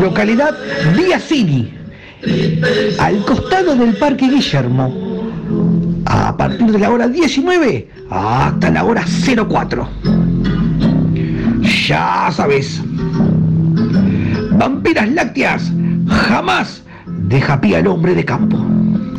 Localidad 0.00 0.54
Vía 0.96 1.18
Cini. 1.18 1.74
Al 2.98 3.24
costado 3.24 3.74
del 3.74 3.96
Parque 3.96 4.28
Guillermo. 4.28 5.01
A 6.14 6.36
partir 6.36 6.70
de 6.70 6.78
la 6.78 6.90
hora 6.90 7.08
19 7.08 7.88
hasta 8.10 8.70
la 8.70 8.84
hora 8.84 9.02
04. 9.48 9.88
Ya 11.88 12.28
sabes. 12.30 12.82
Vampiras 14.52 15.08
lácteas 15.08 15.72
jamás 16.06 16.82
deja 17.06 17.58
pie 17.60 17.76
al 17.76 17.86
hombre 17.86 18.14
de 18.14 18.24
campo. 18.26 18.58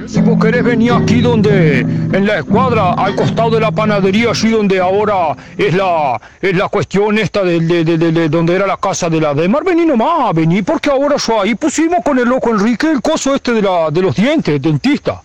Si 0.05 0.21
vos 0.21 0.37
querés 0.39 0.63
venir 0.63 0.91
aquí 0.91 1.21
donde, 1.21 1.79
en 1.79 2.27
la 2.27 2.37
escuadra, 2.37 2.93
al 2.93 3.15
costado 3.15 3.49
de 3.49 3.59
la 3.59 3.71
panadería, 3.71 4.29
allí 4.29 4.49
donde 4.51 4.79
ahora 4.79 5.35
es 5.57 5.73
la, 5.73 6.21
es 6.39 6.55
la 6.55 6.67
cuestión 6.67 7.17
esta 7.17 7.41
de, 7.43 7.59
de- 7.59 7.83
de- 7.83 7.97
de- 7.97 8.11
de 8.11 8.29
donde 8.29 8.53
era 8.55 8.67
la 8.67 8.77
casa 8.77 9.09
de 9.09 9.19
la 9.19 9.33
Demar, 9.33 9.63
vení 9.65 9.87
nomás, 9.87 10.35
vení, 10.35 10.61
porque 10.61 10.91
ahora 10.91 11.15
yo 11.17 11.41
ahí 11.41 11.55
pusimos 11.55 11.99
con 12.05 12.19
el 12.19 12.25
loco 12.29 12.51
Enrique 12.51 12.91
el 12.91 13.01
coso 13.01 13.33
este 13.33 13.53
de, 13.53 13.63
la, 13.63 13.89
de 13.89 14.01
los 14.03 14.15
dientes, 14.15 14.61
dentista. 14.61 15.19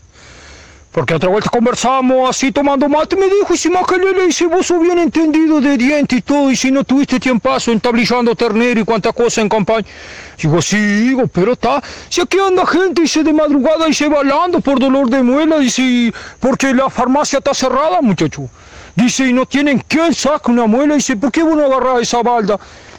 Porque 0.90 1.14
otra 1.14 1.28
vuelta 1.28 1.50
conversamos 1.50 2.30
así 2.30 2.50
tomando 2.50 2.88
mate, 2.88 3.14
me 3.14 3.26
dijo, 3.26 3.52
y 3.52 3.58
si 3.58 3.68
más 3.68 3.86
que 3.86 3.98
le 3.98 4.26
dice, 4.26 4.46
vos 4.46 4.66
sos 4.66 4.80
bien 4.80 4.98
entendido 4.98 5.60
de 5.60 5.76
dientes 5.76 6.18
y 6.18 6.22
todo, 6.22 6.50
y 6.50 6.56
si 6.56 6.70
no 6.70 6.82
tuviste 6.82 7.20
tiempazo 7.20 7.72
entablillando 7.72 8.34
ternero 8.34 8.80
y 8.80 8.84
cuánta 8.84 9.12
cosa 9.12 9.42
en 9.42 9.50
campaña. 9.50 9.86
Digo, 10.40 10.62
sí, 10.62 10.78
digo, 10.78 11.26
pero 11.26 11.52
está, 11.52 11.82
si 12.08 12.22
aquí 12.22 12.38
anda 12.38 12.64
gente, 12.66 13.02
dice, 13.02 13.22
de 13.22 13.34
madrugada, 13.34 13.86
y 13.86 13.92
se 13.92 14.08
balando 14.08 14.60
por 14.60 14.80
dolor 14.80 15.10
de 15.10 15.22
muela, 15.22 15.58
dice, 15.58 15.82
y 15.82 16.14
porque 16.40 16.72
la 16.72 16.88
farmacia 16.88 17.38
está 17.38 17.52
cerrada, 17.52 18.00
muchacho. 18.00 18.48
Dice, 18.96 19.28
y 19.28 19.32
no 19.32 19.44
tienen 19.44 19.84
quien 19.86 20.14
saque 20.14 20.50
una 20.50 20.66
muela, 20.66 20.94
dice, 20.94 21.16
¿por 21.16 21.30
qué 21.30 21.42
vos 21.42 21.56
no 21.56 21.66
agarrás 21.66 22.00
esa 22.00 22.22
balda? 22.22 22.58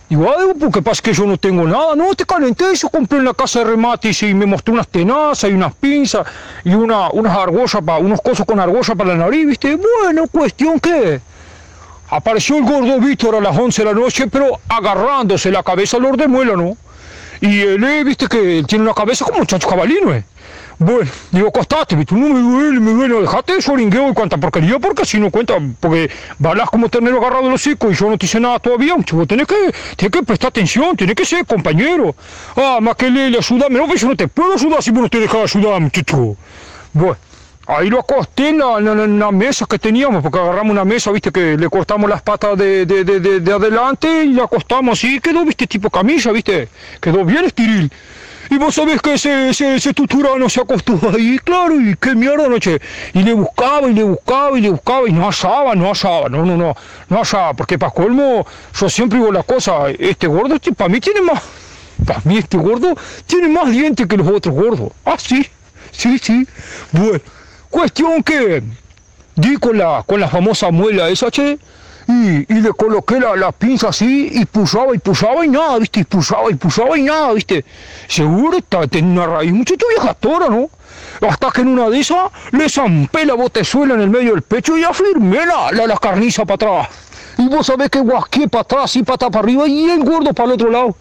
Digo, 0.09 0.27
ah, 0.27 0.53
porque 0.59 0.81
pasa 0.81 1.01
que 1.03 1.13
yo 1.13 1.25
no 1.27 1.37
tengo 1.37 1.67
nada, 1.67 1.95
no, 1.95 2.15
te 2.15 2.25
calenté, 2.25 2.65
yo 2.75 2.89
compré 2.89 3.19
en 3.19 3.25
la 3.25 3.33
casa 3.35 3.59
de 3.59 3.65
remates 3.65 4.23
y 4.23 4.33
me 4.33 4.47
mostró 4.47 4.73
unas 4.73 4.87
tenazas 4.87 5.49
y 5.51 5.53
unas 5.53 5.73
pinzas 5.75 6.25
y 6.63 6.73
una, 6.73 7.09
unas 7.11 7.37
argollas, 7.37 7.77
pa- 7.85 7.99
unos 7.99 8.19
cosos 8.21 8.43
con 8.45 8.59
argolla 8.59 8.95
para 8.95 9.11
la 9.11 9.17
nariz, 9.17 9.45
¿viste? 9.45 9.75
Bueno, 9.77 10.27
cuestión 10.27 10.79
que 10.79 11.21
apareció 12.09 12.57
el 12.57 12.63
gordo 12.63 12.99
Víctor 12.99 13.35
a 13.35 13.39
las 13.39 13.55
11 13.55 13.83
de 13.83 13.93
la 13.93 13.99
noche, 13.99 14.27
pero 14.27 14.59
agarrándose 14.67 15.51
la 15.51 15.61
cabeza 15.61 15.97
al 15.97 16.17
de 16.17 16.27
muela, 16.27 16.55
¿no? 16.55 16.75
Y 17.41 17.59
él, 17.61 18.03
viste 18.03 18.27
que 18.27 18.63
tiene 18.67 18.83
una 18.85 18.95
cabeza 18.95 19.25
como 19.25 19.39
un 19.39 19.45
chacho 19.45 19.69
cabalino, 19.69 20.11
¿eh? 20.13 20.23
Bueno, 20.81 21.11
digo, 21.31 21.49
acostate, 21.49 21.93
viste, 21.97 22.15
no 22.15 22.29
me 22.33 22.39
duele, 22.39 22.79
me 22.79 22.91
duele, 22.93 23.19
dejate 23.19 23.55
de 23.55 23.61
soringueo 23.61 24.11
y 24.11 24.13
cuanta 24.13 24.37
porquería, 24.37 24.79
porque 24.79 25.05
si 25.05 25.19
no 25.19 25.29
cuenta, 25.29 25.55
porque 25.77 26.09
balas 26.37 26.69
como 26.69 26.87
ternero 26.87 27.17
agarrado 27.17 27.43
de 27.43 27.49
los 27.49 27.59
hocico 27.67 27.91
y 27.91 27.95
yo 27.95 28.09
no 28.09 28.17
te 28.17 28.25
hice 28.27 28.39
nada 28.39 28.59
todavía, 28.59 28.95
muchacho, 28.95 29.27
tenés 29.27 29.45
que, 29.45 29.55
tenés 29.97 30.11
que 30.13 30.23
prestar 30.23 30.47
atención, 30.47 30.95
tenés 30.95 31.15
que 31.15 31.25
ser 31.25 31.45
compañero. 31.45 32.15
Ah, 32.55 32.77
más 32.81 32.95
que 32.95 33.09
le, 33.09 33.37
ayúdame, 33.37 33.77
no, 33.77 33.87
pues 33.87 33.99
yo 33.99 34.07
no 34.07 34.15
te 34.15 34.29
puedo 34.29 34.53
ayudar 34.53 34.81
si 34.81 34.91
vos 34.91 35.01
no 35.01 35.09
te 35.09 35.19
dejas 35.19 35.53
ayudar, 35.53 35.81
muchacho. 35.81 36.37
Bueno, 36.93 37.17
ahí 37.67 37.89
lo 37.89 37.99
acosté 37.99 38.47
en 38.49 38.59
la, 38.59 39.31
mesa 39.33 39.65
que 39.69 39.79
teníamos, 39.79 40.23
porque 40.23 40.39
agarramos 40.39 40.71
una 40.71 40.85
mesa, 40.85 41.11
viste, 41.11 41.29
que 41.29 41.57
le 41.57 41.69
cortamos 41.69 42.09
las 42.09 42.21
patas 42.21 42.57
de, 42.57 42.85
de, 42.85 43.03
de- 43.03 43.41
de 43.41 43.51
adelante 43.53 44.23
y 44.23 44.31
la 44.31 44.45
acostamos 44.45 44.97
así, 44.97 45.19
quedó, 45.19 45.43
viste, 45.43 45.67
tipo 45.67 45.89
camisa, 45.89 46.31
viste, 46.31 46.69
quedó 47.01 47.25
bien 47.25 47.43
estiril. 47.43 47.91
Y 48.51 48.57
vos 48.57 48.73
sabés 48.73 48.99
que 49.01 49.13
ese, 49.13 49.49
ese, 49.49 49.75
ese 49.75 49.93
tuturano 49.93 50.49
se 50.49 50.61
acostó 50.61 50.99
ahí, 51.13 51.37
claro, 51.39 51.79
y 51.79 51.95
qué 51.95 52.15
mierda 52.15 52.47
noche. 52.47 52.79
Y 53.13 53.21
le 53.21 53.33
buscaba, 53.33 53.87
y 53.87 53.93
le 53.93 54.03
buscaba, 54.03 54.57
y 54.57 54.61
le 54.61 54.69
buscaba, 54.71 55.07
y 55.07 55.13
no 55.13 55.29
hallaba, 55.29 55.75
no 55.75 55.89
hallaba, 55.89 56.29
no, 56.29 56.43
no, 56.43 56.57
no, 56.57 56.75
no 57.09 57.17
hallaba, 57.17 57.53
porque 57.53 57.77
para 57.77 57.91
colmo, 57.91 58.45
yo 58.79 58.89
siempre 58.89 59.19
digo 59.19 59.31
la 59.31 59.43
cosa, 59.43 59.89
este 59.91 60.25
gordo, 60.25 60.55
para 60.75 60.89
mí 60.89 60.99
tiene 60.99 61.21
más, 61.21 61.43
para 62.05 62.21
mí 62.23 62.37
este 62.39 62.57
gordo 62.57 62.95
tiene 63.27 63.49
más 63.49 63.69
dientes 63.69 64.07
que 64.07 64.17
los 64.17 64.27
otros 64.27 64.55
gordos. 64.55 64.91
Ah, 65.05 65.17
sí, 65.17 65.45
sí, 65.91 66.17
sí. 66.17 66.47
Bueno, 66.91 67.19
cuestión 67.69 68.23
que 68.23 68.63
di 69.35 69.57
con 69.57 69.77
la, 69.77 70.03
con 70.07 70.19
la 70.19 70.27
famosa 70.27 70.71
muela 70.71 71.07
esa, 71.09 71.29
che, 71.29 71.59
y, 72.09 72.51
y 72.51 72.61
le 72.61 72.71
coloqué 72.73 73.19
la, 73.19 73.35
la 73.35 73.51
pinza 73.51 73.89
así 73.89 74.29
y 74.33 74.45
pulsaba 74.45 74.95
y 74.95 74.97
pulsaba 74.97 75.45
y 75.45 75.49
nada, 75.49 75.77
viste, 75.77 75.99
y 75.99 76.03
pulsaba 76.05 76.49
y 76.49 76.55
pulsaba 76.55 76.97
y 76.97 77.03
nada, 77.03 77.33
viste. 77.33 77.63
Seguro 78.07 78.57
está, 78.57 78.87
tenía 78.87 79.21
una 79.21 79.27
raíz, 79.27 79.53
muchacho 79.53 79.85
vieja 79.95 80.15
tora, 80.15 80.49
¿no? 80.49 80.69
Hasta 81.27 81.51
que 81.51 81.61
en 81.61 81.67
una 81.67 81.87
de 81.89 81.99
esas 81.99 82.31
le 82.51 82.67
zampé 82.67 83.25
la 83.25 83.35
botezuela 83.35 83.93
en 83.93 84.01
el 84.01 84.09
medio 84.09 84.31
del 84.31 84.41
pecho 84.41 84.75
y 84.75 84.83
afirmé 84.83 85.45
la, 85.45 85.71
la, 85.71 85.85
la 85.85 85.97
carniza 85.97 86.45
para 86.45 86.55
atrás. 86.55 86.89
Y 87.37 87.47
vos 87.47 87.67
sabés 87.67 87.89
que 87.89 87.99
guasqué 87.99 88.49
para 88.49 88.63
atrás 88.63 88.95
y 88.95 89.03
pata 89.03 89.29
para 89.29 89.43
arriba 89.43 89.67
y 89.67 89.89
el 89.89 90.03
gordo 90.03 90.33
para 90.33 90.47
el 90.47 90.53
otro 90.55 90.71
lado. 90.71 90.95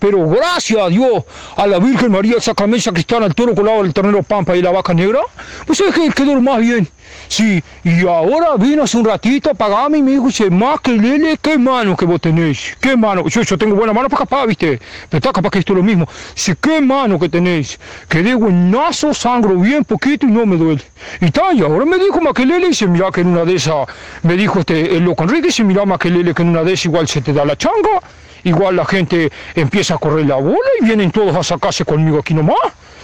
Pero 0.00 0.26
gracias 0.26 0.80
a 0.80 0.88
Dios, 0.88 1.24
a 1.56 1.66
la 1.66 1.78
Virgen 1.78 2.10
María, 2.10 2.34
el 2.36 2.42
Sacramento 2.42 2.92
Cristiana, 2.92 3.26
el 3.26 3.34
toro 3.34 3.54
colado, 3.54 3.82
el 3.82 3.92
ternero 3.92 4.22
pampa 4.22 4.56
y 4.56 4.62
la 4.62 4.72
vaca 4.72 4.92
negra, 4.92 5.20
pues 5.66 5.78
sabes 5.78 5.94
que 5.94 6.10
quedó 6.10 6.40
más 6.40 6.58
bien. 6.60 6.88
Sí, 7.28 7.62
y 7.84 8.06
ahora 8.06 8.56
vino 8.56 8.82
hace 8.82 8.96
un 8.96 9.04
ratito 9.04 9.50
a 9.50 9.54
pagarme 9.54 9.98
y 9.98 10.02
me 10.02 10.10
dijo, 10.12 10.26
dice, 10.26 10.50
más 10.50 10.80
que 10.80 10.92
Lele, 10.92 11.38
qué 11.40 11.58
mano 11.58 11.96
que 11.96 12.04
vos 12.04 12.20
tenés, 12.20 12.76
qué 12.80 12.96
mano. 12.96 13.28
Yo, 13.28 13.42
yo 13.42 13.56
tengo 13.56 13.76
buena 13.76 13.92
mano 13.92 14.08
para 14.08 14.24
capaz, 14.24 14.46
viste, 14.46 14.80
pero 15.08 15.18
está 15.18 15.32
capaz 15.32 15.50
que 15.50 15.60
esto 15.60 15.72
es 15.72 15.76
lo 15.76 15.82
mismo. 15.82 16.08
Dice, 16.34 16.56
qué 16.60 16.80
mano 16.80 17.18
que 17.18 17.28
tenéis, 17.28 17.78
quedé 18.08 18.34
buenazo, 18.34 19.14
sangro 19.14 19.54
bien 19.56 19.84
poquito 19.84 20.26
y 20.26 20.30
no 20.30 20.44
me 20.46 20.56
duele. 20.56 20.82
Y 21.20 21.26
está, 21.26 21.52
y 21.52 21.60
ahora 21.60 21.84
me 21.84 21.98
dijo 21.98 22.20
Maquelele, 22.20 22.68
dice, 22.68 22.86
mira 22.86 23.10
que 23.12 23.20
en 23.20 23.28
una 23.28 23.44
de 23.44 23.54
esas, 23.54 23.86
me 24.22 24.34
dijo 24.34 24.60
este, 24.60 24.96
el 24.96 25.04
loco 25.04 25.24
Enrique, 25.24 25.48
dice, 25.48 25.62
mira 25.62 25.84
Maquelele 25.84 26.34
que 26.34 26.42
en 26.42 26.48
una 26.48 26.64
de 26.64 26.72
esas 26.72 26.86
igual 26.86 27.06
se 27.06 27.20
te 27.20 27.32
da 27.32 27.44
la 27.44 27.56
changa, 27.56 28.00
igual 28.44 28.76
la 28.76 28.84
gente 28.84 29.30
empieza 29.54 29.94
a 29.94 29.98
correr 29.98 30.26
la 30.26 30.36
bola 30.36 30.58
y 30.80 30.84
vienen 30.84 31.10
todos 31.10 31.34
a 31.36 31.42
sacarse 31.42 31.84
conmigo 31.84 32.18
aquí 32.18 32.34
nomás. 32.34 32.56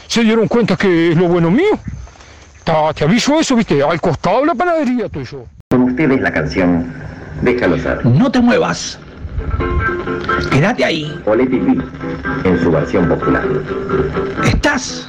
Se 0.06 0.22
dieron 0.22 0.46
cuenta 0.48 0.76
que 0.76 1.10
es 1.12 1.16
lo 1.16 1.28
bueno 1.28 1.50
mío. 1.50 1.78
Ta- 2.64 2.92
te 2.94 3.04
aviso 3.04 3.38
eso, 3.38 3.54
viste, 3.56 3.82
al 3.82 4.00
costado 4.00 4.40
de 4.40 4.46
la 4.46 4.54
panadería 4.54 5.06
estoy 5.06 5.24
yo. 5.24 5.44
Con 5.70 5.82
ustedes 5.82 6.20
la 6.20 6.32
canción 6.32 6.92
Déjalo 7.42 7.78
ser. 7.78 8.04
No 8.06 8.30
te 8.30 8.40
muevas. 8.40 8.98
Quédate 10.50 10.84
ahí. 10.84 11.20
Beat, 11.26 11.84
en 12.44 12.60
su 12.62 12.70
versión 12.70 13.08
popular. 13.08 13.44
Estás 14.44 15.08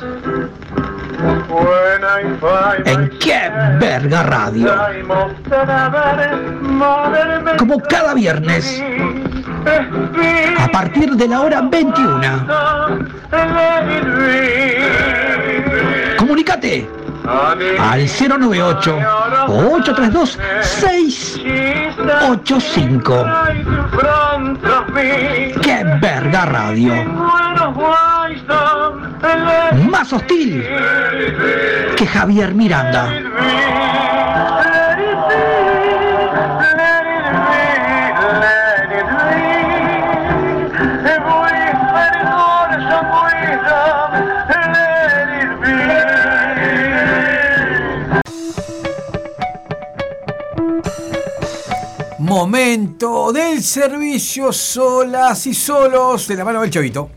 en 2.86 3.10
qué 3.20 3.50
verga 3.80 4.24
radio. 4.24 4.76
Como 7.58 7.80
cada 7.80 8.14
viernes. 8.14 8.84
A 10.60 10.68
partir 10.70 11.12
de 11.16 11.28
la 11.28 11.42
hora 11.42 11.62
21. 11.62 12.48
Comunicate 16.18 17.07
al 17.28 18.08
098 18.08 18.98
832 19.48 20.40
685. 20.62 23.26
¡Qué 25.62 25.84
verga 26.02 26.46
radio! 26.46 26.94
Más 29.90 30.14
hostil 30.14 30.66
que 31.96 32.08
Javier 32.08 32.54
Miranda. 32.54 33.10
Momento 52.28 53.32
del 53.32 53.64
servicio 53.64 54.52
solas 54.52 55.48
y 55.48 55.54
solos 55.54 56.28
de 56.28 56.36
la 56.36 56.44
mano 56.44 56.60
del 56.60 56.70
chavito. 56.70 57.10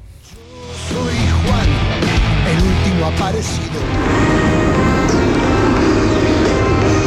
Soy 0.88 1.16
Juan, 1.42 1.68
el 2.46 2.62
último 2.62 3.06
aparecido. 3.06 3.80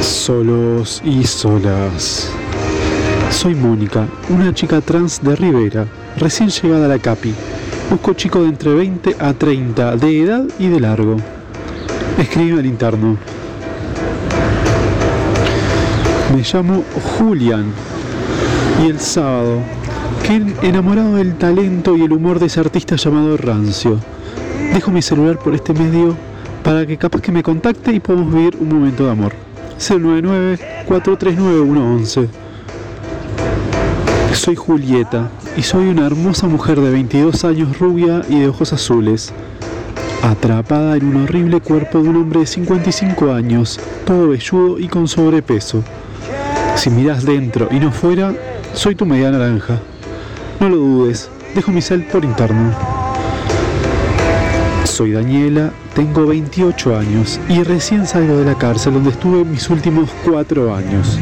Solos 0.02 1.02
y 1.06 1.24
solas. 1.24 2.30
Soy 3.32 3.56
Mónica, 3.56 4.06
una 4.28 4.54
chica 4.54 4.82
trans 4.82 5.24
de 5.24 5.38
Rivera, 5.38 5.88
recién 6.18 6.50
llegada 6.50 6.88
a 6.88 6.90
la 6.90 7.00
CAPI. 7.00 7.34
Busco 7.90 8.16
chico 8.16 8.42
de 8.42 8.50
entre 8.50 8.74
20 8.74 9.16
a 9.18 9.34
30, 9.34 9.96
de 9.96 10.24
edad 10.24 10.44
y 10.60 10.68
de 10.68 10.80
largo. 10.82 11.16
Escribe 12.18 12.60
al 12.60 12.66
interno. 12.66 13.18
Me 16.36 16.42
llamo 16.42 16.84
Julián. 17.18 17.93
Y 18.82 18.88
el 18.88 19.00
sábado, 19.00 19.60
que 20.24 20.36
enamorado 20.68 21.16
del 21.16 21.36
talento 21.36 21.96
y 21.96 22.04
el 22.04 22.14
humor 22.14 22.40
de 22.40 22.48
ese 22.48 22.60
artista 22.60 22.96
llamado 22.96 23.38
Rancio. 23.38 24.00
Dejo 24.74 24.92
mi 24.92 25.02
celular 25.02 25.38
por 25.38 25.54
este 25.54 25.74
medio 25.74 26.16
para 26.64 26.86
que 26.86 26.98
capaz 26.98 27.22
que 27.22 27.32
me 27.32 27.44
contacte 27.44 27.94
y 27.94 28.00
podamos 28.00 28.34
vivir 28.34 28.58
un 28.60 28.70
momento 28.70 29.06
de 29.06 29.12
amor. 29.12 29.34
099-439-111. 29.80 32.28
Soy 34.34 34.56
Julieta 34.56 35.30
y 35.58 35.62
soy 35.62 35.90
una 35.90 36.08
hermosa 36.08 36.48
mujer 36.48 36.82
de 36.82 36.90
22 36.90 37.46
años 37.46 37.78
rubia 37.78 38.24
y 38.28 38.40
de 38.40 38.48
ojos 38.48 38.74
azules, 38.74 39.32
atrapada 40.24 40.98
en 40.98 41.06
un 41.06 41.18
horrible 41.24 41.62
cuerpo 41.62 42.00
de 42.00 42.10
un 42.10 42.16
hombre 42.16 42.40
de 42.42 42.48
55 42.48 43.32
años, 43.32 43.80
todo 44.06 44.30
velludo 44.30 44.80
y 44.80 44.88
con 44.88 45.08
sobrepeso. 45.08 45.84
Si 46.76 46.90
miras 46.90 47.24
dentro 47.24 47.68
y 47.72 47.80
no 47.80 47.92
fuera, 47.92 48.34
soy 48.74 48.96
tu 48.96 49.06
media 49.06 49.32
naranja. 49.32 49.80
No 50.60 50.70
lo 50.70 50.78
dudes, 50.78 51.30
dejo 51.56 51.72
mi 51.72 51.82
cel 51.82 52.04
por 52.06 52.24
interno. 52.24 52.74
Soy 54.84 55.12
Daniela, 55.12 55.72
tengo 55.96 56.28
28 56.28 56.98
años 56.98 57.40
y 57.50 57.64
recién 57.64 58.06
salgo 58.06 58.38
de 58.38 58.46
la 58.46 58.56
cárcel 58.56 58.94
donde 58.94 59.12
estuve 59.12 59.44
mis 59.44 59.70
últimos 59.70 60.10
4 60.26 60.76
años. 60.76 61.18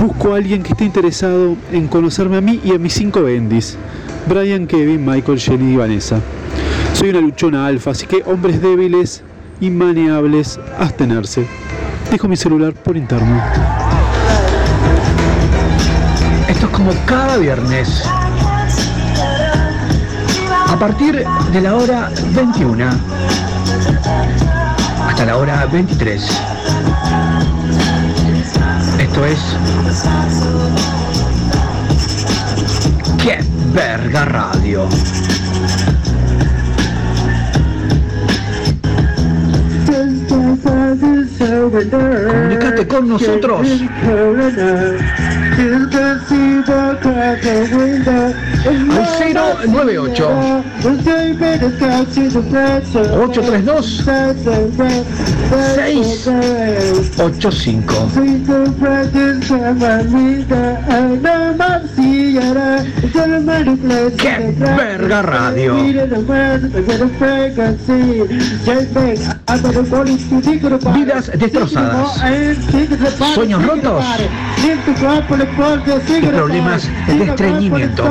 Busco 0.00 0.32
a 0.32 0.36
alguien 0.36 0.62
que 0.62 0.72
esté 0.72 0.84
interesado 0.84 1.56
en 1.72 1.88
conocerme 1.88 2.36
a 2.36 2.40
mí 2.40 2.60
y 2.64 2.74
a 2.74 2.78
mis 2.78 2.94
5 2.94 3.22
bendis. 3.22 3.76
Brian, 4.26 4.66
Kevin, 4.66 5.04
Michael, 5.04 5.38
Jenny 5.38 5.74
y 5.74 5.76
Vanessa. 5.76 6.20
Soy 6.94 7.10
una 7.10 7.20
luchona 7.20 7.66
alfa, 7.66 7.90
así 7.90 8.06
que 8.06 8.22
hombres 8.24 8.62
débiles, 8.62 9.22
inmaneables, 9.60 10.58
abstenerse. 10.78 11.46
Dejo 12.10 12.28
mi 12.28 12.36
celular 12.36 12.72
por 12.72 12.96
interno. 12.96 13.83
Es 16.64 16.70
como 16.70 16.92
cada 17.04 17.36
viernes. 17.36 18.02
A 20.66 20.76
partir 20.78 21.22
de 21.52 21.60
la 21.60 21.74
hora 21.74 22.10
21 22.32 22.84
hasta 25.06 25.26
la 25.26 25.36
hora 25.36 25.66
23. 25.66 26.22
Esto 28.98 29.26
es. 29.26 29.38
¡Qué 33.22 33.44
verga 33.74 34.24
radio! 34.24 34.88
Comunicate 41.80 42.88
con 42.88 43.08
nosotros. 43.08 43.68
Al 48.66 48.88
098 49.70 50.28
832 53.20 54.02
685 55.74 57.94
¡Qué 64.16 64.54
verga 64.58 65.22
radio! 65.22 65.76
Vidas 70.94 71.30
destrozadas, 71.38 72.20
sueños 73.34 73.64
rotos 73.64 74.04
problemas 75.46 76.88
de 77.06 77.24
estreñimiento. 77.24 78.04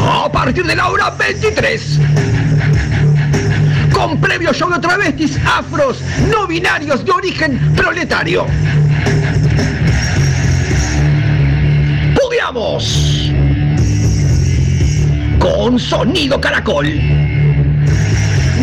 A 0.00 0.32
partir 0.32 0.64
de 0.64 0.74
la 0.74 0.88
hora 0.88 1.10
23. 1.10 2.00
Con 3.92 4.18
previo 4.18 4.54
show 4.54 4.70
de 4.70 4.78
travestis 4.78 5.38
afros 5.44 5.98
no 6.30 6.46
binarios 6.46 7.04
de 7.04 7.12
origen 7.12 7.58
proletario. 7.76 8.46
¡Pudiamos! 12.14 13.30
Con 15.38 15.78
sonido 15.78 16.40
caracol. 16.40 16.86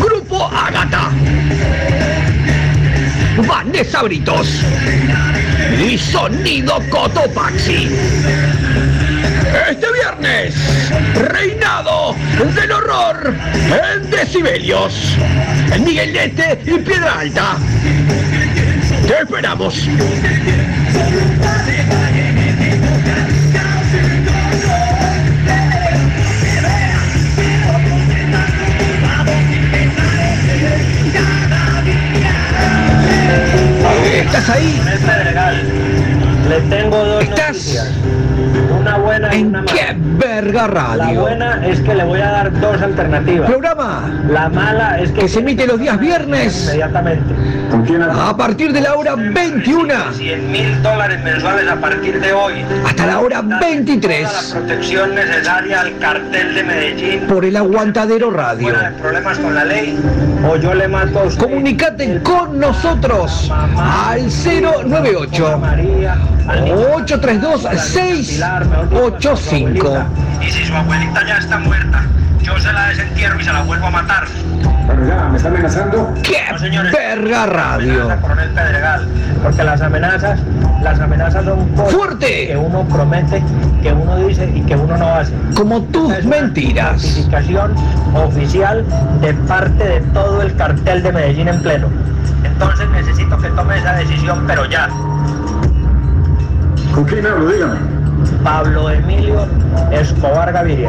Grupo 0.00 0.46
Agata. 0.46 1.10
Vanessa 3.46 4.02
Britos. 4.02 4.48
Y 5.82 5.98
sonido 5.98 6.78
Cotopaxi. 6.90 7.88
Este 9.68 9.86
viernes, 9.92 10.54
reinado 11.14 12.14
del 12.54 12.70
horror 12.70 13.34
en 13.34 14.10
decibelios. 14.10 15.16
En 15.72 15.84
Miguelete 15.84 16.60
y 16.64 16.78
Piedra 16.78 17.18
Alta. 17.18 17.56
Te 19.08 19.22
esperamos. 19.22 19.88
¿Estás 34.22 34.48
ahí? 34.50 34.80
Le 36.48 36.60
tengo 36.62 36.96
dos 37.04 37.24
¿Estás 37.24 37.48
noticias. 37.48 37.90
Una 38.78 38.96
buena 38.98 39.34
y 39.34 39.40
en 39.40 39.46
una 39.48 39.62
mala. 39.62 39.96
Qué 40.22 40.28
¡Qué 40.28 40.34
verga 40.42 40.68
La 40.68 40.96
radio! 40.96 41.20
buena 41.22 41.66
es 41.66 41.80
que 41.80 41.94
le 41.94 42.04
voy 42.04 42.20
a 42.20 42.30
dar 42.30 42.60
dos 42.60 42.80
alternativas. 42.80 43.50
Programa 43.50 44.22
La 44.28 44.48
mala 44.48 45.00
es 45.00 45.10
que, 45.10 45.20
que 45.22 45.28
se 45.28 45.40
emite 45.40 45.66
los 45.66 45.78
días 45.80 45.98
viernes 45.98 46.64
inmediatamente. 46.64 47.34
a 48.12 48.36
partir 48.36 48.72
de 48.72 48.80
la 48.80 48.94
hora 48.94 49.14
21 49.16 50.12
100 50.12 50.50
mil 50.52 50.82
dólares 50.82 51.20
mensuales 51.22 51.68
a 51.68 51.76
partir 51.76 52.20
de 52.20 52.32
hoy. 52.32 52.64
hasta 52.86 53.06
la 53.06 53.20
hora 53.20 53.40
Toda 53.42 53.48
la 53.48 53.60
23 53.60 54.28
protección 54.54 55.14
necesaria 55.14 55.80
al 55.80 55.98
cartel 55.98 56.54
de 56.54 56.62
Medellín. 56.64 57.20
por 57.26 57.44
el 57.44 57.56
Aguantadero 57.56 58.30
Radio. 58.30 58.74
Problemas 59.00 59.38
con 59.38 59.54
la 59.54 59.64
ley. 59.64 59.98
O 60.48 60.56
yo 60.56 60.74
le 60.74 60.88
mato 60.88 61.20
a 61.20 61.22
usted. 61.24 61.42
Comunicate 61.42 62.20
con 62.22 62.58
nosotros 62.58 63.50
al 63.76 64.22
098 64.28 65.60
María, 66.46 66.62
al 66.62 66.64
niño, 66.64 66.76
832 66.96 67.66
685. 67.80 70.04
Y 70.40 70.50
si 70.50 70.64
su 70.64 70.74
abuelita 70.74 71.24
ya 71.26 71.36
está 71.38 71.58
muerta, 71.58 72.02
yo 72.42 72.58
se 72.58 72.72
la 72.72 72.88
desentierro 72.88 73.38
y 73.40 73.44
se 73.44 73.52
la 73.52 73.62
vuelvo 73.62 73.86
a 73.86 73.90
matar. 73.90 74.24
Pero 74.86 75.06
ya, 75.06 75.28
¿me 75.28 75.36
está 75.36 75.48
amenazando? 75.48 76.12
¡Qué 76.22 76.38
No, 76.50 76.58
señores. 76.58 76.92
radio! 77.24 78.08
Coronel 78.20 78.50
Pedregal, 78.50 79.06
porque 79.42 79.62
las 79.62 79.80
amenazas, 79.80 80.40
las 80.82 80.98
amenazas 80.98 81.44
son 81.44 81.68
¡Fuerte! 81.76 82.48
que 82.48 82.56
uno 82.56 82.82
promete, 82.88 83.40
que 83.82 83.92
uno 83.92 84.16
dice 84.16 84.50
y 84.52 84.60
que 84.62 84.74
uno 84.74 84.96
no 84.96 85.14
hace. 85.14 85.32
Como 85.56 85.82
tus 85.84 86.12
Es 86.12 86.24
mentiras. 86.24 86.94
notificación 87.00 87.74
oficial 88.14 88.84
de 89.20 89.32
parte 89.34 89.84
de 89.84 90.00
todo 90.12 90.42
el 90.42 90.52
cartel 90.56 91.02
de 91.04 91.12
Medellín 91.12 91.46
en 91.48 91.62
pleno. 91.62 91.86
Entonces 92.44 92.88
necesito 92.90 93.38
que 93.38 93.48
tome 93.50 93.78
esa 93.78 93.92
decisión, 93.94 94.42
pero 94.48 94.64
ya. 94.66 94.88
¿Con 96.94 97.04
quién 97.04 97.26
hablo? 97.26 97.50
Dígame. 97.50 97.78
Pablo 98.44 98.90
Emilio 98.90 99.46
Escobar 99.90 100.52
Gaviria. 100.52 100.88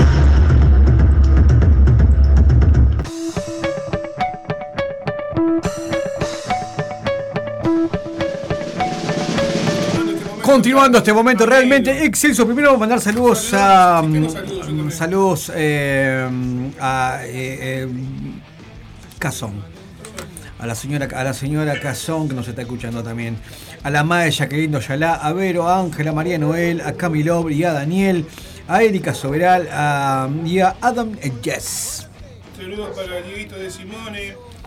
Continuando 10.41 10.97
este 10.97 11.13
momento 11.13 11.45
realmente 11.45 12.03
excelso. 12.05 12.45
Primero 12.45 12.67
vamos 12.67 12.77
a 12.77 12.81
mandar 12.81 13.01
saludos 13.01 13.53
a. 13.53 14.01
mm, 14.03 14.91
Saludos 14.91 15.51
eh, 15.55 16.27
a. 16.79 17.19
eh, 17.23 17.29
eh, 17.83 17.87
Cazón. 19.17 19.63
A 20.59 20.67
la 20.67 20.75
señora, 20.75 21.07
a 21.15 21.23
la 21.23 21.33
señora 21.33 21.79
Cazón 21.79 22.27
que 22.27 22.35
nos 22.35 22.47
está 22.47 22.61
escuchando 22.61 23.01
también. 23.03 23.37
A 23.83 23.89
la 23.89 24.03
madre 24.05 24.31
Jacqueline 24.31 24.71
Doyalá, 24.71 25.15
a 25.15 25.33
Vero, 25.33 25.67
a 25.67 25.79
Ángela, 25.79 26.11
a 26.11 26.13
María 26.13 26.37
Noel, 26.37 26.79
a 26.81 26.93
Camilo 26.93 27.49
y 27.49 27.65
a 27.65 27.73
Daniel, 27.73 28.25
a 28.67 28.81
Erika 28.81 29.13
Soberal 29.13 29.67
a, 29.71 30.29
y 30.45 30.59
a 30.59 30.77
Adam 30.79 31.11
Jess. 31.43 32.07
Saludos 32.55 32.95
para 32.95 33.21
Dieguito 33.21 33.57
de 33.57 33.69
Simone, 33.69 34.19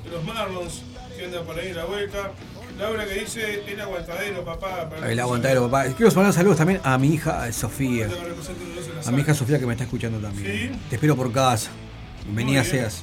de 0.05 0.11
los 0.13 0.23
Marlons, 0.23 0.83
que 1.17 1.25
anda 1.25 1.43
por 1.43 1.59
ahí 1.59 1.69
en 1.69 1.77
la 1.77 1.85
vuelta. 1.87 2.33
Laura 2.79 3.07
que 3.07 3.21
dice, 3.21 3.63
el 3.67 3.81
aguantadero, 3.81 4.45
papá. 4.45 4.91
Para 4.91 5.11
El 5.11 5.19
aguantadero, 5.19 5.63
papá. 5.71 5.85
Quiero 5.97 6.13
mandar 6.15 6.35
saludos 6.35 6.59
también 6.59 6.81
a 6.85 6.99
mi 6.99 7.15
hija 7.15 7.51
Sofía. 7.53 8.09
A 9.07 9.11
mi 9.13 9.23
hija 9.23 9.33
Sofía 9.33 9.59
que 9.59 9.65
me 9.65 9.73
está 9.73 9.85
escuchando 9.85 10.19
también. 10.19 10.73
¿Sí? 10.75 10.81
Te 10.91 10.97
espero 10.97 11.17
por 11.17 11.33
casa. 11.33 11.71
Bien. 12.29 12.63
seas. 12.67 13.03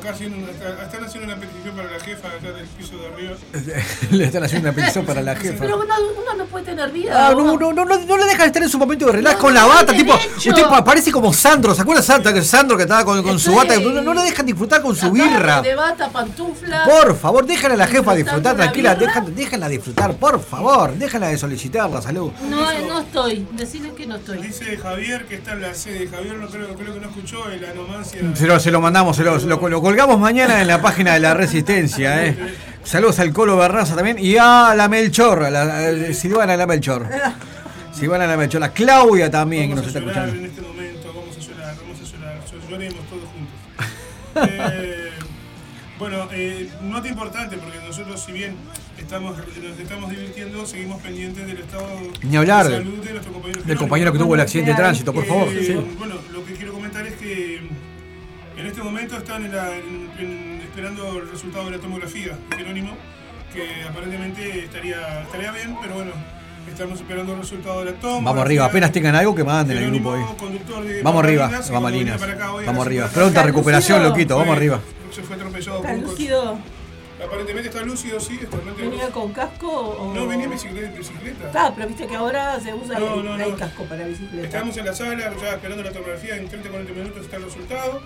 Acá 0.00 0.10
haciendo 0.10 0.36
una- 0.38 0.50
están 0.84 1.04
haciendo 1.04 1.32
una 1.32 1.40
petición 1.40 1.74
para 1.76 1.90
la 1.90 2.00
jefa 2.00 2.28
acá 2.28 2.52
del 2.52 2.66
piso 2.66 2.96
de 2.98 3.06
arriba. 3.06 3.32
Le 4.10 4.24
están 4.24 4.44
haciendo 4.44 4.68
una 4.68 4.76
petición 4.76 5.04
para 5.06 5.22
la 5.22 5.34
jefa. 5.36 5.56
Pero 5.60 5.76
uno, 5.80 5.94
uno 6.22 6.34
no 6.36 6.44
puede 6.46 6.64
tener 6.66 6.90
vida. 6.92 7.28
Ah, 7.28 7.32
no, 7.32 7.56
no, 7.56 7.72
no, 7.72 7.84
no, 7.84 7.98
no 7.98 8.16
le 8.16 8.24
deja 8.24 8.42
de 8.42 8.46
estar 8.46 8.62
en 8.62 8.68
su 8.68 8.78
momento 8.78 9.06
de 9.06 9.12
relax 9.12 9.36
con 9.40 9.52
la 9.52 9.64
bata, 9.66 9.92
tipo, 9.92 10.12
derecho. 10.16 10.50
usted 10.50 10.62
pa- 10.68 10.84
parece 10.84 11.10
como 11.10 11.32
Sandro, 11.32 11.74
¿se 11.74 11.82
acuerda 11.82 12.02
Sandro, 12.02 12.32
que 12.32 12.42
Sandro 12.42 12.76
que 12.76 12.84
estaba 12.84 13.04
con, 13.04 13.22
con 13.22 13.38
su 13.38 13.54
bata? 13.54 13.78
No, 13.80 14.00
no 14.02 14.14
le 14.14 14.22
dejan 14.22 14.46
disfrutar 14.46 14.82
con 14.82 14.94
su 14.94 15.10
birra. 15.10 15.62
De 15.62 15.74
bata, 15.74 16.08
pantufla. 16.10 16.84
Por 16.84 17.16
favor, 17.16 17.44
déjala 17.46 17.74
a 17.74 17.76
la 17.78 17.86
jefa 17.86 18.14
disfrutar, 18.14 18.56
la 18.56 18.64
tranquila, 18.64 18.96
dejan- 18.96 19.34
déjala 19.34 19.68
disfrutar, 19.68 20.14
por 20.16 20.40
favor, 20.42 20.94
déjala 20.94 21.28
de 21.28 21.38
solicitar 21.38 21.90
la 21.90 22.00
salud. 22.02 22.30
No, 22.48 22.60
no 22.86 23.00
estoy. 23.00 23.46
Decirles 23.52 23.92
que 23.94 24.06
no 24.06 24.16
estoy. 24.16 24.38
Dice 24.38 24.76
Javier 24.76 25.26
que 25.26 25.34
está 25.36 25.52
en 25.52 25.62
la 25.62 25.74
sede. 25.74 26.08
Javier 26.08 26.36
no 26.36 26.48
creo, 26.48 26.74
creo 26.74 26.94
que 26.94 27.00
no 27.00 27.08
escuchó 27.08 27.48
el 27.50 27.64
anomancia. 27.64 28.20
Se 28.34 28.46
lo, 28.46 28.60
se 28.60 28.70
lo 28.70 28.80
mandamos, 28.80 29.16
se 29.16 29.24
lo, 29.24 29.36
lo- 29.38 29.68
lo 29.68 29.80
colgamos 29.88 30.20
mañana 30.20 30.60
en 30.60 30.66
la 30.66 30.82
página 30.82 31.14
de 31.14 31.20
la 31.20 31.32
Resistencia. 31.32 32.26
Eh. 32.26 32.36
Saludos 32.84 33.20
al 33.20 33.32
Colo 33.32 33.56
Barraza 33.56 33.96
también 33.96 34.18
y 34.18 34.36
a 34.36 34.74
la 34.76 34.86
Melchor, 34.86 35.44
a 35.44 35.50
la, 35.50 35.62
a 35.62 36.12
Silvana 36.12 36.58
la 36.58 36.66
Melchor. 36.66 37.06
Silvana 37.90 38.26
la 38.26 38.36
Melchor, 38.36 38.60
la 38.60 38.70
Claudia 38.70 39.30
también 39.30 39.70
que 39.70 39.76
nos 39.76 39.86
Vamos 39.86 39.96
está 39.96 39.98
a 39.98 40.02
llorar 40.02 40.28
escuchando. 40.28 40.44
en 40.44 40.50
este 40.50 40.60
momento, 40.60 41.08
vamos 41.14 41.36
a 41.36 41.40
llorar, 41.40 41.74
vamos 41.80 41.98
a 42.00 42.04
llorar, 42.18 42.38
Llor- 42.44 42.70
lloremos 42.70 42.98
todos 43.08 43.24
juntos. 43.32 44.48
Eh, 44.74 45.08
bueno, 45.98 46.28
eh, 46.32 46.68
nota 46.82 47.08
importante 47.08 47.56
porque 47.56 47.78
nosotros 47.86 48.22
si 48.22 48.30
bien 48.32 48.56
estamos, 48.98 49.38
nos 49.38 49.78
estamos 49.80 50.10
divirtiendo, 50.10 50.66
seguimos 50.66 51.00
pendientes 51.02 51.46
del 51.46 51.56
estado 51.60 51.88
Ni 52.22 52.36
hablar 52.36 52.68
de 52.68 52.76
salud 52.76 53.02
de 53.04 53.10
nuestro 53.12 53.32
compañero. 53.32 53.62
del 53.64 53.78
compañero 53.78 54.12
que 54.12 54.18
tuvo 54.18 54.34
el 54.34 54.40
accidente 54.42 54.72
de 54.72 54.76
tránsito, 54.76 55.14
por 55.14 55.24
favor. 55.24 55.48
Eh, 55.48 55.64
sí. 55.66 55.72
Bueno, 55.98 56.16
lo 56.30 56.44
que 56.44 56.52
quiero 56.52 56.74
comentar 56.74 57.06
es 57.06 57.14
que 57.14 57.62
en 58.58 58.66
este 58.66 58.82
momento 58.82 59.16
están 59.16 59.44
en 59.44 59.54
la- 59.54 59.74
en- 59.76 60.10
en- 60.18 60.60
esperando 60.62 61.18
el 61.18 61.30
resultado 61.30 61.66
de 61.66 61.70
la 61.72 61.78
tomografía 61.78 62.36
de 62.50 62.56
Jerónimo, 62.56 62.90
que 63.52 63.82
aparentemente 63.88 64.64
estaría, 64.64 65.22
estaría 65.22 65.52
bien, 65.52 65.76
pero 65.80 65.94
bueno, 65.94 66.10
estamos 66.70 67.00
esperando 67.00 67.32
el 67.34 67.38
resultado 67.40 67.80
de 67.80 67.84
la 67.86 67.92
tomografía. 67.92 68.24
Vamos 68.30 68.44
arriba, 68.44 68.64
apenas 68.66 68.92
tengan 68.92 69.14
algo 69.14 69.34
que 69.34 69.44
manden 69.44 69.78
al 69.78 69.90
grupo 69.90 70.12
ahí. 70.14 70.22
conductor 70.38 70.84
de 70.84 71.02
Vamos 71.02 71.24
arriba, 71.24 71.50
Vamos 72.66 72.86
arriba. 72.86 73.08
Pronta 73.08 73.42
recuperación, 73.42 74.02
loquito, 74.02 74.36
vamos 74.36 74.56
arriba. 74.56 74.80
Se 75.12 75.22
fue 75.22 75.36
atropellado 75.36 75.76
¿Está 75.78 75.88
por 75.88 75.96
un 75.98 76.02
coche. 76.04 76.12
lúcido? 76.12 76.58
Aparentemente 77.24 77.68
está 77.70 77.82
lúcido, 77.82 78.20
sí. 78.20 78.38
Está 78.40 78.58
¿Venía 78.78 79.08
con 79.08 79.32
casco 79.32 79.66
o.? 79.68 80.14
No, 80.14 80.28
venía 80.28 80.44
en 80.44 80.52
bicicleta. 80.52 80.96
bicicleta. 80.96 81.50
Ah, 81.52 81.72
pero 81.74 81.88
viste 81.88 82.06
que 82.06 82.14
ahora 82.14 82.60
se 82.60 82.72
usa 82.72 82.96
No, 82.96 83.14
el, 83.16 83.24
no, 83.24 83.34
hay 83.34 83.50
no. 83.50 83.56
casco 83.56 83.82
para 83.86 84.06
bicicleta. 84.06 84.46
Estamos 84.46 84.76
en 84.76 84.86
la 84.86 84.94
sala, 84.94 85.32
ya 85.40 85.48
esperando 85.54 85.82
la 85.82 85.90
tomografía. 85.90 86.36
En 86.36 86.48
30-40 86.48 86.94
minutos 86.94 87.22
está 87.22 87.38
el 87.38 87.42
resultado. 87.44 88.02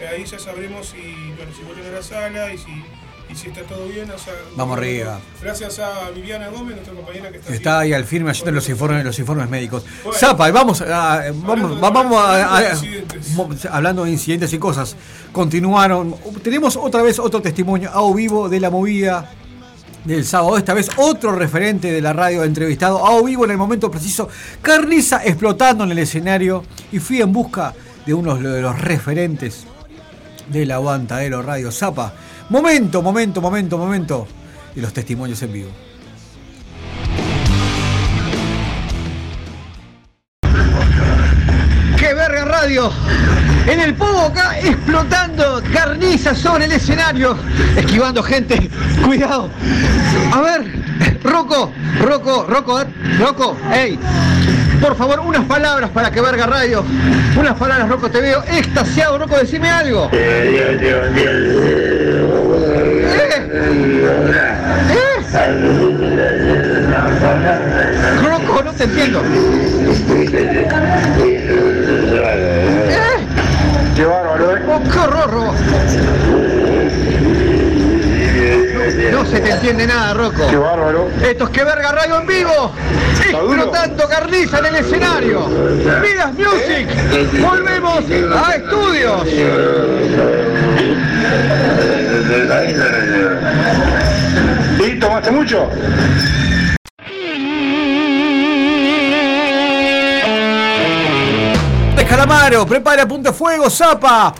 Eh, 0.00 0.06
ahí 0.08 0.24
ya 0.24 0.38
sabremos 0.38 0.86
si, 0.88 0.96
bueno, 1.36 1.52
si 1.56 1.62
vuelven 1.64 1.86
a 1.92 1.96
la 1.96 2.02
sala 2.02 2.52
y 2.52 2.58
si, 2.58 2.64
y 3.30 3.34
si 3.36 3.48
está 3.48 3.62
todo 3.62 3.86
bien. 3.86 4.10
o 4.10 4.18
sea, 4.18 4.32
Vamos 4.56 4.76
arriba. 4.76 5.20
Gracias 5.40 5.78
a 5.78 6.10
Viviana 6.10 6.48
Gómez, 6.48 6.74
nuestra 6.76 6.94
compañera 6.94 7.30
que 7.30 7.38
está, 7.38 7.54
Está 7.54 7.78
ahí 7.80 7.92
al 7.92 8.04
firme 8.04 8.30
haciendo 8.32 8.52
los 8.52 8.68
informes, 8.68 9.04
los 9.04 9.18
informes 9.18 9.48
médicos. 9.48 9.84
Zapa, 10.14 10.48
y 10.48 10.52
vamos, 10.52 10.80
a, 10.82 11.24
vamos, 11.34 11.80
vamos 11.80 12.16
a- 12.18 12.58
a- 12.72 12.74
mo- 13.34 13.48
hablando 13.70 14.04
de 14.04 14.10
incidentes 14.10 14.52
y 14.52 14.58
cosas. 14.58 14.96
Continuaron. 15.32 16.14
Tenemos 16.42 16.76
otra 16.76 17.02
vez 17.02 17.18
otro 17.18 17.40
testimonio 17.40 17.90
a 17.92 18.14
vivo 18.14 18.48
de 18.48 18.60
la 18.60 18.70
movida 18.70 19.30
del 20.04 20.24
sábado. 20.26 20.58
Esta 20.58 20.74
vez 20.74 20.88
otro 20.96 21.32
referente 21.32 21.90
de 21.92 22.00
la 22.02 22.12
radio 22.12 22.44
entrevistado 22.44 23.06
a 23.06 23.22
vivo 23.22 23.44
en 23.44 23.52
el 23.52 23.56
momento 23.58 23.90
preciso. 23.90 24.28
Carniza 24.60 25.24
explotando 25.24 25.84
en 25.84 25.92
el 25.92 25.98
escenario. 26.00 26.64
Y 26.92 26.98
fui 26.98 27.22
en 27.22 27.32
busca 27.32 27.72
de 28.04 28.12
uno 28.12 28.36
de 28.36 28.60
los 28.60 28.78
referentes 28.80 29.66
del 30.48 30.70
aguantadero 30.70 31.42
Radio 31.42 31.70
Zapa. 31.70 32.12
Momento, 32.50 33.02
momento, 33.02 33.40
momento, 33.40 33.78
momento 33.78 34.26
de 34.74 34.82
los 34.82 34.92
testimonios 34.92 35.42
en 35.42 35.52
vivo. 35.52 35.70
¡Qué 41.98 42.14
verga 42.14 42.44
radio! 42.44 42.90
En 43.66 43.80
el 43.80 43.94
pogo 43.94 44.26
acá 44.26 44.58
explotando 44.58 45.62
carniza 45.72 46.34
sobre 46.34 46.66
el 46.66 46.72
escenario, 46.72 47.36
esquivando 47.76 48.22
gente. 48.22 48.70
Cuidado. 49.04 49.48
A 50.32 50.40
ver, 50.42 50.64
Rocco, 51.22 51.72
Rocco, 52.00 52.44
Rocco, 52.46 52.80
eh, 52.82 52.86
Rocco, 53.18 53.56
hey. 53.72 53.98
Por 54.80 54.94
favor, 54.96 55.20
unas 55.20 55.44
palabras 55.46 55.88
para 55.90 56.10
que 56.10 56.20
verga 56.20 56.46
radio. 56.46 56.84
Unas 57.38 57.54
palabras, 57.54 57.88
Rocco, 57.88 58.10
te 58.10 58.20
veo 58.20 58.42
extasiado, 58.52 59.16
Rocco, 59.18 59.36
decime 59.36 59.70
algo. 59.70 60.10
¿Eh? 60.12 60.78
¿Eh? 60.82 61.14
Rocco, 68.22 68.62
no 68.62 68.72
te 68.72 68.84
entiendo. 68.84 69.22
¿Eh? 72.88 73.13
Qué 73.94 74.04
bárbaro, 74.04 74.56
¿eh? 74.56 74.62
¡Oh, 74.66 74.82
qué 74.90 74.98
horror! 74.98 75.54
No, 79.12 79.24
se 79.24 79.40
te 79.40 79.50
entiende 79.50 79.86
nada, 79.86 80.14
Rocco. 80.14 80.46
Qué 80.48 80.56
bárbaro. 80.56 81.08
Esto 81.22 81.44
es 81.44 81.50
que 81.50 81.64
verga 81.64 81.92
radio 81.92 82.20
en 82.20 82.26
vivo. 82.26 82.72
Explotando 83.20 84.08
carniza 84.08 84.58
en 84.58 84.66
el 84.66 84.74
escenario. 84.76 85.46
Midas 85.46 86.32
Music. 86.34 86.88
Volvemos 87.40 88.04
a 88.36 88.54
estudios. 88.56 89.26
¿Y 94.80 94.98
tomaste 94.98 95.30
mucho? 95.30 95.68
Calamaro, 102.14 102.64
prepara 102.64 103.08
punto 103.08 103.32
de 103.32 103.34
fuego, 103.34 103.68
zapa. 103.68 104.32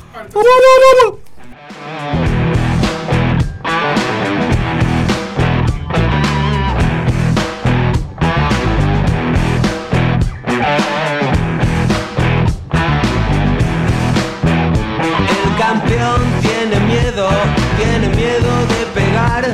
El 15.29 15.57
campeón 15.59 16.23
tiene 16.43 16.79
miedo, 16.87 17.29
tiene 17.77 18.09
miedo 18.15 18.67
de 18.69 18.87
pegar. 18.95 19.49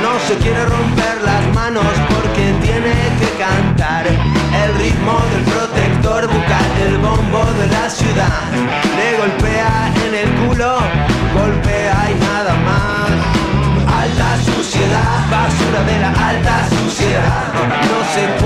No 0.00 0.18
se 0.26 0.34
quiere 0.36 0.64
romper 0.64 1.20
las 1.22 1.54
manos 1.54 1.84
porque 2.08 2.54
tiene 2.62 2.94
que 3.20 3.28
cantar. 3.38 4.06
El 4.06 4.74
ritmo 4.78 5.20
del 5.30 5.35
la 7.70 7.88
ciudad. 7.90 8.42
Le 8.96 9.16
golpea 9.18 9.92
en 10.06 10.14
el 10.14 10.30
culo, 10.46 10.78
golpea 11.34 12.10
y 12.10 12.14
nada 12.20 12.54
más. 12.68 13.10
Alta 14.02 14.36
suciedad, 14.44 15.30
basura 15.30 15.82
de 15.84 15.98
la 16.00 16.10
alta 16.28 16.68
suciedad. 16.68 17.52
No 17.90 17.98
se 18.14 18.22
puede 18.40 18.45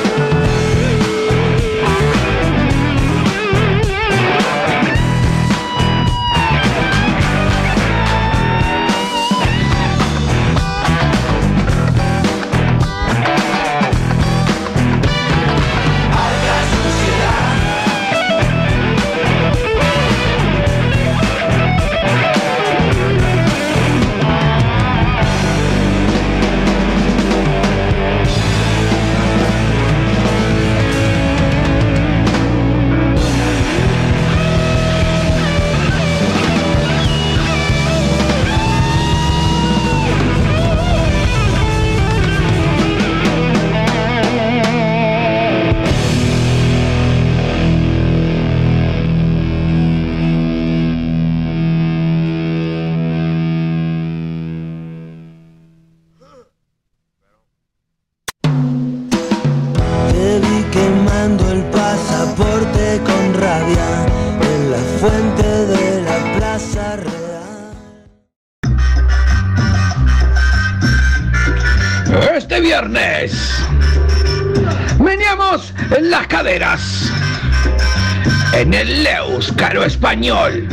Euskaro 79.41 79.83
Español 79.83 80.67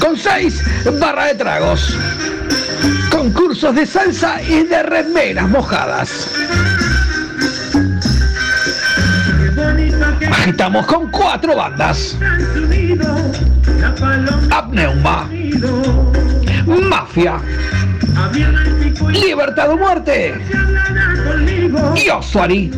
con 0.00 0.16
seis 0.16 0.60
barras 0.98 1.28
de 1.28 1.34
tragos, 1.36 1.96
concursos 3.08 3.76
de 3.76 3.86
salsa 3.86 4.42
y 4.42 4.64
de 4.64 4.82
remeras 4.82 5.48
mojadas. 5.48 6.28
Estamos 10.48 10.86
con 10.86 11.08
cuatro 11.12 11.54
bandas. 11.54 12.16
Apneuma. 14.50 15.28
Mafia. 16.66 17.38
Libertad 19.12 19.70
o 19.70 19.76
muerte. 19.76 20.34
Y 21.94 22.08
Osuari. 22.08 22.72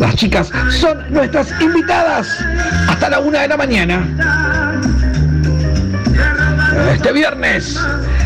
Las 0.00 0.16
chicas 0.16 0.50
son 0.70 1.04
nuestras 1.12 1.52
invitadas 1.60 2.26
hasta 2.88 3.10
la 3.10 3.20
una 3.20 3.42
de 3.42 3.48
la 3.48 3.56
mañana. 3.58 4.02
Este 6.90 7.12
viernes 7.12 7.78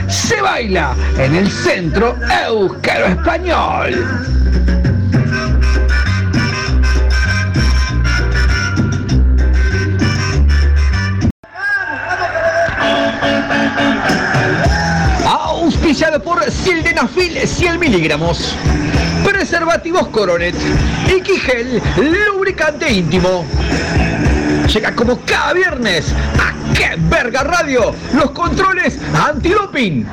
se 0.07 0.41
baila 0.41 0.95
en 1.19 1.35
el 1.35 1.51
Centro 1.51 2.17
Euskero 2.47 3.07
Español. 3.07 4.44
Auspiciado 15.95 16.25
por 16.25 16.51
Sildenafil 16.51 17.39
100 17.47 17.79
miligramos. 17.79 18.57
Preservativos 19.23 20.09
Coronet. 20.09 20.57
X-Gel 21.09 21.81
lubricante 22.33 22.93
íntimo. 22.93 23.45
Llega 24.75 24.93
como 24.93 25.21
cada 25.25 25.53
viernes 25.53 26.13
a 26.41 26.75
¡Qué 26.75 26.97
verga 26.99 27.45
radio! 27.45 27.95
Los 28.13 28.33
controles 28.33 28.99
antidoping. 29.15 30.05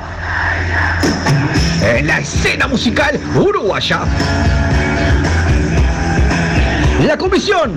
En 1.82 2.06
la 2.06 2.20
escena 2.20 2.68
musical 2.68 3.18
uruguaya. 3.34 4.02
La 7.06 7.18
comisión 7.18 7.72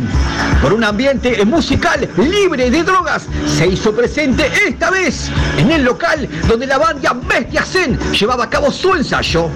por 0.62 0.72
un 0.72 0.84
ambiente 0.84 1.44
musical 1.46 2.08
libre 2.18 2.70
de 2.70 2.84
drogas 2.84 3.24
se 3.48 3.66
hizo 3.68 3.96
presente 3.96 4.52
esta 4.68 4.92
vez 4.92 5.32
en 5.58 5.72
el 5.72 5.84
local 5.84 6.30
donde 6.48 6.68
la 6.68 6.78
banda 6.78 7.16
Bestia 7.28 7.64
Zen 7.64 7.98
llevaba 8.12 8.44
a 8.44 8.50
cabo 8.50 8.72
su 8.72 8.94
ensayo. 8.94 9.50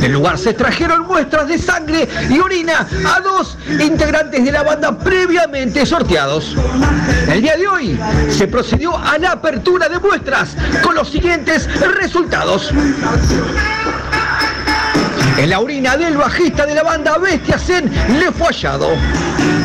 Del 0.00 0.12
lugar 0.12 0.36
se 0.36 0.50
extrajeron 0.50 1.06
muestras 1.06 1.48
de 1.48 1.58
sangre 1.58 2.06
y 2.28 2.38
orina 2.38 2.86
a 3.06 3.20
dos 3.20 3.56
integrantes 3.80 4.44
de 4.44 4.52
la 4.52 4.62
banda 4.62 4.98
previamente 4.98 5.86
sorteados. 5.86 6.54
El 7.28 7.40
día 7.40 7.56
de 7.56 7.66
hoy 7.66 8.00
se 8.28 8.46
procedió 8.46 8.96
a 8.96 9.16
la 9.18 9.32
apertura 9.32 9.88
de 9.88 9.98
muestras 9.98 10.54
con 10.82 10.94
los 10.94 11.08
siguientes 11.08 11.68
resultados. 11.96 12.72
En 15.38 15.50
la 15.50 15.60
orina 15.60 15.96
del 15.96 16.16
bajista 16.16 16.66
de 16.66 16.74
la 16.74 16.82
banda 16.82 17.18
Bestia 17.18 17.58
Zen 17.58 17.90
le 18.18 18.30
fue 18.32 18.48
hallado 18.48 18.90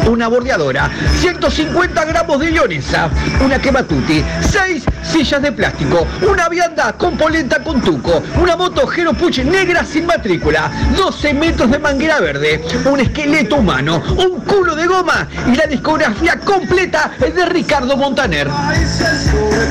una 0.08 0.28
bordeadora, 0.28 0.90
150 1.20 2.06
gramos 2.06 2.40
de 2.40 2.52
lionesa, 2.52 3.10
una 3.44 3.60
quematuti, 3.60 4.24
6 4.50 4.86
sillas 5.04 5.42
de 5.42 5.52
plástico, 5.52 6.08
una 6.22 6.48
vianda 6.50 6.94
con 6.94 7.18
polenta 7.18 7.62
con 7.62 7.82
tuco, 7.82 8.24
una 8.42 8.56
moto 8.56 8.90
Hero 8.92 9.14
Puch 9.14 9.40
negra 9.40 9.84
sin 9.84 10.06
matrícula, 10.06 10.72
12 10.96 11.34
metros 11.34 11.70
de 11.72 11.80
manguera 11.80 12.20
verde, 12.20 12.64
un 12.86 13.00
esqueleto 13.00 13.58
humano, 13.58 14.02
un 14.18 14.40
culo 14.42 14.76
de 14.76 14.88
goma 14.88 15.28
y 15.52 15.56
la 15.56 15.68
discografía 15.68 16.40
completa 16.40 17.12
de 17.20 17.46
Ricardo 17.46 17.98
Montaner. 17.98 18.48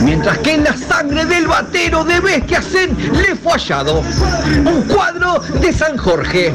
Mientras 0.02 0.38
que 0.38 0.54
en 0.54 0.64
la 0.64 0.76
sangre 0.76 1.24
del 1.24 1.46
batero 1.46 2.04
de 2.04 2.20
Bestia 2.20 2.60
Zen 2.60 2.96
le 3.12 3.36
fue 3.36 3.52
hallado 3.52 4.00
un 4.00 4.82
cuadro 4.82 5.40
de 5.60 5.72
San 5.72 5.85
Jorge, 5.94 6.52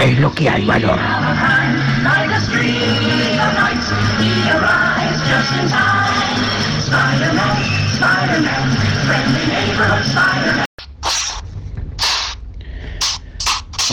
Es 0.03 0.19
lo 0.19 0.30
que 0.34 0.49
hay 0.49 0.65
valor. 0.65 0.99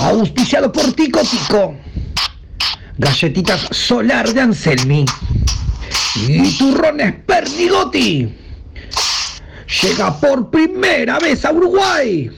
Auspiciado 0.02 0.70
por 0.72 0.92
Tico 0.92 1.20
Tico. 1.20 1.76
Galletitas 2.96 3.68
Solar 3.70 4.32
de 4.32 4.40
Anselmi. 4.40 5.04
Y 6.16 6.58
turrones 6.58 7.14
Pernigotti. 7.26 8.34
Llega 9.82 10.18
por 10.18 10.50
primera 10.50 11.18
vez 11.18 11.44
a 11.44 11.52
Uruguay. 11.52 12.30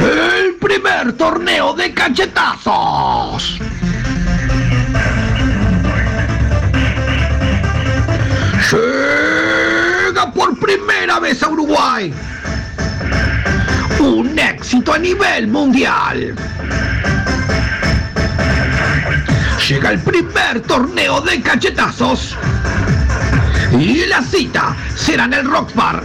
El 0.00 0.56
primer 0.56 1.12
torneo 1.16 1.72
de 1.74 1.94
cachetazos. 1.94 3.58
Llega 8.70 10.32
por 10.32 10.58
primera 10.58 11.20
vez 11.20 11.42
a 11.42 11.48
Uruguay. 11.48 12.14
Un 14.00 14.38
éxito 14.38 14.94
a 14.94 14.98
nivel 14.98 15.48
mundial. 15.48 16.34
Llega 19.68 19.90
el 19.90 19.98
primer 20.00 20.60
torneo 20.60 21.20
de 21.20 21.42
cachetazos. 21.42 22.36
Y 23.78 24.06
la 24.06 24.22
cita 24.22 24.74
será 24.94 25.24
en 25.24 25.34
el 25.34 25.50
Rock 25.50 25.74
Bar. 25.74 26.02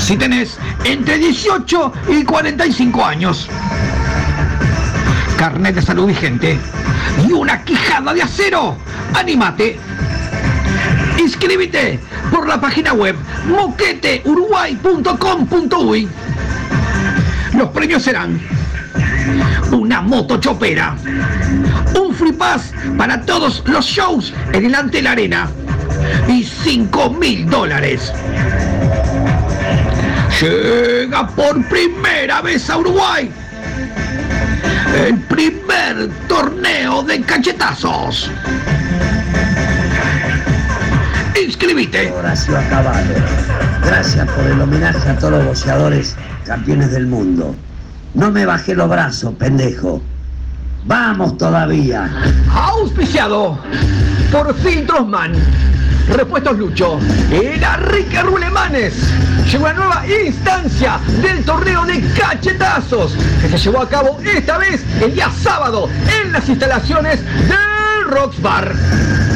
Si 0.00 0.16
tenés 0.16 0.58
entre 0.84 1.18
18 1.18 1.92
y 2.08 2.24
45 2.24 3.04
años, 3.04 3.48
carnet 5.36 5.76
de 5.76 5.82
salud 5.82 6.06
vigente 6.06 6.58
y 7.26 7.32
una 7.32 7.64
quijada 7.64 8.14
de 8.14 8.22
acero, 8.22 8.76
anímate. 9.14 9.78
Inscríbete 11.18 11.98
por 12.30 12.46
la 12.48 12.60
página 12.60 12.92
web 12.92 13.16
moqueteuruguay.com.uy. 13.46 16.08
Los 17.54 17.68
premios 17.68 18.02
serán 18.02 18.40
una 19.70 20.00
moto 20.00 20.38
chopera, 20.38 20.96
un 21.98 22.14
free 22.14 22.32
pass 22.32 22.72
para 22.96 23.20
todos 23.22 23.62
los 23.66 23.84
shows 23.84 24.32
en 24.52 24.66
el 24.66 24.74
Ante 24.74 25.02
la 25.02 25.12
Arena 25.12 25.50
y 26.28 26.44
5 26.44 27.10
mil 27.10 27.48
dólares. 27.48 28.12
Llega 30.40 31.28
por 31.28 31.64
primera 31.68 32.42
vez 32.42 32.68
a 32.68 32.78
Uruguay 32.78 33.30
el 35.02 35.18
primer 35.22 36.10
torneo 36.28 37.02
de 37.02 37.20
cachetazos. 37.22 38.30
inscribite. 41.44 42.12
Horacio 42.12 42.56
Acabado. 42.56 43.14
Gracias 43.84 44.28
por 44.30 44.46
el 44.46 44.60
homenaje 44.60 45.08
a 45.08 45.18
todos 45.18 45.32
los 45.32 45.44
boxeadores 45.46 46.16
campeones 46.46 46.92
del 46.92 47.06
mundo. 47.06 47.54
No 48.14 48.30
me 48.30 48.46
bajé 48.46 48.76
los 48.76 48.88
brazos, 48.88 49.34
pendejo. 49.34 50.00
Vamos 50.84 51.36
todavía. 51.36 52.08
Auspiciado 52.52 53.58
por 54.30 54.54
Filtrosman. 54.54 55.32
Repuestos 56.08 56.58
Lucho. 56.58 56.98
El 57.30 57.62
Enrique 57.62 58.22
Rulemanes. 58.22 58.94
Llegó 59.50 59.64
una 59.64 59.72
nueva 59.74 60.04
instancia 60.06 60.98
del 61.20 61.44
torneo 61.44 61.84
de 61.84 62.00
cachetazos 62.18 63.16
que 63.40 63.48
se 63.48 63.58
llevó 63.58 63.80
a 63.80 63.88
cabo 63.88 64.18
esta 64.24 64.58
vez 64.58 64.84
el 65.00 65.14
día 65.14 65.30
sábado 65.42 65.88
en 66.22 66.32
las 66.32 66.48
instalaciones 66.48 67.20
del 67.48 68.04
Rocks 68.10 68.40
Bar. 68.40 69.31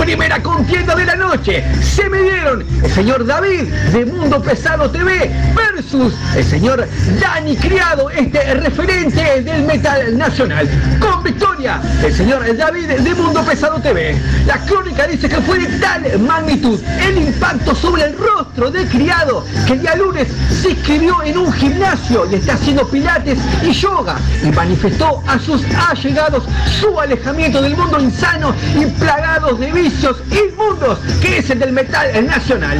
Primera 0.00 0.42
contienda 0.42 0.94
de 0.94 1.04
la 1.04 1.14
noche. 1.14 1.62
Se 1.82 2.08
midieron 2.08 2.64
el 2.82 2.90
señor 2.90 3.26
David 3.26 3.64
de 3.92 4.06
Mundo 4.06 4.42
Pesado 4.42 4.90
TV 4.90 5.30
versus 5.54 6.14
el 6.34 6.44
señor 6.44 6.88
Dani 7.20 7.54
Criado, 7.56 8.08
este 8.08 8.54
referente 8.54 9.42
del 9.42 9.62
metal 9.64 10.16
nacional. 10.16 10.68
Con 10.98 11.22
victoria, 11.22 11.82
el 12.02 12.14
señor 12.14 12.56
David 12.56 12.86
de 12.88 13.14
Mundo 13.14 13.44
Pesado 13.44 13.78
TV. 13.78 14.16
La 14.46 14.58
crónica 14.64 15.06
dice 15.06 15.28
que 15.28 15.36
fue 15.42 15.58
de 15.58 15.78
tal 15.78 16.18
magnitud 16.20 16.80
el 17.06 17.18
impacto 17.18 17.74
sobre 17.74 18.04
el 18.04 18.16
rostro 18.16 18.70
de 18.70 18.86
Criado 18.86 19.44
que 19.66 19.74
el 19.74 19.82
día 19.82 19.96
lunes 19.96 20.28
se 20.62 20.70
inscribió 20.70 21.22
en 21.22 21.36
un 21.36 21.52
gimnasio 21.52 22.26
y 22.30 22.36
está 22.36 22.54
haciendo 22.54 22.88
pilates 22.88 23.38
y 23.62 23.72
yoga 23.72 24.16
y 24.42 24.50
manifestó 24.50 25.22
a 25.26 25.38
sus 25.38 25.62
allegados 25.90 26.44
su 26.80 26.98
alejamiento 26.98 27.60
del 27.60 27.76
mundo 27.76 28.00
insano 28.00 28.54
y 28.80 28.86
plagados 28.86 29.60
de 29.60 29.70
vicios 29.90 30.22
inmundos 30.30 30.98
que 31.20 31.38
es 31.38 31.50
el 31.50 31.58
del 31.58 31.72
metal 31.72 32.26
nacional. 32.26 32.78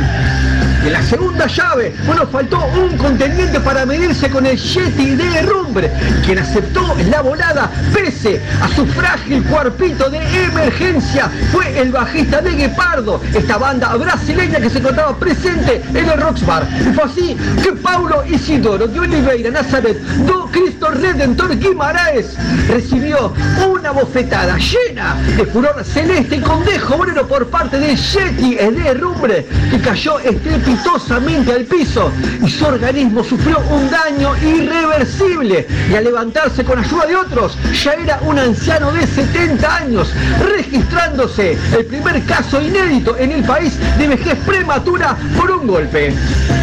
En 0.85 0.93
la 0.93 1.03
segunda 1.03 1.47
llave, 1.47 1.95
bueno, 2.07 2.27
faltó 2.27 2.65
un 2.69 2.97
contendiente 2.97 3.61
para 3.61 3.85
medirse 3.85 4.31
con 4.31 4.47
el 4.47 4.57
Yeti 4.57 5.15
de 5.15 5.43
Rumbre, 5.43 5.91
quien 6.24 6.39
aceptó 6.39 6.97
la 7.11 7.20
volada 7.20 7.70
pese 7.93 8.41
a 8.62 8.69
su 8.69 8.87
frágil 8.87 9.43
cuerpito 9.45 10.09
de 10.09 10.19
emergencia. 10.45 11.28
Fue 11.53 11.78
el 11.78 11.93
bajista 11.93 12.41
de 12.41 12.53
Guepardo, 12.53 13.20
esta 13.35 13.59
banda 13.59 13.95
brasileña 13.97 14.59
que 14.59 14.70
se 14.70 14.78
encontraba 14.78 15.15
presente 15.19 15.82
en 15.91 16.09
el 16.09 16.19
Roxbar. 16.19 16.66
Y 16.81 16.95
fue 16.95 17.05
así 17.05 17.37
que 17.62 17.73
Paulo 17.73 18.24
Isidoro 18.27 18.87
de 18.87 19.01
Oliveira 19.01 19.51
Nazaret 19.51 19.99
do 20.24 20.40
Cristo 20.51 20.90
Redentor 20.90 21.56
Guimaraes 21.59 22.35
recibió 22.68 23.32
una 23.68 23.93
bofetada 23.93 24.56
llena 24.59 25.16
de 25.36 25.47
furor 25.47 25.85
celeste 25.85 26.36
y 26.36 26.40
con 26.40 26.64
dejo 26.64 26.97
obrero 26.97 27.27
por 27.27 27.47
parte 27.48 27.78
del 27.78 27.97
Yeti 27.97 28.55
de 28.56 28.94
Rumbre, 28.94 29.47
que 29.70 29.81
cayó 29.81 30.18
estrepitosamente 30.18 31.52
al 31.52 31.64
piso 31.64 32.12
y 32.44 32.51
su 32.51 32.64
organismo 32.64 33.22
sufrió 33.22 33.60
un 33.70 33.90
daño 33.90 34.36
irreversible 34.36 35.66
y 35.90 35.94
al 35.94 36.05
levantarse 36.05 36.64
con 36.64 36.78
ayuda 36.78 37.06
de 37.06 37.16
otros 37.16 37.56
ya 37.82 37.93
era 37.93 38.20
un 38.22 38.39
anciano 38.39 38.93
de 38.93 39.06
70 39.06 39.77
años, 39.77 40.12
registrándose 40.44 41.56
el 41.77 41.86
primer 41.86 42.22
caso 42.24 42.60
inédito 42.60 43.16
en 43.16 43.32
el 43.32 43.44
país 43.44 43.78
de 43.98 44.09
vejez 44.09 44.39
prematura 44.47 45.16
por 45.36 45.51
un 45.51 45.66
golpe. 45.66 46.12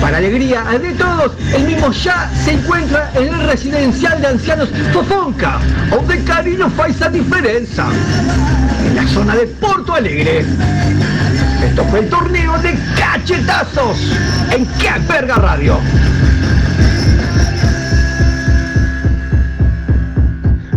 Para 0.02 0.18
alegría 0.18 0.64
de 0.64 0.92
todos, 0.94 1.32
el 1.54 1.64
mismo 1.64 1.92
ya 1.92 2.32
se 2.44 2.52
encuentra 2.52 3.12
en 3.16 3.34
el 3.34 3.48
residencial 3.48 3.77
de 3.78 4.28
ancianos 4.28 4.70
Fofonca, 4.92 5.60
donde 5.92 6.24
cariño 6.24 6.68
faz 6.72 6.96
esa 6.96 7.10
diferencia, 7.10 7.86
en 8.84 8.96
la 8.96 9.08
zona 9.08 9.36
de 9.36 9.46
Porto 9.46 9.94
Alegre. 9.94 10.44
Esto 11.64 11.84
fue 11.86 12.00
el 12.00 12.10
torneo 12.10 12.58
de 12.58 12.76
cachetazos 12.98 14.00
en 14.50 14.66
Que 14.80 14.90
Verga 15.08 15.36
Radio. 15.36 15.80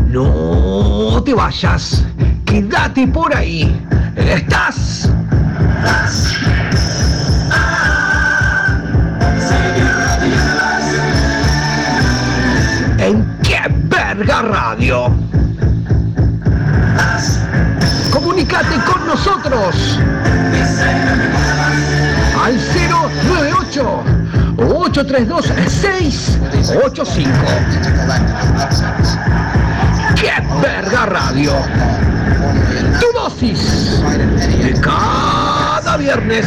No 0.09 1.23
te 1.25 1.33
vayas, 1.33 2.05
quédate 2.45 3.07
por 3.09 3.35
ahí. 3.35 3.83
Estás. 4.15 5.09
Radio. 14.27 15.11
Comunicate 18.13 18.77
con 18.85 19.07
nosotros 19.07 19.99
al 22.45 22.55
098 22.55 24.05
832 24.59 25.47
685. 25.69 27.31
¡Qué 30.17 30.33
verga 30.61 31.07
radio! 31.07 31.53
Tu 33.01 33.07
dosis 33.19 34.03
de 34.63 34.79
cada 34.81 35.97
viernes. 35.97 36.47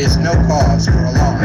Is 0.00 0.16
no 0.16 0.32
cause 0.48 0.86
for 0.86 1.04
alarm. 1.04 1.40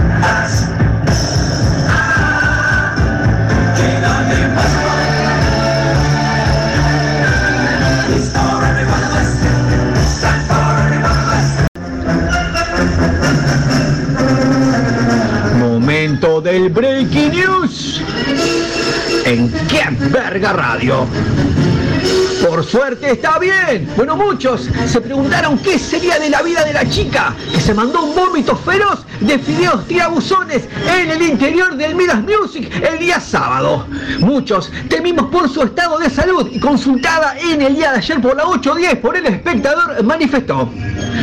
Momento 15.60 16.40
del 16.40 16.70
Breaking 16.70 17.32
News 17.32 18.02
en 19.26 19.52
¡Qué 19.68 19.84
verga 20.12 20.54
radio! 20.54 21.06
Suerte 22.68 23.12
está 23.12 23.38
bien. 23.38 23.88
Bueno, 23.96 24.18
muchos 24.18 24.70
se 24.88 25.00
preguntaron 25.00 25.58
qué 25.60 25.78
sería 25.78 26.18
de 26.18 26.30
la 26.30 26.42
vida 26.42 26.64
de 26.64 26.74
la 26.74 26.90
chica 26.90 27.36
que 27.54 27.60
se 27.60 27.74
mandó 27.74 28.04
un 28.04 28.16
vómito 28.16 28.56
feroz 28.56 29.06
de 29.20 29.38
fideos 29.38 29.86
tirabuzones 29.88 30.68
en 30.98 31.12
el 31.12 31.22
interior 31.22 31.78
del 31.78 31.96
Midas 31.96 32.22
Music 32.24 32.72
el 32.82 33.00
día 33.00 33.20
sábado. 33.20 33.86
Muchos 34.20 34.72
temimos 34.90 35.28
por 35.28 35.48
su 35.50 35.62
estado 35.62 36.00
de 36.00 36.10
salud 36.10 36.50
y 36.52 36.60
consultada 36.60 37.36
en 37.40 37.62
el 37.62 37.76
día 37.76 37.92
de 37.92 37.98
ayer 38.00 38.20
por 38.20 38.36
la 38.36 38.46
8.10 38.46 39.00
por 39.00 39.16
el 39.16 39.28
espectador 39.28 40.04
manifestó. 40.04 40.70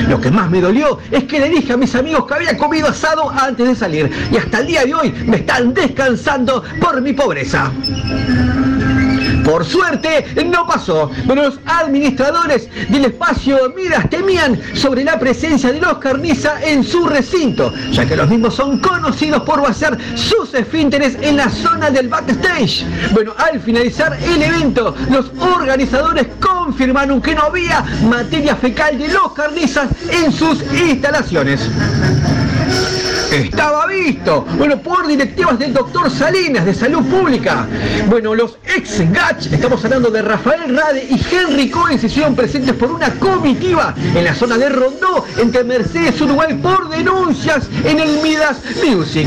Lo 0.08 0.20
que 0.20 0.30
más 0.30 0.48
me 0.48 0.60
dolió 0.60 0.98
es 1.10 1.24
que 1.24 1.40
le 1.40 1.48
dije 1.48 1.72
a 1.72 1.76
mis 1.76 1.94
amigos 1.94 2.26
que 2.26 2.34
había 2.34 2.56
comido 2.56 2.88
asado 2.88 3.30
antes 3.30 3.66
de 3.66 3.74
salir 3.74 4.10
y 4.30 4.36
hasta 4.36 4.60
el 4.60 4.66
día 4.68 4.84
de 4.84 4.94
hoy 4.94 5.12
me 5.26 5.38
están 5.38 5.74
descansando 5.74 6.62
por 6.80 7.00
mi 7.00 7.12
pobreza. 7.12 7.70
Por 9.44 9.64
suerte 9.64 10.26
no 10.46 10.66
pasó. 10.66 11.10
Bueno, 11.24 11.42
los 11.42 11.60
administradores 11.66 12.68
del 12.88 13.06
espacio 13.06 13.72
Midas 13.76 14.08
temían 14.10 14.60
sobre 14.74 15.04
la 15.04 15.18
presencia 15.18 15.72
de 15.72 15.80
los 15.80 15.98
carniza 15.98 16.62
en 16.62 16.84
su 16.84 17.06
recinto, 17.06 17.72
ya 17.92 18.06
que 18.06 18.16
los 18.16 18.28
mismos 18.28 18.54
son 18.54 18.78
conocidos 18.78 19.42
por 19.42 19.62
vaciar 19.62 19.98
sus 20.14 20.52
esfínteres 20.54 21.16
en 21.20 21.36
la 21.36 21.48
zona 21.48 21.90
del 21.90 22.08
backstage. 22.08 22.84
Bueno, 23.12 23.34
al 23.38 23.60
finalizar 23.60 24.18
el 24.22 24.42
evento, 24.42 24.94
los 25.10 25.30
organizadores 25.40 26.26
confirmaron 26.40 27.20
que 27.20 27.34
no 27.34 27.42
había 27.42 27.84
materia 28.08 28.56
fecal 28.56 28.98
de 28.98 29.08
los 29.08 29.32
carnizas 29.32 29.88
en 30.10 30.32
sus 30.32 30.62
instalaciones. 30.72 31.68
Estaba 33.32 33.86
visto, 33.86 34.44
bueno, 34.58 34.78
por 34.82 35.06
directivas 35.06 35.58
del 35.58 35.72
doctor 35.72 36.10
Salinas 36.10 36.66
de 36.66 36.74
Salud 36.74 37.02
Pública. 37.04 37.66
Bueno, 38.10 38.34
los 38.34 38.58
ex 38.76 39.00
GACH, 39.10 39.46
estamos 39.46 39.82
hablando 39.86 40.10
de 40.10 40.20
Rafael 40.20 40.76
Rade 40.76 41.06
y 41.08 41.18
Henry 41.34 41.70
Cohen, 41.70 41.98
se 41.98 42.08
hicieron 42.08 42.36
presentes 42.36 42.74
por 42.74 42.92
una 42.92 43.08
comitiva 43.14 43.94
en 44.14 44.24
la 44.24 44.34
zona 44.34 44.58
de 44.58 44.68
Rondó, 44.68 45.24
entre 45.38 45.64
Mercedes 45.64 46.20
Uruguay, 46.20 46.52
por 46.62 46.90
denuncias 46.90 47.70
en 47.84 48.00
el 48.00 48.20
Midas 48.20 48.60
Music. 48.84 49.26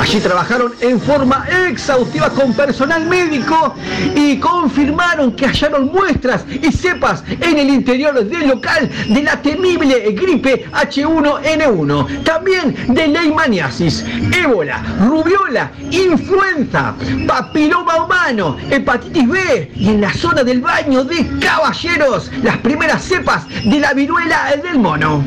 Allí 0.00 0.20
trabajaron 0.20 0.72
en 0.80 1.00
forma 1.00 1.46
exhaustiva 1.68 2.30
con 2.30 2.52
personal 2.54 3.06
médico 3.06 3.74
y 4.14 4.38
confirmaron 4.38 5.34
que 5.34 5.46
hallaron 5.46 5.86
muestras 5.92 6.44
y 6.48 6.70
cepas 6.70 7.24
en 7.28 7.58
el 7.58 7.68
interior 7.68 8.24
del 8.24 8.48
local 8.48 8.88
de 9.08 9.22
la 9.22 9.40
temible 9.42 10.12
gripe 10.12 10.66
H1N1. 10.70 12.22
También 12.24 12.76
de 12.88 13.08
leishmaniasis, 13.08 14.04
ébola, 14.32 14.82
rubiola, 15.00 15.72
influenza, 15.90 16.94
papiloma 17.26 18.04
humano, 18.04 18.56
hepatitis 18.70 19.28
B 19.28 19.72
y 19.74 19.88
en 19.88 20.00
la 20.00 20.12
zona 20.12 20.44
del 20.44 20.60
baño 20.60 21.04
de 21.04 21.26
caballeros 21.40 22.30
las 22.42 22.56
primeras 22.58 23.02
cepas 23.02 23.46
de 23.64 23.80
la 23.80 23.92
viruela 23.92 24.54
del 24.62 24.78
mono. 24.78 25.24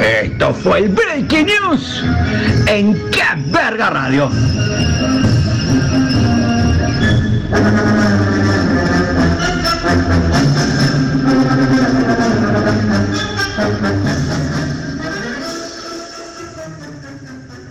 Esto 0.00 0.54
fue 0.54 0.78
el 0.80 0.88
Breaking 0.90 1.46
News 1.46 2.04
en 2.66 2.94
Qué 3.10 3.22
Verga 3.46 3.90
Radio. 3.90 4.30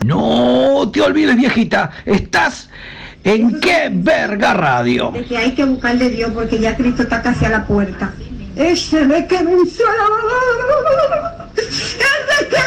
No 0.06 0.90
te 0.92 1.02
olvides, 1.02 1.36
viejita, 1.36 1.92
estás 2.06 2.70
en 3.24 3.60
qué 3.60 3.90
verga 3.92 4.54
radio. 4.54 5.12
De 5.12 5.26
que 5.26 5.38
hay 5.38 5.52
que 5.52 5.66
buscarle 5.66 6.10
Dios 6.10 6.32
porque 6.34 6.60
ya 6.60 6.78
Cristo 6.78 7.04
está 7.04 7.22
casi 7.22 7.46
a 7.46 7.50
la 7.50 7.66
puerta. 7.66 8.14
Este 8.60 9.06
de 9.06 9.28
que 9.28 9.38
Venezuela. 9.38 11.48
Es 11.56 11.96
de 12.30 12.38
que 12.50 12.58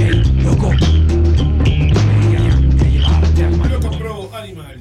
El 0.00 0.22
loco. 0.44 0.70
Yo 3.68 3.80
compro 3.80 4.30
animal. 4.36 4.76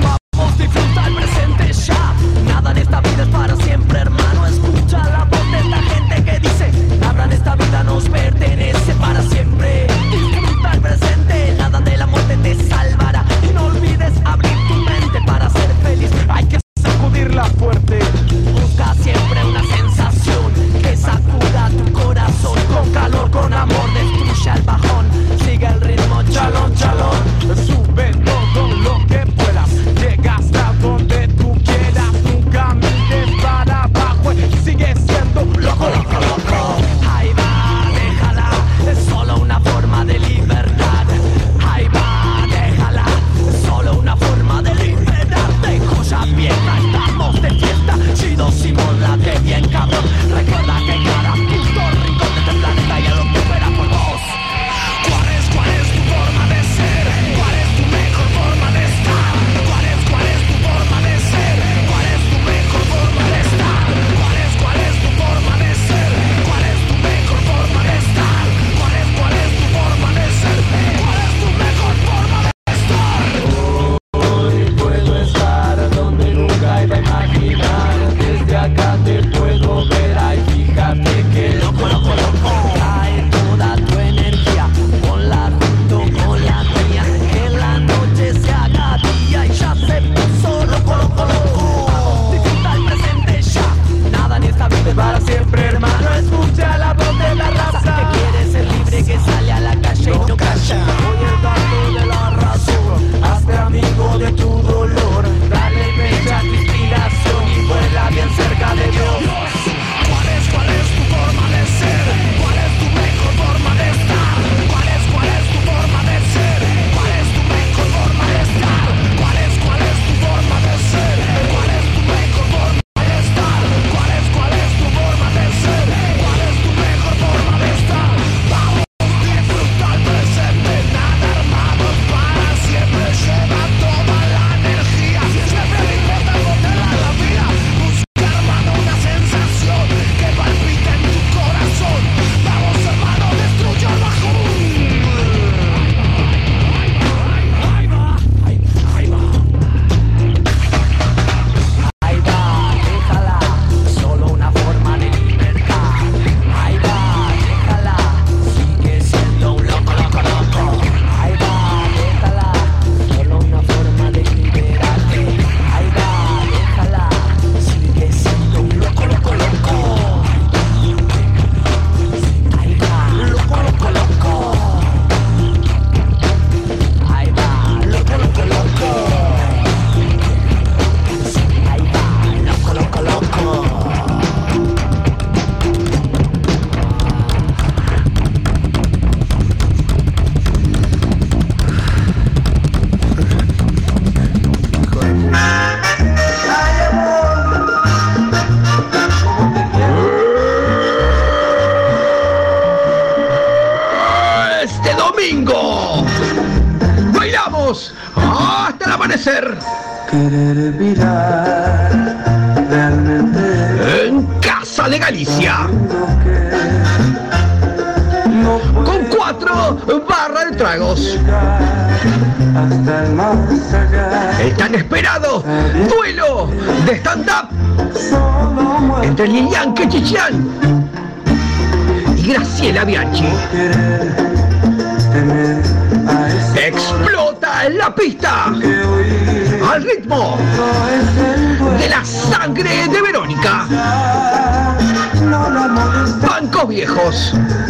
Vamos 0.00 0.54
a 0.54 0.56
disfrutar 0.56 1.08
el 1.08 1.14
presente 1.16 1.70
ya. 1.84 2.14
Nada 2.46 2.70
en 2.70 2.78
esta 2.78 3.00
vida 3.02 3.22
es 3.22 3.28
para 3.28 3.56
siempre, 3.56 3.98
hermano. 3.98 4.46
Escucha 4.46 5.04
la 5.04 5.24
voz 5.24 5.52
de 5.52 5.64
la 5.68 5.82
gente 5.82 6.24
que 6.24 6.38
dice: 6.40 6.72
Nada 6.98 7.24
en 7.24 7.32
esta 7.32 7.56
vida 7.56 7.84
nos 7.84 8.08
pertenece. 8.08 8.75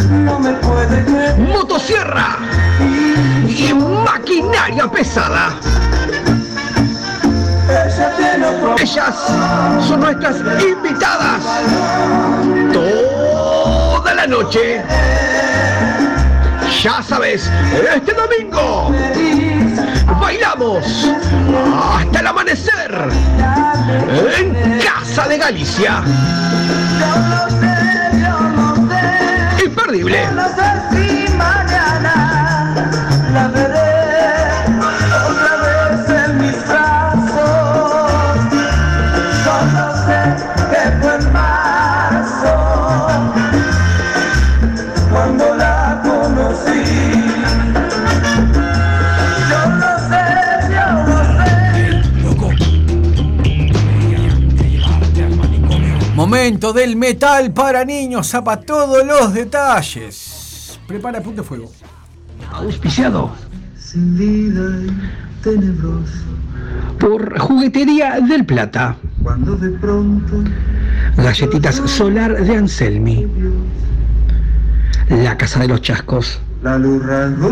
No 0.09 0.39
me 0.39 0.51
puede. 0.53 1.35
Motosierra 1.37 2.37
y 3.47 3.73
maquinaria 3.73 4.87
pesada. 4.91 5.53
Ellas 8.79 9.15
son 9.87 9.99
nuestras 9.99 10.37
invitadas 10.61 11.41
toda 12.73 14.13
la 14.13 14.27
noche. 14.27 14.81
Ya 16.83 17.01
sabes, 17.01 17.49
este 17.95 18.13
domingo 18.13 18.91
bailamos 20.19 21.07
hasta 21.95 22.19
el 22.19 22.27
amanecer 22.27 23.09
en 24.37 24.79
Casa 24.79 25.27
de 25.27 25.37
Galicia. 25.37 26.03
Imperdible. 29.99 31.26
Momento 56.57 56.73
del 56.73 56.95
metal 56.95 57.53
para 57.53 57.85
niños, 57.85 58.29
zapa 58.31 58.59
todos 58.59 59.05
los 59.05 59.31
detalles. 59.31 60.79
Prepara 60.87 61.21
punto 61.21 61.43
de 61.43 61.47
fuego. 61.47 61.71
Auspiciado 62.51 63.29
Sin 63.77 64.17
vida 64.17 64.67
y 64.81 65.43
tenebroso. 65.43 66.23
por 66.99 67.37
Juguetería 67.37 68.19
del 68.21 68.43
Plata. 68.43 68.97
Cuando 69.21 69.55
de 69.55 69.69
pronto 69.69 70.43
Galletitas 71.17 71.75
Solar 71.85 72.43
de 72.43 72.57
Anselmi. 72.57 73.27
La 75.09 75.37
Casa 75.37 75.59
de 75.59 75.67
los 75.67 75.83
Chascos. 75.83 76.39
la 76.63 76.79
luz 76.79 77.05
rasgó 77.05 77.49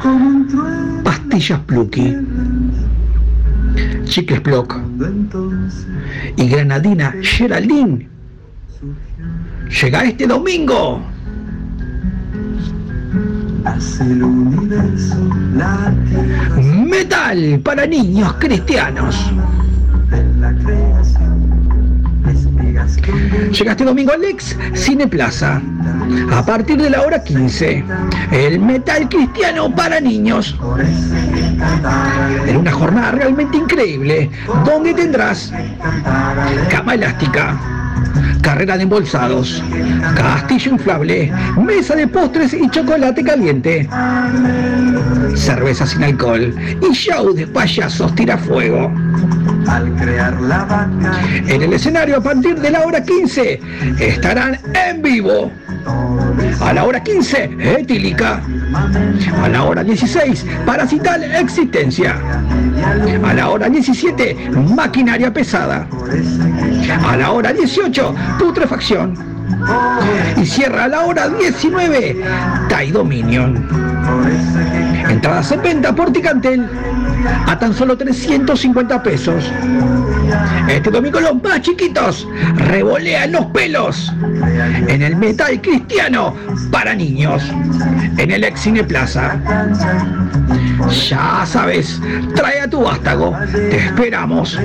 como 0.00 0.26
un 0.26 0.48
trueno. 0.48 1.02
Pastillas 1.04 1.60
Plucky. 1.66 2.16
Chicles 4.12 4.42
Block. 4.42 4.78
Y 6.36 6.46
Granadina 6.46 7.14
Geraldine. 7.22 8.10
Llega 9.70 10.04
este 10.04 10.26
domingo. 10.26 11.02
Metal 16.60 17.60
para 17.64 17.86
niños 17.86 18.34
cristianos. 18.34 19.32
Con 22.82 23.52
Llega 23.52 23.72
este 23.72 23.84
domingo 23.84 24.12
al 24.12 24.24
ex 24.24 24.56
Cine 24.74 25.06
Plaza. 25.06 25.60
A 26.32 26.44
partir 26.44 26.80
de 26.80 26.90
la 26.90 27.02
hora 27.02 27.22
15. 27.22 27.84
El 28.32 28.58
metal 28.58 29.08
cristiano 29.08 29.72
para 29.72 30.00
niños. 30.00 30.58
En 32.46 32.56
una 32.56 32.72
jornada 32.72 33.12
realmente 33.12 33.56
increíble, 33.56 34.30
donde 34.64 34.94
tendrás 34.94 35.52
cama 36.70 36.94
elástica, 36.94 37.56
carrera 38.42 38.76
de 38.76 38.82
embolsados, 38.82 39.62
castillo 40.16 40.72
inflable, 40.72 41.32
mesa 41.64 41.94
de 41.94 42.08
postres 42.08 42.52
y 42.52 42.68
chocolate 42.68 43.22
caliente, 43.22 43.88
cerveza 45.36 45.86
sin 45.86 46.02
alcohol 46.02 46.52
y 46.80 46.92
show 46.92 47.32
de 47.32 47.46
payasos 47.46 48.12
tirafuego. 48.16 48.92
Al 49.66 49.94
crear 49.96 50.40
la 50.40 50.64
vaca. 50.64 51.20
En 51.46 51.62
el 51.62 51.72
escenario 51.72 52.18
a 52.18 52.20
partir 52.22 52.60
de 52.60 52.70
la 52.70 52.80
hora 52.82 53.02
15 53.02 53.60
estarán 53.98 54.58
en 54.74 55.02
vivo. 55.02 55.50
A 56.60 56.72
la 56.72 56.84
hora 56.84 57.02
15, 57.02 57.56
Etílica. 57.58 58.40
A 59.42 59.48
la 59.48 59.64
hora 59.64 59.82
16, 59.82 60.46
Parasital 60.64 61.24
Existencia. 61.24 62.16
A 63.24 63.34
la 63.34 63.50
hora 63.50 63.68
17, 63.68 64.50
Maquinaria 64.74 65.32
Pesada. 65.32 65.86
A 67.04 67.16
la 67.16 67.32
hora 67.32 67.52
18, 67.52 68.14
Putrefacción. 68.38 69.14
Y 70.36 70.46
cierra 70.46 70.84
a 70.84 70.88
la 70.88 71.00
hora 71.02 71.28
19, 71.28 72.22
Tai 72.68 72.90
Dominion. 72.90 74.01
Entradas 75.08 75.52
en 75.52 75.62
venta 75.62 75.94
por 75.94 76.12
Ticantel 76.12 76.66
a 77.46 77.58
tan 77.58 77.74
solo 77.74 77.96
350 77.96 79.02
pesos. 79.02 79.52
Este 80.68 80.90
domingo 80.90 81.20
los 81.20 81.42
más 81.42 81.60
chiquitos 81.60 82.26
revolean 82.56 83.32
los 83.32 83.46
pelos 83.46 84.12
en 84.88 85.02
el 85.02 85.16
metal 85.16 85.60
cristiano 85.60 86.34
para 86.70 86.94
niños 86.94 87.42
en 88.16 88.30
el 88.30 88.44
ex 88.44 88.60
Cine 88.60 88.84
Plaza. 88.84 89.38
Ya 91.08 91.44
sabes, 91.46 92.00
trae 92.34 92.62
a 92.62 92.68
tu 92.68 92.82
vástago, 92.82 93.36
te 93.52 93.76
esperamos. 93.76 94.58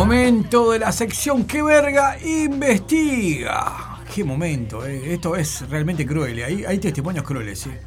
Momento 0.00 0.70
de 0.70 0.78
la 0.78 0.92
sección 0.92 1.44
Que 1.44 1.62
Verga 1.62 2.16
Investiga. 2.24 3.98
Qué 4.12 4.24
momento, 4.24 4.86
eh. 4.86 5.12
esto 5.12 5.36
es 5.36 5.68
realmente 5.68 6.06
cruel. 6.06 6.38
eh. 6.38 6.44
Hay, 6.46 6.64
hay 6.64 6.78
testimonios 6.78 7.22
crueles. 7.22 7.64
fuerte. 7.64 7.84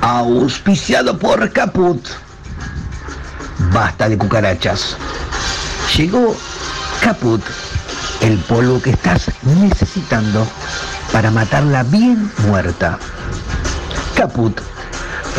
Auspiciado 0.00 1.18
por 1.18 1.52
Caput. 1.52 2.00
Basta 3.72 4.08
de 4.08 4.16
cucarachas. 4.16 4.96
Llegó 5.96 6.36
Caput, 7.02 7.42
el 8.20 8.38
polvo 8.38 8.80
que 8.80 8.90
estás 8.90 9.28
necesitando 9.42 10.46
para 11.12 11.32
matarla 11.32 11.82
bien 11.82 12.30
muerta. 12.46 12.96
Caput, 14.18 14.60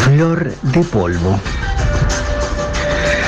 flor 0.06 0.54
de 0.62 0.82
polvo. 0.86 1.38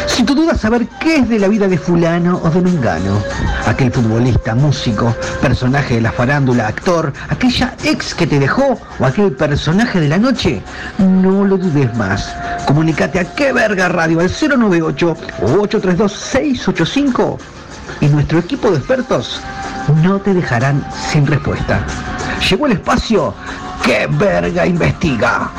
Si 0.07 0.23
tu 0.23 0.33
duda 0.33 0.55
saber 0.55 0.87
qué 1.01 1.17
es 1.17 1.27
de 1.27 1.39
la 1.39 1.49
vida 1.49 1.67
de 1.67 1.77
fulano 1.77 2.39
o 2.41 2.49
de 2.49 2.61
mengano, 2.61 3.21
aquel 3.67 3.91
futbolista, 3.91 4.55
músico, 4.55 5.13
personaje 5.41 5.95
de 5.95 6.01
la 6.03 6.13
farándula, 6.13 6.69
actor, 6.69 7.11
aquella 7.27 7.75
ex 7.83 8.15
que 8.15 8.27
te 8.27 8.39
dejó 8.39 8.79
o 8.97 9.05
aquel 9.05 9.33
personaje 9.33 9.99
de 9.99 10.07
la 10.07 10.17
noche, 10.17 10.61
no 10.99 11.43
lo 11.43 11.57
dudes 11.57 11.93
más. 11.97 12.33
Comunicate 12.65 13.19
a 13.19 13.35
qué 13.35 13.51
verga 13.51 13.89
radio 13.89 14.21
al 14.21 14.31
098 14.31 15.17
832 15.41 16.13
685 16.13 17.37
y 17.99 18.05
nuestro 18.05 18.39
equipo 18.39 18.71
de 18.71 18.77
expertos 18.77 19.41
no 20.01 20.17
te 20.21 20.33
dejarán 20.33 20.81
sin 21.11 21.27
respuesta. 21.27 21.85
Llegó 22.49 22.67
el 22.67 22.71
espacio 22.73 23.33
que 23.83 24.07
verga 24.07 24.65
investiga. 24.65 25.51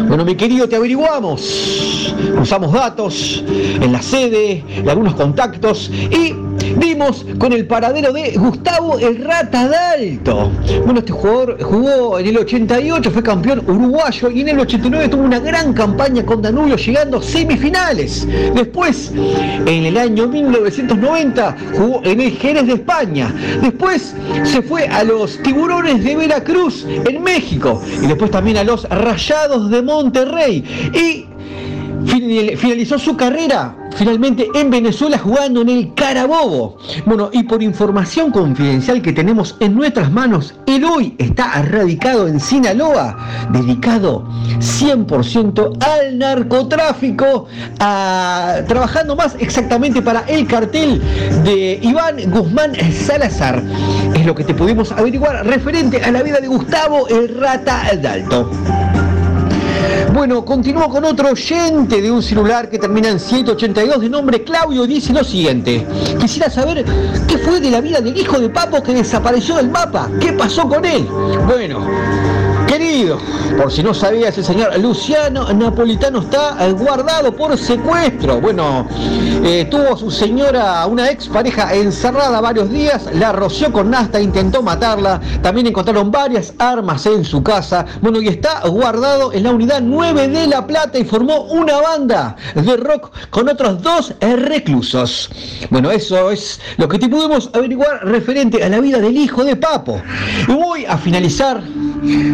Bueno, 0.07 0.23
mi 0.23 0.35
querido, 0.35 0.69
te 0.69 0.77
averiguamos. 0.77 2.15
Usamos 2.41 2.71
datos 2.71 3.43
en 3.81 3.91
la 3.91 4.01
sede, 4.01 4.63
de 4.81 4.89
algunos 4.89 5.13
contactos 5.15 5.91
y 6.09 6.33
dimos 6.77 7.25
con 7.37 7.53
el 7.53 7.65
paradero 7.67 8.11
de 8.13 8.31
Gustavo 8.37 8.97
el 8.99 9.23
Rata 9.23 9.67
Dalto. 9.67 10.51
Bueno, 10.85 10.99
este 10.99 11.11
jugador 11.11 11.61
jugó 11.61 12.19
en 12.19 12.27
el 12.27 12.37
88, 12.37 13.11
fue 13.11 13.23
campeón 13.23 13.63
uruguayo 13.67 14.29
y 14.29 14.41
en 14.41 14.49
el 14.49 14.59
89 14.59 15.09
tuvo 15.09 15.23
una 15.23 15.39
gran 15.39 15.73
campaña 15.73 16.25
con 16.25 16.41
Danubio 16.41 16.75
llegando 16.75 17.17
a 17.17 17.21
semifinales. 17.23 18.27
Después, 18.53 19.11
en 19.15 19.85
el 19.85 19.97
año 19.97 20.27
1990, 20.27 21.55
jugó 21.77 22.01
en 22.03 22.21
el 22.21 22.31
Jerez 22.31 22.67
de 22.67 22.73
España. 22.73 23.33
Después 23.61 24.15
se 24.43 24.61
fue 24.61 24.87
a 24.87 25.03
los 25.03 25.37
Tiburones 25.43 26.03
de 26.03 26.15
Veracruz 26.15 26.85
en 26.87 27.21
México 27.23 27.81
y 28.01 28.07
después 28.07 28.31
también 28.31 28.57
a 28.57 28.63
los 28.63 28.87
Rayados 28.89 29.69
de 29.69 29.81
Monterrey. 29.81 30.63
Y 30.93 31.25
Fin- 32.07 32.57
finalizó 32.57 32.97
su 32.97 33.15
carrera 33.15 33.75
finalmente 33.95 34.47
en 34.55 34.69
Venezuela 34.69 35.17
jugando 35.17 35.61
en 35.61 35.69
el 35.69 35.93
Carabobo. 35.93 36.77
Bueno, 37.05 37.29
y 37.31 37.43
por 37.43 37.61
información 37.61 38.31
confidencial 38.31 39.01
que 39.01 39.13
tenemos 39.13 39.55
en 39.59 39.75
nuestras 39.75 40.11
manos, 40.11 40.53
él 40.65 40.83
hoy 40.85 41.15
está 41.17 41.61
radicado 41.61 42.27
en 42.27 42.39
Sinaloa, 42.39 43.17
dedicado 43.51 44.27
100% 44.59 45.83
al 45.83 46.17
narcotráfico, 46.17 47.47
trabajando 47.77 49.15
más 49.15 49.35
exactamente 49.39 50.01
para 50.01 50.21
el 50.21 50.47
cartel 50.47 51.01
de 51.43 51.79
Iván 51.81 52.17
Guzmán 52.31 52.73
Salazar. 52.91 53.61
Es 54.15 54.25
lo 54.25 54.35
que 54.35 54.43
te 54.43 54.53
pudimos 54.53 54.91
averiguar 54.91 55.45
referente 55.45 56.01
a 56.03 56.11
la 56.11 56.23
vida 56.23 56.39
de 56.39 56.47
Gustavo 56.47 57.07
el 57.07 57.39
Rata 57.39 57.83
Dalto. 58.01 58.51
Bueno, 60.13 60.43
continúo 60.43 60.89
con 60.89 61.05
otro 61.05 61.29
oyente 61.29 62.01
de 62.01 62.11
un 62.11 62.21
celular 62.21 62.69
que 62.69 62.77
termina 62.77 63.07
en 63.07 63.19
182 63.19 64.01
de 64.01 64.09
nombre 64.09 64.43
Claudio. 64.43 64.85
Dice 64.85 65.13
lo 65.13 65.23
siguiente. 65.23 65.85
Quisiera 66.19 66.49
saber 66.49 66.83
qué 67.27 67.37
fue 67.37 67.61
de 67.61 67.71
la 67.71 67.79
vida 67.79 68.01
del 68.01 68.17
hijo 68.17 68.37
de 68.37 68.49
Papo 68.49 68.83
que 68.83 68.93
desapareció 68.93 69.55
del 69.55 69.69
mapa. 69.69 70.09
¿Qué 70.19 70.33
pasó 70.33 70.67
con 70.67 70.83
él? 70.83 71.03
Bueno, 71.47 71.87
querido, 72.71 73.17
por 73.57 73.69
si 73.69 73.83
no 73.83 73.93
sabías, 73.93 74.37
el 74.37 74.45
señor 74.45 74.79
Luciano 74.79 75.51
Napolitano 75.51 76.19
está 76.19 76.71
guardado 76.71 77.35
por 77.35 77.57
secuestro. 77.57 78.39
Bueno, 78.39 78.87
eh, 79.43 79.67
tuvo 79.69 79.97
su 79.97 80.09
señora, 80.09 80.85
una 80.87 81.11
ex 81.11 81.27
pareja 81.27 81.73
encerrada 81.73 82.39
varios 82.39 82.71
días, 82.71 83.09
la 83.13 83.33
roció 83.33 83.73
con 83.73 83.89
nasta, 83.89 84.21
intentó 84.21 84.63
matarla. 84.63 85.19
También 85.41 85.67
encontraron 85.67 86.11
varias 86.11 86.53
armas 86.59 87.05
en 87.07 87.25
su 87.25 87.43
casa. 87.43 87.85
Bueno, 87.99 88.21
y 88.21 88.29
está 88.29 88.61
guardado 88.69 89.33
en 89.33 89.43
la 89.43 89.51
unidad 89.51 89.81
9 89.81 90.29
de 90.29 90.47
La 90.47 90.65
Plata 90.65 90.97
y 90.97 91.03
formó 91.03 91.41
una 91.41 91.81
banda 91.81 92.37
de 92.55 92.77
rock 92.77 93.11
con 93.31 93.49
otros 93.49 93.81
dos 93.81 94.13
reclusos. 94.21 95.29
Bueno, 95.69 95.91
eso 95.91 96.31
es 96.31 96.61
lo 96.77 96.87
que 96.87 96.99
te 96.99 97.09
pudimos 97.09 97.49
averiguar 97.51 98.05
referente 98.05 98.63
a 98.63 98.69
la 98.69 98.79
vida 98.79 98.99
del 98.99 99.17
hijo 99.17 99.43
de 99.43 99.57
Papo. 99.57 100.01
Voy 100.47 100.85
a 100.85 100.97
finalizar 100.97 101.61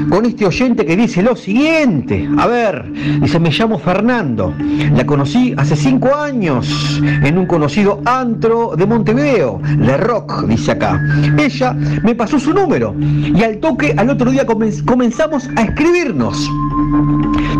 con 0.09 0.25
este 0.25 0.45
oyente 0.45 0.85
que 0.85 0.95
dice 0.95 1.21
lo 1.21 1.35
siguiente. 1.35 2.27
A 2.37 2.47
ver, 2.47 2.91
dice, 3.21 3.39
me 3.39 3.49
llamo 3.51 3.77
Fernando. 3.79 4.53
La 4.95 5.05
conocí 5.05 5.53
hace 5.57 5.75
cinco 5.75 6.13
años 6.15 7.01
en 7.23 7.37
un 7.37 7.45
conocido 7.45 8.01
antro 8.05 8.73
de 8.77 8.85
Montevideo, 8.85 9.59
de 9.77 9.97
rock, 9.97 10.45
dice 10.47 10.71
acá. 10.71 11.01
Ella 11.37 11.73
me 12.03 12.15
pasó 12.15 12.39
su 12.39 12.53
número 12.53 12.95
y 12.99 13.41
al 13.43 13.57
toque 13.57 13.93
al 13.97 14.09
otro 14.09 14.31
día 14.31 14.45
comen- 14.45 14.83
comenzamos 14.85 15.49
a 15.55 15.63
escribirnos. 15.63 16.49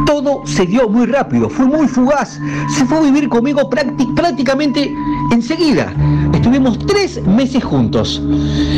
Todo 0.06 0.42
se 0.46 0.66
dio 0.66 0.88
muy 0.90 1.06
rápido, 1.06 1.50
fue 1.50 1.66
muy 1.66 1.88
fugaz. 1.88 2.40
Se 2.70 2.86
fue 2.86 3.00
a 3.00 3.02
vivir 3.02 3.28
conmigo 3.30 3.70
prácti- 3.70 4.14
prácticamente 4.16 4.90
enseguida. 5.32 5.94
Estuvimos 6.34 6.78
tres 6.86 7.22
meses 7.26 7.64
juntos. 7.64 8.22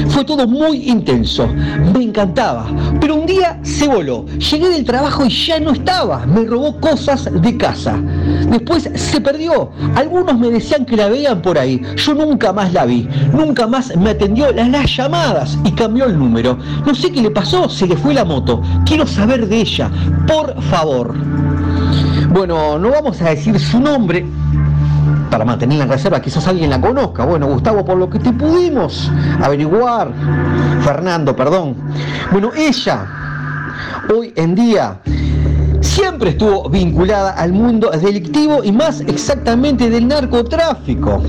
Fue 0.10 0.24
todo 0.26 0.48
muy 0.48 0.90
intenso. 0.90 1.48
Me 1.94 2.04
encantaba. 2.04 2.68
Pero 3.00 3.16
un 3.20 3.26
día 3.26 3.60
se 3.64 3.88
voló. 3.88 4.26
Llegué 4.26 4.70
del 4.70 4.86
trabajo 4.86 5.26
y 5.26 5.30
ya 5.30 5.60
no 5.60 5.72
estaba. 5.72 6.26
Me 6.26 6.46
robó 6.46 6.80
cosas 6.80 7.30
de 7.42 7.58
casa. 7.58 8.00
Después 8.50 8.90
se 8.96 9.22
perdió. 9.22 9.72
Algunos 9.96 10.38
me 10.40 10.50
decían 10.50 10.86
que 10.86 10.96
la 10.96 11.10
veían 11.10 11.42
por 11.42 11.58
ahí. 11.58 11.82
Yo 11.96 12.14
nunca 12.14 12.54
más 12.54 12.72
la 12.74 12.86
vi. 12.86 13.08
Nunca 13.34 13.68
más 13.68 13.96
me 13.98 14.12
atendió 14.12 14.52
las, 14.52 14.70
las 14.70 14.96
llamadas 14.96 15.58
y 15.66 15.72
cambió 15.72 16.06
el 16.06 16.18
número. 16.18 16.58
No 16.86 16.96
sé 16.96 17.12
qué 17.12 17.22
le 17.22 17.32
pasó. 17.32 17.70
Se 17.70 17.88
le 17.88 17.98
fue 17.98 18.14
la 18.14 18.24
moto. 18.24 18.62
Quiero 18.86 19.06
saber 19.06 19.48
de 19.48 19.62
ella. 19.62 19.92
Por 20.28 20.62
favor. 20.64 21.16
Bueno, 22.30 22.78
no 22.78 22.92
vamos 22.92 23.22
a 23.22 23.32
decir 23.32 23.60
su 23.60 23.80
nombre 23.80 24.26
para 25.30 25.46
mantener 25.46 25.78
la 25.78 25.86
reserva, 25.86 26.22
quizás 26.22 26.48
alguien 26.48 26.70
la 26.70 26.82
conozca. 26.82 27.26
Bueno, 27.26 27.48
Gustavo, 27.48 27.86
por 27.86 27.98
lo 27.98 28.10
que 28.10 28.20
te 28.20 28.32
pudimos 28.34 29.12
averiguar, 29.42 30.12
Fernando, 30.84 31.36
perdón. 31.36 31.76
Bueno, 32.32 32.52
ella, 32.56 33.06
hoy 34.14 34.34
en 34.36 34.56
día, 34.56 35.00
siempre 35.82 36.32
estuvo 36.32 36.70
vinculada 36.70 37.32
al 37.32 37.54
mundo 37.54 37.90
delictivo 37.92 38.64
y 38.64 38.72
más 38.72 39.02
exactamente 39.02 39.90
del 39.90 40.08
narcotráfico. 40.08 41.22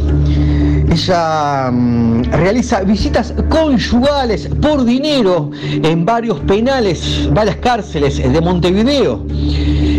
Ella 0.91 1.71
mm, 1.71 2.23
realiza 2.33 2.83
visitas 2.83 3.33
conyugales 3.49 4.49
por 4.61 4.85
dinero 4.85 5.51
en 5.63 6.05
varios 6.05 6.41
penales, 6.41 7.29
varias 7.33 7.57
cárceles 7.57 8.17
de 8.17 8.41
Montevideo. 8.41 9.25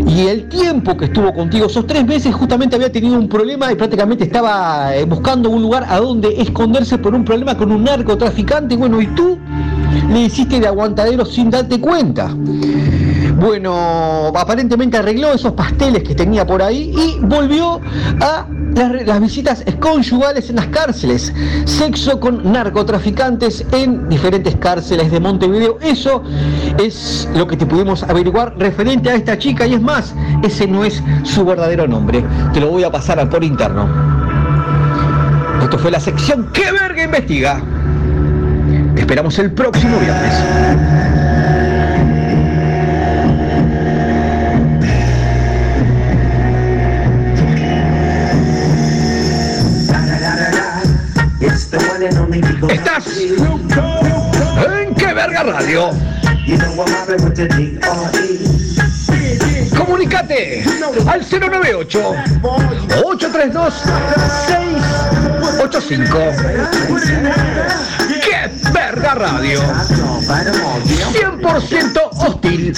Y 0.07 0.27
el 0.27 0.49
tiempo 0.49 0.97
que 0.97 1.05
estuvo 1.05 1.33
contigo, 1.33 1.67
esos 1.67 1.85
tres 1.87 2.05
meses, 2.05 2.33
justamente 2.33 2.75
había 2.75 2.91
tenido 2.91 3.17
un 3.17 3.29
problema 3.29 3.71
y 3.71 3.75
prácticamente 3.75 4.23
estaba 4.23 4.95
eh, 4.95 5.05
buscando 5.05 5.49
un 5.49 5.61
lugar 5.61 5.85
a 5.87 5.99
donde 5.99 6.41
esconderse 6.41 6.97
por 6.97 7.13
un 7.13 7.23
problema 7.23 7.55
con 7.55 7.71
un 7.71 7.83
narcotraficante. 7.83 8.75
Bueno, 8.75 9.01
y 9.01 9.07
tú 9.07 9.37
le 10.09 10.21
hiciste 10.21 10.59
de 10.59 10.67
aguantadero 10.67 11.25
sin 11.25 11.49
darte 11.49 11.79
cuenta. 11.79 12.35
Bueno, 13.41 14.27
aparentemente 14.35 14.97
arregló 14.97 15.33
esos 15.33 15.53
pasteles 15.53 16.03
que 16.03 16.13
tenía 16.13 16.45
por 16.45 16.61
ahí 16.61 16.93
y 16.95 17.19
volvió 17.25 17.81
a 18.21 18.45
las, 18.75 19.19
visitas 19.19 19.65
conyugales 19.79 20.51
en 20.51 20.57
las 20.57 20.67
cárceles. 20.67 21.33
Sexo 21.65 22.19
con 22.19 22.51
narcotraficantes 22.51 23.65
en 23.71 24.07
diferentes 24.09 24.55
cárceles 24.57 25.09
de 25.09 25.19
Montevideo. 25.19 25.79
Eso 25.81 26.21
es 26.77 27.27
lo 27.33 27.47
que 27.47 27.57
te 27.57 27.65
pudimos 27.65 28.03
averiguar 28.03 28.53
referente 28.59 29.09
a 29.09 29.15
esta 29.15 29.35
chica 29.35 29.65
y 29.65 29.73
es 29.73 29.81
más, 29.81 30.13
ese 30.43 30.67
no 30.67 30.85
es 30.85 31.01
su 31.23 31.43
verdadero 31.43 31.87
nombre. 31.87 32.23
Te 32.53 32.59
lo 32.59 32.69
voy 32.69 32.83
a 32.83 32.91
pasar 32.91 33.27
por 33.27 33.43
interno. 33.43 33.89
Esto 35.63 35.79
fue 35.79 35.89
la 35.89 35.99
sección 35.99 36.47
¡Qué 36.53 36.71
verga 36.71 37.03
investiga! 37.03 37.59
Te 38.93 39.01
esperamos 39.01 39.39
el 39.39 39.51
próximo 39.51 39.97
viernes. 39.97 41.10
Estás 52.33 53.07
en 53.17 54.95
Qué 54.95 55.13
Verga 55.13 55.43
Radio. 55.43 55.89
Comunicate 59.77 60.63
al 61.07 61.25
098 61.29 62.13
832 63.03 63.73
685. 64.47 66.17
¡Qué 68.41 68.51
verga 68.71 69.13
radio! 69.13 69.61
100% 71.13 72.09
hostil. 72.13 72.73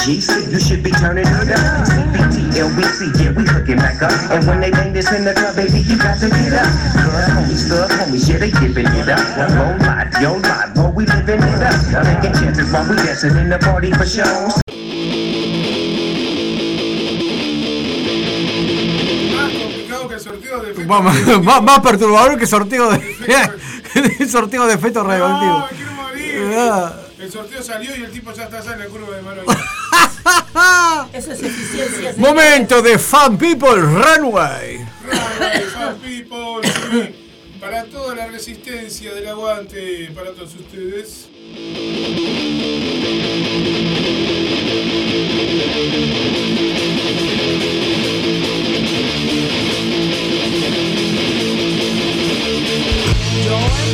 Va- 20.90 21.02
Más, 21.02 21.16
más- 21.44 21.64
más 21.64 21.80
perturbador 21.80 22.38
que 22.38 22.46
sorteo 22.48 22.92
de, 22.92 24.28
sorteo 24.30 24.66
de 24.68 24.74
efectos 24.74 25.06
radioactivos. 25.06 25.66
Ah. 26.58 26.94
El 27.20 27.32
sorteo 27.32 27.64
salió 27.64 27.96
y 27.96 28.04
el 28.04 28.12
tipo 28.12 28.34
ya 28.34 28.44
está 28.44 28.58
allá 28.60 28.74
en 28.74 28.80
la 28.80 28.86
curva 28.88 29.16
de 29.16 29.22
mano. 29.22 29.42
Eso 31.14 31.32
es 31.32 31.42
eficiencia. 31.44 32.14
Momento 32.18 32.82
de 32.82 33.00
Fan 33.00 33.38
People 33.38 33.76
Runway. 33.82 34.86
Fan 35.74 35.96
people. 36.02 36.70
Para 37.62 37.86
toda 37.86 38.14
la 38.16 38.28
resistencia 38.28 39.14
del 39.14 39.28
aguante, 39.30 40.12
para 40.14 40.32
todos 40.32 40.54
ustedes. 40.56 41.30
joy. 53.42 53.93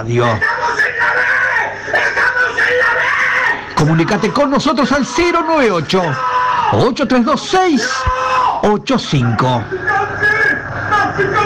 Radio! 0.00 0.24
Comunícate 3.76 4.30
con 4.30 4.50
nosotros 4.50 4.90
al 4.92 5.04
098 5.04 6.02
8326 6.72 7.88
85. 8.62 9.64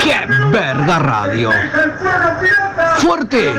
¡Qué 0.01 0.21
verga 0.51 0.99
radio! 1.01 1.51
Fuerte. 2.99 3.53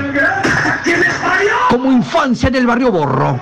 Como 1.69 1.91
infancia 1.91 2.47
en 2.47 2.55
el 2.55 2.65
barrio 2.65 2.91
Borro. 2.91 3.39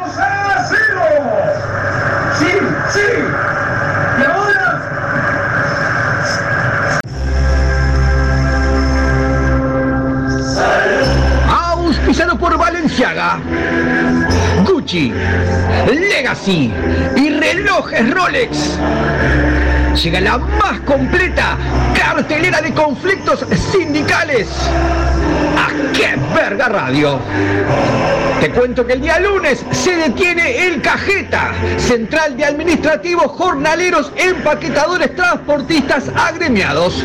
Por 12.94 13.08
Valenciaga, 13.08 13.40
Gucci, 14.66 15.14
Legacy 15.88 16.72
y 17.16 17.30
relojes 17.30 18.12
Rolex. 18.12 18.78
Llega 20.04 20.22
la 20.22 20.38
más 20.38 20.80
completa 20.82 21.58
cartelera 21.96 22.62
de 22.62 22.74
conflictos 22.74 23.46
sindicales. 23.72 24.48
¿A 25.58 25.94
qué 25.94 26.16
verga 26.36 26.70
radio? 26.70 27.20
Te 28.42 28.50
cuento 28.50 28.86
que 28.86 28.94
el 28.94 29.02
día 29.02 29.20
lunes 29.20 29.66
se 29.72 29.96
detiene 29.96 30.68
el 30.68 30.82
Cajeta, 30.82 31.54
Central 31.78 32.36
de 32.36 32.46
Administrativos 32.46 33.32
Jornaleros 33.32 34.12
Empaquetadores 34.18 35.16
Transportistas 35.16 36.12
Agremiados, 36.16 37.04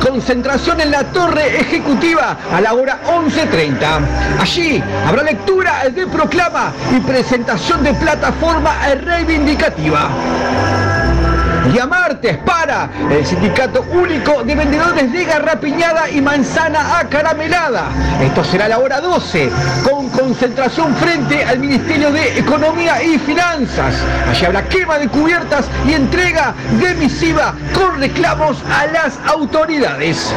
concentración 0.00 0.80
en 0.80 0.90
la 0.90 1.04
torre 1.04 1.60
ejecutiva 1.60 2.36
a 2.52 2.60
la 2.60 2.74
hora 2.74 3.00
11.30. 3.06 4.40
Allí 4.40 4.82
habrá 5.06 5.22
lectura 5.22 5.88
de 5.88 6.06
proclama 6.06 6.72
y 6.96 7.00
presentación 7.00 7.82
de 7.82 7.94
plataforma 7.94 8.76
reivindicativa. 8.94 10.08
Día 11.72 11.86
martes 11.86 12.38
para 12.38 12.88
el 13.10 13.26
Sindicato 13.26 13.84
Único 13.92 14.42
de 14.42 14.54
Vendedores 14.54 15.12
de 15.12 15.24
Garrapiñada 15.24 16.08
y 16.08 16.20
Manzana 16.20 16.98
Acaramelada. 16.98 17.88
Esto 18.22 18.42
será 18.42 18.64
a 18.64 18.68
la 18.68 18.78
hora 18.78 19.00
12, 19.00 19.50
con 19.84 20.08
concentración 20.08 20.94
frente 20.96 21.44
al 21.44 21.58
Ministerio 21.58 22.10
de 22.10 22.38
Economía 22.38 23.02
y 23.02 23.18
Finanzas. 23.18 23.96
Allí 24.30 24.46
habrá 24.46 24.66
quema 24.66 24.98
de 24.98 25.08
cubiertas 25.08 25.66
y 25.86 25.92
entrega 25.92 26.54
de 26.80 26.94
misiva 26.94 27.54
con 27.74 28.00
reclamos 28.00 28.56
a 28.70 28.86
las 28.86 29.18
autoridades. 29.26 30.32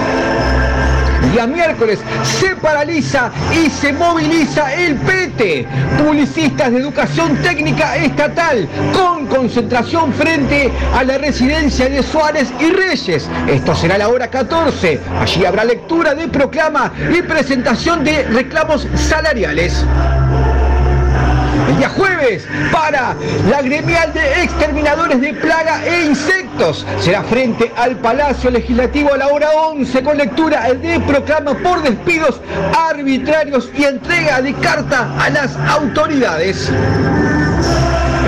Día 1.29 1.45
miércoles 1.47 1.99
se 2.23 2.55
paraliza 2.55 3.31
y 3.53 3.69
se 3.69 3.93
moviliza 3.93 4.73
el 4.73 4.95
PETE, 4.95 5.67
Publicistas 5.97 6.71
de 6.71 6.79
Educación 6.79 7.37
Técnica 7.37 7.95
Estatal, 7.95 8.67
con 8.93 9.27
concentración 9.27 10.13
frente 10.13 10.71
a 10.93 11.03
la 11.03 11.17
residencia 11.17 11.87
de 11.89 12.03
Suárez 12.03 12.51
y 12.59 12.71
Reyes. 12.71 13.29
Esto 13.47 13.75
será 13.75 13.97
la 13.97 14.09
hora 14.09 14.29
14. 14.29 14.99
Allí 15.19 15.45
habrá 15.45 15.63
lectura 15.63 16.15
de 16.15 16.27
proclama 16.27 16.91
y 17.15 17.21
presentación 17.21 18.03
de 18.03 18.23
reclamos 18.23 18.87
salariales. 18.95 19.85
El 21.71 21.77
día 21.77 21.89
jueves 21.89 22.45
para 22.69 23.15
la 23.49 23.61
gremial 23.61 24.11
de 24.13 24.43
exterminadores 24.43 25.21
de 25.21 25.33
plaga 25.33 25.81
e 25.85 26.03
insectos. 26.07 26.85
Será 26.99 27.23
frente 27.23 27.71
al 27.77 27.95
Palacio 27.95 28.51
Legislativo 28.51 29.13
a 29.13 29.17
la 29.17 29.29
hora 29.29 29.51
11 29.51 30.03
con 30.03 30.17
lectura 30.17 30.73
de 30.73 30.99
proclama 30.99 31.53
por 31.53 31.81
despidos 31.81 32.41
arbitrarios 32.77 33.69
y 33.73 33.85
entrega 33.85 34.41
de 34.41 34.53
carta 34.55 35.15
a 35.17 35.29
las 35.29 35.55
autoridades. 35.55 36.69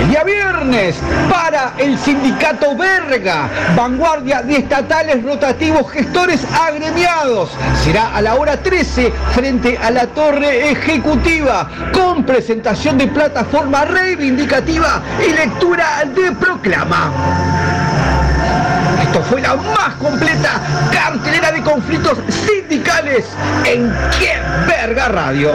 El 0.00 0.08
día 0.08 0.24
viernes 0.24 0.43
para 1.30 1.74
el 1.76 1.98
sindicato 1.98 2.74
Verga, 2.74 3.50
vanguardia 3.76 4.40
de 4.40 4.56
estatales 4.56 5.22
rotativos 5.22 5.90
gestores 5.90 6.40
agremiados. 6.54 7.50
Será 7.84 8.16
a 8.16 8.22
la 8.22 8.34
hora 8.34 8.56
13 8.56 9.12
frente 9.34 9.76
a 9.76 9.90
la 9.90 10.06
torre 10.06 10.70
ejecutiva 10.70 11.68
con 11.92 12.24
presentación 12.24 12.96
de 12.96 13.08
plataforma 13.08 13.84
reivindicativa 13.84 15.02
y 15.26 15.32
lectura 15.32 16.04
de 16.14 16.32
proclama. 16.32 17.12
Esto 19.02 19.22
fue 19.22 19.42
la 19.42 19.56
más 19.56 19.94
completa 20.00 20.62
cartelera 20.90 21.52
de 21.52 21.62
conflictos 21.62 22.16
sindicales 22.28 23.26
en 23.66 23.92
Qué 24.18 24.40
Verga 24.66 25.08
Radio. 25.08 25.52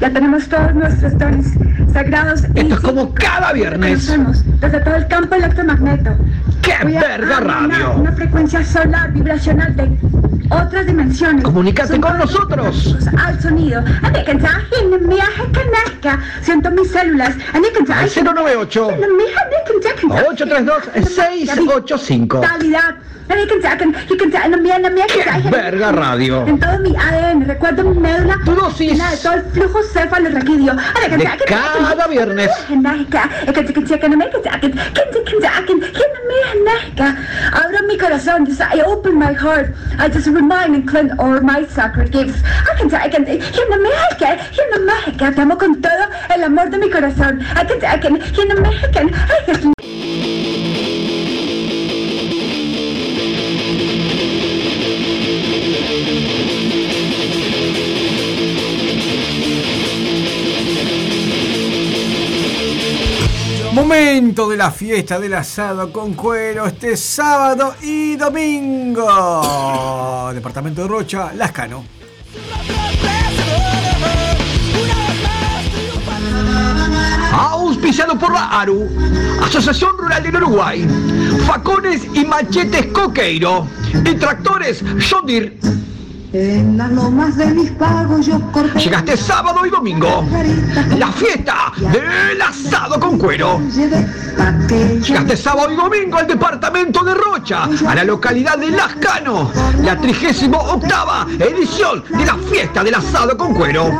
Ya 0.00 0.10
tenemos 0.10 0.48
todos 0.48 0.74
nuestros 0.74 1.18
dones 1.18 1.46
sagrados. 1.92 2.44
Esto 2.54 2.74
es 2.74 2.80
como 2.80 3.12
cada 3.12 3.52
viernes. 3.52 4.10
Desde 4.58 4.80
todo 4.80 4.94
el 4.96 5.06
campo 5.06 5.34
electromagneto. 5.34 6.16
¡Qué 6.62 6.72
Voy 6.82 6.96
a 6.96 7.00
verga 7.00 7.40
radio! 7.40 7.92
Una 7.96 8.12
frecuencia 8.12 8.64
solar 8.64 9.12
vibracional 9.12 9.74
de 9.76 9.90
otras 10.50 10.86
dimensiones. 10.86 11.44
Comunícate 11.44 12.00
con 12.00 12.16
nosotros. 12.18 12.96
Al 13.18 13.40
sonido. 13.40 13.82
Siento 16.42 16.70
mis 16.70 16.90
células. 16.90 17.34
Al 17.52 17.60
098 17.62 18.90
832-685. 20.08 22.40
Calidad. 22.40 22.94
¡Qué 23.28 23.34
verga 25.50 25.92
radio! 25.92 26.44
En 26.46 26.58
todo 26.58 26.78
mi 26.80 26.94
ADN, 26.96 27.44
recuerdo 27.46 27.84
mi 27.84 27.96
médula 27.98 28.36
Tu 28.44 28.52
dosis. 28.52 28.98
de 28.98 29.16
todo 29.22 29.34
el 29.34 29.42
flujo 29.44 29.78
cefalorraquídeo. 29.92 30.74
De 30.74 31.28
cada 31.46 32.08
viernes. 32.08 32.50
Abro 36.52 37.86
mi 37.86 37.96
corazón, 37.96 38.46
just 38.46 38.60
I 38.60 38.80
open 38.82 39.18
my 39.18 39.32
heart. 39.32 39.74
I 39.98 40.08
just 40.08 40.26
remind 40.26 40.74
and 40.74 40.86
cleanse 40.86 41.12
all 41.18 41.40
my 41.40 41.64
sacred 41.66 42.12
gifts. 42.12 42.42
I 42.44 42.74
can 42.76 42.94
I 42.94 43.08
can 43.08 43.24
Te 45.34 45.40
amo 45.40 45.56
con 45.56 45.80
todo 45.80 46.10
el 46.28 46.44
amor 46.44 46.70
de 46.70 46.78
mi 46.78 46.90
corazón. 46.90 47.40
I 47.56 47.64
can 47.64 47.82
I 47.84 47.98
can 47.98 48.20
I 48.20 48.88
can 48.92 50.11
Momento 64.22 64.48
de 64.48 64.56
la 64.56 64.70
fiesta 64.70 65.18
del 65.18 65.34
asado 65.34 65.92
con 65.92 66.14
cuero 66.14 66.64
este 66.64 66.96
sábado 66.96 67.74
y 67.82 68.14
domingo. 68.14 69.02
Departamento 70.32 70.82
de 70.82 70.88
Rocha, 70.88 71.32
Lascano. 71.34 71.84
Auspiciado 77.32 78.16
por 78.16 78.32
la 78.32 78.60
ARU, 78.60 78.88
Asociación 79.42 79.98
Rural 79.98 80.22
del 80.22 80.36
Uruguay, 80.36 80.86
Facones 81.44 82.06
y 82.14 82.24
Machetes 82.24 82.86
Coqueiro 82.92 83.66
y 84.04 84.14
Tractores 84.14 84.84
Deere. 85.26 85.58
En 86.32 86.78
las 86.78 86.90
lomas 86.90 87.36
de 87.36 87.44
mis 87.46 87.70
pagos 87.72 88.24
yo 88.24 88.40
corté. 88.52 88.80
Llegaste 88.80 89.18
sábado 89.18 89.66
y 89.66 89.70
domingo. 89.70 90.24
La 90.96 91.08
fiesta 91.08 91.70
del 91.76 92.40
asado 92.40 92.98
con 92.98 93.18
cuero. 93.18 93.60
Llegaste 94.70 95.36
sábado 95.36 95.70
y 95.70 95.76
domingo 95.76 96.16
al 96.16 96.26
departamento 96.26 97.04
de 97.04 97.12
Rocha, 97.12 97.68
a 97.86 97.94
la 97.94 98.04
localidad 98.04 98.56
de 98.56 98.70
Lascano, 98.70 99.50
la 99.82 99.98
38 99.98 100.80
edición 101.38 102.02
de 102.08 102.24
la 102.24 102.36
fiesta 102.50 102.82
del 102.82 102.94
asado 102.94 103.36
con 103.36 103.52
cuero. 103.52 103.90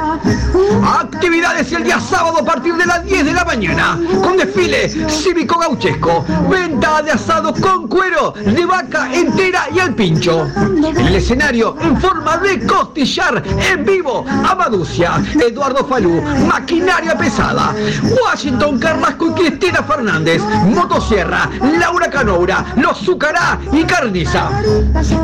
Actividades 0.85 1.71
el 1.73 1.85
día 1.85 2.01
sábado 2.01 2.39
a 2.39 2.45
partir 2.45 2.75
de 2.77 2.87
las 2.87 3.05
10 3.05 3.27
de 3.27 3.33
la 3.35 3.45
mañana, 3.45 3.99
con 4.23 4.39
desfile 4.39 4.89
cívico 5.11 5.59
gauchesco, 5.59 6.25
venta 6.49 7.03
de 7.03 7.11
asado 7.11 7.53
con 7.53 7.89
cuero, 7.89 8.33
de 8.33 8.65
vaca 8.65 9.13
entera 9.13 9.69
y 9.75 9.81
al 9.81 9.95
pincho. 9.95 10.47
En 10.57 11.07
el 11.07 11.17
escenario, 11.17 11.77
en 11.81 12.01
forma 12.01 12.22
forma 12.23 12.37
de 12.39 12.67
costillar 12.67 13.43
en 13.47 13.85
vivo. 13.85 14.25
Amaducia, 14.27 15.23
Eduardo 15.35 15.85
Falú, 15.87 16.21
Maquinaria 16.47 17.17
Pesada, 17.17 17.75
Washington 18.23 18.79
Carrasco 18.79 19.29
y 19.29 19.33
Cristina 19.33 19.83
Fernández, 19.83 20.43
Motosierra, 20.67 21.51
Laura 21.79 22.11
Canoura, 22.11 22.65
Los 22.77 22.99
Zucará 22.99 23.59
y 23.73 23.85
Carniza. 23.85 24.51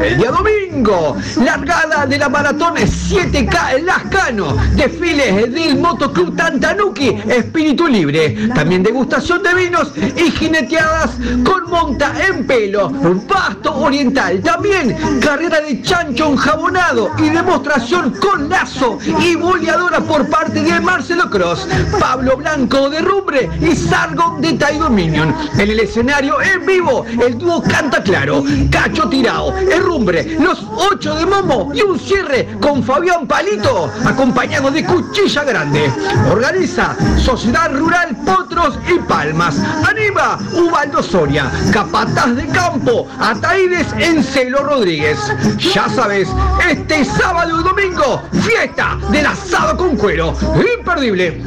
El 0.03 0.19
día 0.19 0.31
domingo, 0.31 1.17
largada 1.43 2.07
de 2.07 2.19
la 2.19 2.29
maratón 2.29 2.75
7K 2.77 3.79
en 3.79 3.87
Lascano, 3.87 4.57
desfiles 4.75 5.53
del 5.53 5.79
Motoclub 5.79 6.37
Tantanuki, 6.37 7.09
Espíritu 7.29 7.87
Libre, 7.87 8.49
también 8.55 8.83
degustación 8.83 9.43
de 9.43 9.55
vinos 9.55 9.93
y 10.17 10.31
jineteadas 10.31 11.13
con 11.45 11.71
monta 11.71 12.13
en 12.27 12.47
pelo, 12.47 12.93
pasto 13.29 13.77
oriental, 13.77 14.41
también 14.41 14.97
carrera 15.21 15.61
de 15.61 15.83
chancho 15.83 16.31
enjabonado 16.33 16.88
y 17.19 17.29
demostración 17.29 18.15
con 18.15 18.49
lazo 18.49 18.99
y 19.21 19.35
boleadora 19.35 20.01
por 20.01 20.27
parte 20.31 20.63
de 20.63 20.81
Marcelo 20.81 21.29
Cross, 21.29 21.69
Pablo 22.01 22.39
Blanco 22.39 22.89
de 22.89 23.01
Rumbre 23.01 23.51
y 23.61 23.77
Sargon 23.77 24.41
de 24.41 24.55
Taido 24.55 24.89
Minion. 24.89 25.35
En 25.59 25.71
el 25.71 25.81
escenario 25.81 26.41
en 26.41 26.65
vivo, 26.65 27.05
el 27.23 27.37
dúo 27.37 27.63
Canta 27.63 28.03
Claro, 28.03 28.43
Cacho 28.71 29.07
Tirao, 29.07 29.55
el 29.55 29.83
Rumbre, 29.83 30.39
los 30.41 30.65
ocho 30.91 31.15
de 31.15 31.27
Momo 31.27 31.71
y 31.75 31.83
un 31.83 31.99
cierre 31.99 32.57
con 32.59 32.83
Fabián 32.83 33.27
Palito, 33.27 33.93
acompañado 34.07 34.71
de 34.71 34.83
Cuchilla 34.83 35.45
Grande. 35.45 35.93
Organiza 36.33 36.97
Sociedad 37.19 37.71
Rural 37.71 38.17
Potros 38.25 38.79
y 38.89 38.99
Palmas. 39.01 39.59
Anima 39.87 40.39
Ubaldo 40.55 41.03
Soria, 41.03 41.51
Capataz 41.71 42.35
de 42.35 42.47
Campo, 42.47 43.07
Ataides 43.21 43.89
Encelo 43.99 44.65
Rodríguez. 44.65 45.19
Ya 45.59 45.87
sabes, 45.91 46.31
este 46.67 46.78
sábado 47.05 47.61
y 47.61 47.65
domingo, 47.65 48.23
fiesta 48.43 48.99
del 49.11 49.27
asado 49.27 49.77
con 49.77 49.97
cuero. 49.97 50.35
Imperdible. 50.79 51.43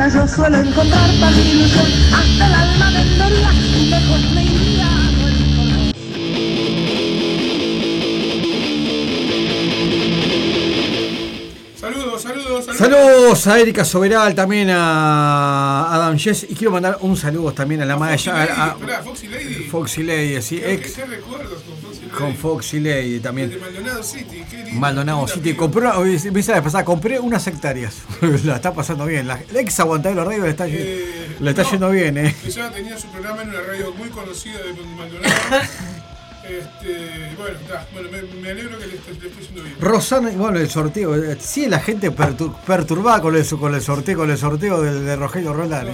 Saludos, 12.82 13.48
a 13.48 13.60
Erika 13.60 13.86
Soberal, 13.86 14.34
también 14.36 14.70
a 14.72 15.94
Adam 15.94 16.18
Jess. 16.18 16.46
Y 16.50 16.56
quiero 16.56 16.72
mandar 16.72 16.98
un 17.02 17.16
saludo 17.16 17.54
también 17.54 17.82
a 17.82 17.86
la 17.86 17.98
Foxy 17.98 18.30
maya. 18.30 18.34
Lady, 18.46 18.52
a- 18.60 18.64
a- 18.64 18.68
esperá, 18.70 19.04
Foxy 19.04 19.28
Lady. 19.28 19.54
Foxy 19.70 20.04
Lady, 20.04 20.42
sí, 20.42 20.62
ex 20.64 20.98
recuerdos 21.08 21.62
con 21.64 21.78
Foxy 21.78 22.02
Lady. 22.02 22.12
con 22.18 22.36
Foxy 22.36 22.80
Lady 22.80 23.20
también. 23.20 23.50
De 23.52 23.58
Maldonado 23.58 24.04
City, 24.04 24.44
qué 24.50 24.58
lindo. 24.64 24.80
Maldonado 24.80 25.28
City. 25.28 25.54
Compré, 25.54 25.88
una- 25.88 26.00
me 26.32 26.42
la 26.44 26.62
pasada, 26.64 26.86
compré 26.86 27.20
unas 27.20 27.46
hectáreas. 27.48 27.96
la 28.44 28.56
está 28.56 28.74
pasando 28.74 29.06
bien. 29.06 29.28
La, 29.28 29.40
la 29.52 29.60
ex 29.62 29.80
aguantadero 29.80 30.26
radio 30.26 30.44
le 30.44 30.50
está, 30.50 30.68
Eh, 30.68 31.36
le 31.40 31.50
está 31.50 31.64
no, 31.64 31.72
yendo 31.72 31.90
bien, 31.92 32.18
eh. 32.18 32.36
Ella 32.46 32.70
tenía 32.72 32.98
su 32.98 33.08
programa 33.08 33.42
en 33.44 33.50
una 33.50 33.62
radio 33.62 33.94
muy 33.94 34.10
conocida 34.10 34.58
de 34.60 34.74
Maldonado. 34.98 35.34
este, 36.48 37.36
bueno, 37.38 37.58
está, 37.60 37.86
bueno, 37.94 38.10
me, 38.12 38.42
me 38.42 38.50
alegro 38.52 38.78
que 38.80 38.88
le 38.88 38.96
esté, 38.96 39.14
yendo 39.14 39.64
bien. 39.64 39.76
Rosana, 39.80 40.30
bueno, 40.32 40.60
el 40.60 40.70
sorteo. 40.70 41.16
eh, 41.16 41.38
Sí, 41.40 41.68
la 41.68 41.80
gente 41.80 42.12
pertur- 42.12 42.56
perturbada 42.66 43.22
con 43.22 43.36
el, 43.36 43.46
con 43.48 43.74
el 43.76 43.82
sorteo, 43.82 44.18
con 44.18 44.30
el 44.32 44.38
sorteo 44.38 44.82
del 44.82 45.06
de 45.06 45.16
Rogelio 45.16 45.54
Roldán. 45.54 45.88
eh. 45.90 45.92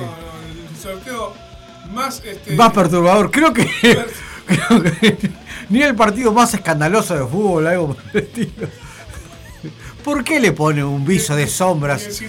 El 0.71 0.77
sorteo 0.81 1.33
más 1.93 2.21
este, 2.25 2.55
Más 2.55 2.73
perturbador. 2.73 3.29
Creo 3.31 3.53
que, 3.53 3.65
creo 4.47 4.83
que 4.83 5.17
ni 5.69 5.81
el 5.83 5.95
partido 5.95 6.31
más 6.31 6.53
escandaloso 6.53 7.15
de 7.15 7.25
fútbol, 7.25 7.67
algo 7.67 7.87
por 7.93 7.97
el 8.13 8.19
estilo. 8.23 8.67
¿Por 10.07 10.23
qué 10.23 10.39
le 10.39 10.53
pone 10.53 10.81
un 10.85 11.03
viso 11.03 11.35
de 11.35 11.47
sombras? 11.47 12.21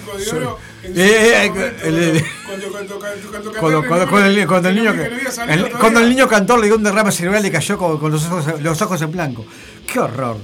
cuando, 4.49 4.69
el 4.69 4.75
niño, 4.75 4.91
el- 4.91 4.97
todavía. 4.97 5.79
cuando 5.79 6.01
el 6.01 6.09
niño 6.09 6.27
cantor 6.27 6.59
le 6.59 6.67
dio 6.67 6.75
un 6.75 6.83
derrame 6.83 7.13
cerebral 7.13 7.47
y 7.47 7.53
cayó 7.53 7.79
con, 7.79 7.99
con 8.01 8.11
los, 8.11 8.25
ojos, 8.27 8.61
los 8.61 8.83
ojos 8.83 9.01
en 9.03 9.13
blanco. 9.13 9.47
¡Qué 9.87 10.01
horror! 10.01 10.39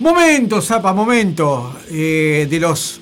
Momento, 0.00 0.60
Zapa, 0.60 0.92
momento 0.92 1.78
eh, 1.88 2.46
de 2.50 2.60
los. 2.60 3.00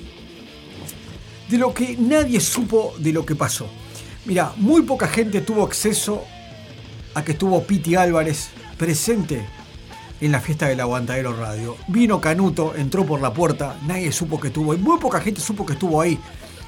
de 1.49 1.57
lo 1.57 1.73
que 1.73 1.97
nadie 1.99 2.39
supo 2.39 2.95
de 2.97 3.11
lo 3.11 3.25
que 3.25 3.35
pasó. 3.35 3.69
Mira, 4.23 4.53
muy 4.55 4.83
poca 4.83 5.09
gente 5.09 5.41
tuvo 5.41 5.63
acceso 5.63 6.23
a 7.13 7.25
que 7.25 7.33
estuvo 7.33 7.61
Piti 7.65 7.93
Álvarez 7.95 8.51
presente 8.77 9.45
en 10.21 10.31
la 10.31 10.39
fiesta 10.41 10.67
del 10.67 10.79
Aguantadero 10.79 11.33
Radio. 11.35 11.75
Vino 11.87 12.19
Canuto, 12.19 12.73
entró 12.75 13.05
por 13.05 13.21
la 13.21 13.33
puerta, 13.33 13.75
nadie 13.87 14.11
supo 14.11 14.39
que 14.39 14.47
estuvo 14.47 14.71
ahí. 14.73 14.77
Muy 14.77 14.97
poca 14.99 15.19
gente 15.21 15.39
supo 15.41 15.65
que 15.65 15.73
estuvo 15.73 16.01
ahí. 16.01 16.19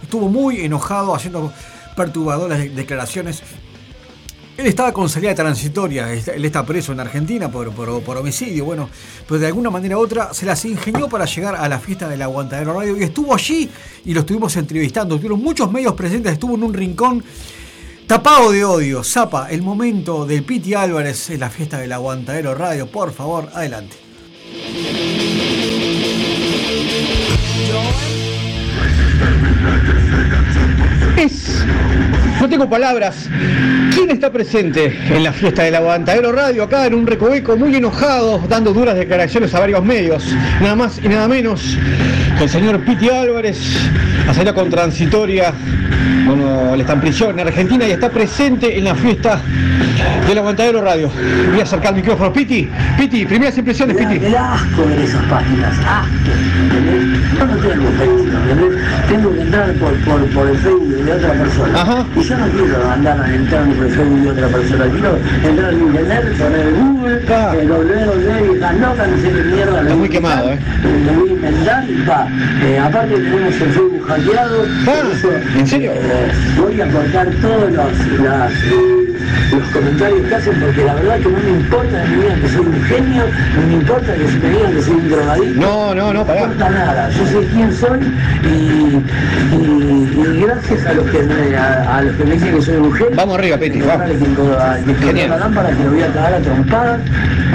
Estuvo 0.02 0.30
muy 0.30 0.62
enojado, 0.62 1.14
haciendo 1.14 1.52
perturbadoras 1.96 2.60
de- 2.60 2.70
declaraciones. 2.70 3.42
Él 4.58 4.68
estaba 4.68 4.92
con 4.94 5.10
salida 5.10 5.34
transitoria, 5.34 6.12
él 6.14 6.46
está 6.46 6.64
preso 6.66 6.92
en 6.92 7.00
Argentina 7.00 7.50
por, 7.50 7.72
por- 7.72 8.02
por 8.04 8.18
homicidio, 8.18 8.66
bueno, 8.66 8.90
pero 9.28 9.40
de 9.40 9.48
alguna 9.48 9.70
manera 9.72 9.98
u 9.98 10.02
otra 10.02 10.34
se 10.34 10.46
las 10.46 10.64
ingenió 10.66 11.08
para 11.08 11.26
llegar 11.26 11.56
a 11.56 11.68
la 11.68 11.80
fiesta 11.80 12.08
del 12.08 12.22
Aguantadero 12.22 12.74
Radio 12.74 12.98
y 12.98 13.04
estuvo 13.04 13.34
allí 13.34 13.70
y 14.06 14.14
lo 14.14 14.20
estuvimos 14.20 14.56
entrevistando, 14.58 15.16
tuvieron 15.16 15.42
muchos 15.42 15.72
medios 15.72 15.94
presentes, 15.94 16.34
estuvo 16.34 16.56
en 16.56 16.64
un 16.64 16.74
rincón 16.74 17.24
tapado 18.12 18.52
de 18.52 18.66
odio. 18.66 19.06
Zapa, 19.06 19.48
el 19.50 19.62
momento 19.62 20.26
del 20.26 20.44
Piti 20.44 20.74
Álvarez 20.74 21.30
en 21.30 21.40
la 21.40 21.50
fiesta 21.50 21.78
del 21.78 21.94
Aguantadero 21.94 22.54
Radio, 22.54 22.86
por 22.88 23.14
favor, 23.14 23.48
adelante. 23.54 23.96
Es, 31.16 31.64
no 32.42 32.50
tengo 32.50 32.70
palabras. 32.70 33.30
¿Quién 33.96 34.12
está 34.12 34.30
presente 34.30 34.94
en 35.08 35.24
la 35.24 35.32
fiesta 35.32 35.64
del 35.64 35.76
Aguantadero 35.76 36.34
Radio? 36.34 36.64
Acá 36.64 36.88
en 36.88 36.96
un 36.96 37.08
recoveco 37.08 37.56
muy 37.56 37.74
enojado, 37.74 38.40
dando 38.50 38.74
duras 38.74 38.98
declaraciones 38.98 39.56
a 39.56 39.62
varios 39.62 39.86
medios. 39.86 40.36
Nada 40.60 40.76
más 40.76 41.00
y 41.02 41.08
nada 41.08 41.30
menos 41.30 41.78
que 42.38 42.44
el 42.44 42.50
señor 42.50 42.84
Piti 42.84 43.10
Álvarez, 43.10 43.58
a 44.28 44.34
salida 44.34 44.54
con 44.54 44.70
transitoria. 44.70 45.54
Bueno, 46.34 46.74
él 46.76 46.80
está 46.80 46.94
en 46.94 47.02
prisión 47.02 47.38
en 47.38 47.46
Argentina 47.46 47.86
y 47.86 47.92
está 47.92 48.10
presente 48.10 48.78
en 48.78 48.86
la 48.86 48.96
fiesta 48.96 49.42
del 50.26 50.38
Aguantadero 50.38 50.82
Radio. 50.82 51.12
Voy 51.50 51.60
a 51.60 51.64
acercar 51.64 51.94
el 51.94 51.98
micrófono. 51.98 52.32
Piti, 52.32 52.70
Piti, 52.98 53.26
primeras 53.26 53.58
impresiones, 53.58 53.98
Piti. 53.98 54.18
Da 54.20 54.54
asco 54.54 54.86
ver 54.86 55.00
esas 55.00 55.26
páginas, 55.26 55.78
asco, 55.86 56.32
¿entendés? 56.62 57.38
Yo 57.38 57.46
no 57.46 57.56
tengo 57.58 57.92
Facebook, 57.98 58.00
¿entendés? 58.00 58.00
Tengo 58.00 58.24
que 58.24 58.31
entrar 59.52 59.74
por, 59.74 59.94
por, 60.06 60.26
por 60.30 60.48
el 60.48 60.58
Facebook 60.58 61.04
de 61.04 61.12
otra 61.12 61.34
persona. 61.34 62.06
Y 62.16 62.24
yo 62.24 62.38
no 62.38 62.48
quiero 62.48 62.90
andar 62.90 63.20
a 63.20 63.34
entrar 63.36 63.66
por 63.66 63.86
el 63.86 63.92
Facebook 63.92 64.22
de 64.22 64.30
otra 64.32 64.48
persona, 64.48 64.86
quiero 64.86 65.18
entrar 65.44 65.74
en 65.74 65.82
internet, 65.82 66.38
poner 66.38 66.74
Google, 66.74 67.22
eh, 67.28 67.68
www, 67.68 68.56
hijas 68.56 68.80
locas, 68.80 69.10
no 69.10 69.18
sé 69.18 69.32
qué 69.32 69.44
mierda. 69.44 69.82
Está 69.82 69.96
muy 69.96 70.10
quemado, 70.10 70.54
¿eh? 70.54 70.60
Me 71.06 71.18
voy 71.18 71.30
a 71.30 71.34
inventar 71.34 71.90
y 71.90 71.94
pa. 72.04 72.28
Eh, 72.64 72.80
aparte 72.80 73.14
tenemos 73.14 73.42
el 73.42 73.54
Facebook 73.54 74.06
hackeado. 74.08 74.66
eso, 74.66 75.30
¿En 75.58 75.68
serio? 75.68 75.92
eh, 75.96 76.32
voy 76.58 76.80
a 76.82 76.88
cortar 76.90 77.28
todos 77.42 77.72
los, 77.74 78.20
las, 78.22 78.52
eh, 78.54 79.02
los 79.52 79.68
comentarios 79.70 80.28
que 80.28 80.36
hacen 80.36 80.60
porque 80.62 80.86
la 80.86 80.94
verdad 80.96 81.18
que 81.18 81.30
no 81.30 81.38
me 81.40 81.50
importa 81.50 82.04
que 82.04 82.10
me 82.10 82.24
digan 82.24 82.42
que 82.42 82.50
soy 82.50 82.66
un 82.66 82.84
genio, 82.84 83.24
no 83.56 83.68
me 83.68 83.74
importa 83.74 84.14
que 84.14 84.28
se 84.28 84.38
me 84.40 84.50
digan 84.50 84.74
que 84.74 84.82
soy 84.82 84.96
un 84.96 85.10
drogadicto. 85.10 85.62
No, 85.62 85.96
no, 85.96 86.14
no, 86.14 86.26
pará. 86.26 86.40
No 86.40 86.46
importa 86.54 86.70
nada, 86.70 87.10
yo 87.10 87.26
sé 87.26 87.48
quién 87.54 87.74
soy 87.74 88.00
y, 88.44 89.02
y, 89.52 90.20
y 90.20 90.42
gracias 90.42 90.86
a 90.86 90.94
los, 90.94 91.10
que 91.10 91.24
me, 91.24 91.56
a, 91.56 91.98
a 91.98 92.02
los 92.02 92.16
que 92.16 92.24
me 92.24 92.34
dicen 92.34 92.56
que 92.56 92.62
soy 92.62 92.76
un 92.76 92.94
genio. 92.94 93.16
Vamos 93.16 93.38
arriba, 93.38 93.58
Peti, 93.58 93.82
vamos. 93.82 94.10
Que 94.10 94.96
Genial. 94.96 95.30
la 95.30 95.38
lámpara 95.38 95.70
que 95.70 95.84
lo 95.84 95.92
voy 95.92 96.02
a 96.02 96.14
cagar 96.14 96.34
a 96.36 96.40
trompadas 96.42 97.02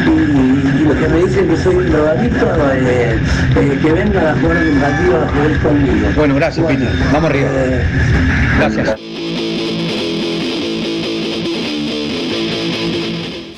y, 0.06 0.10
y 0.10 0.84
los 0.84 0.96
que 0.96 1.08
me 1.08 1.18
dicen 1.24 1.48
que 1.48 1.56
soy 1.56 1.74
un 1.76 1.90
drogadicto, 1.90 2.46
eh, 2.72 3.18
eh, 3.56 3.78
que 3.82 3.92
vengan 3.92 4.26
a 4.26 4.34
jugar 4.40 4.56
un 4.56 4.80
partido 4.80 5.16
a 5.16 5.28
jugar 5.28 5.60
conmigo. 5.62 6.08
Bueno, 6.16 6.34
gracias, 6.34 6.66
Piti. 6.66 6.88
Vamos 7.12 7.30
arriba. 7.30 7.48
Gracias. 8.58 8.96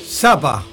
Zapa. 0.09 0.63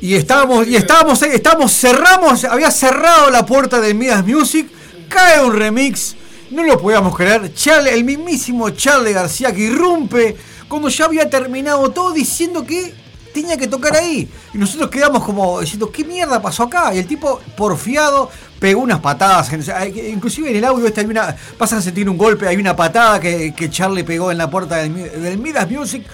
Y 0.00 0.14
estábamos, 0.16 0.66
y 0.66 0.76
estábamos, 0.76 1.22
estábamos, 1.22 1.72
cerramos, 1.72 2.44
había 2.44 2.70
cerrado 2.70 3.30
la 3.30 3.46
puerta 3.46 3.80
del 3.80 3.94
Midas 3.94 4.26
Music, 4.26 4.66
cae 5.08 5.42
un 5.42 5.54
remix, 5.54 6.14
no 6.54 6.62
lo 6.62 6.78
podíamos 6.80 7.16
creer, 7.16 7.52
Charlie, 7.54 7.90
el 7.90 8.04
mismísimo 8.04 8.70
Charlie 8.70 9.12
García 9.12 9.52
que 9.52 9.60
irrumpe 9.62 10.36
cuando 10.68 10.88
ya 10.88 11.04
había 11.06 11.28
terminado 11.28 11.90
todo 11.90 12.12
diciendo 12.12 12.64
que 12.64 12.94
tenía 13.32 13.56
que 13.56 13.66
tocar 13.66 13.96
ahí. 13.96 14.28
Y 14.54 14.58
nosotros 14.58 14.88
quedamos 14.90 15.24
como 15.24 15.60
diciendo, 15.60 15.90
¿qué 15.90 16.04
mierda 16.04 16.40
pasó 16.40 16.62
acá? 16.64 16.94
Y 16.94 16.98
el 16.98 17.06
tipo, 17.06 17.40
porfiado, 17.56 18.30
pegó 18.60 18.80
unas 18.80 19.00
patadas. 19.00 19.50
hay- 19.70 20.10
Inclusive 20.12 20.50
en 20.50 20.56
el 20.56 20.64
audio 20.64 20.86
este 20.86 21.00
hay 21.00 21.06
una, 21.06 21.36
vas 21.58 21.72
a 21.72 21.82
sentir 21.82 22.08
un 22.08 22.16
golpe, 22.16 22.46
hay 22.46 22.56
una 22.56 22.76
patada 22.76 23.18
que, 23.20 23.52
Charlie 23.70 24.04
pegó 24.04 24.30
en 24.30 24.38
la 24.38 24.48
puerta 24.48 24.76
del, 24.76 24.94
del 25.20 25.38
Midas 25.38 25.68
Music, 25.70 26.04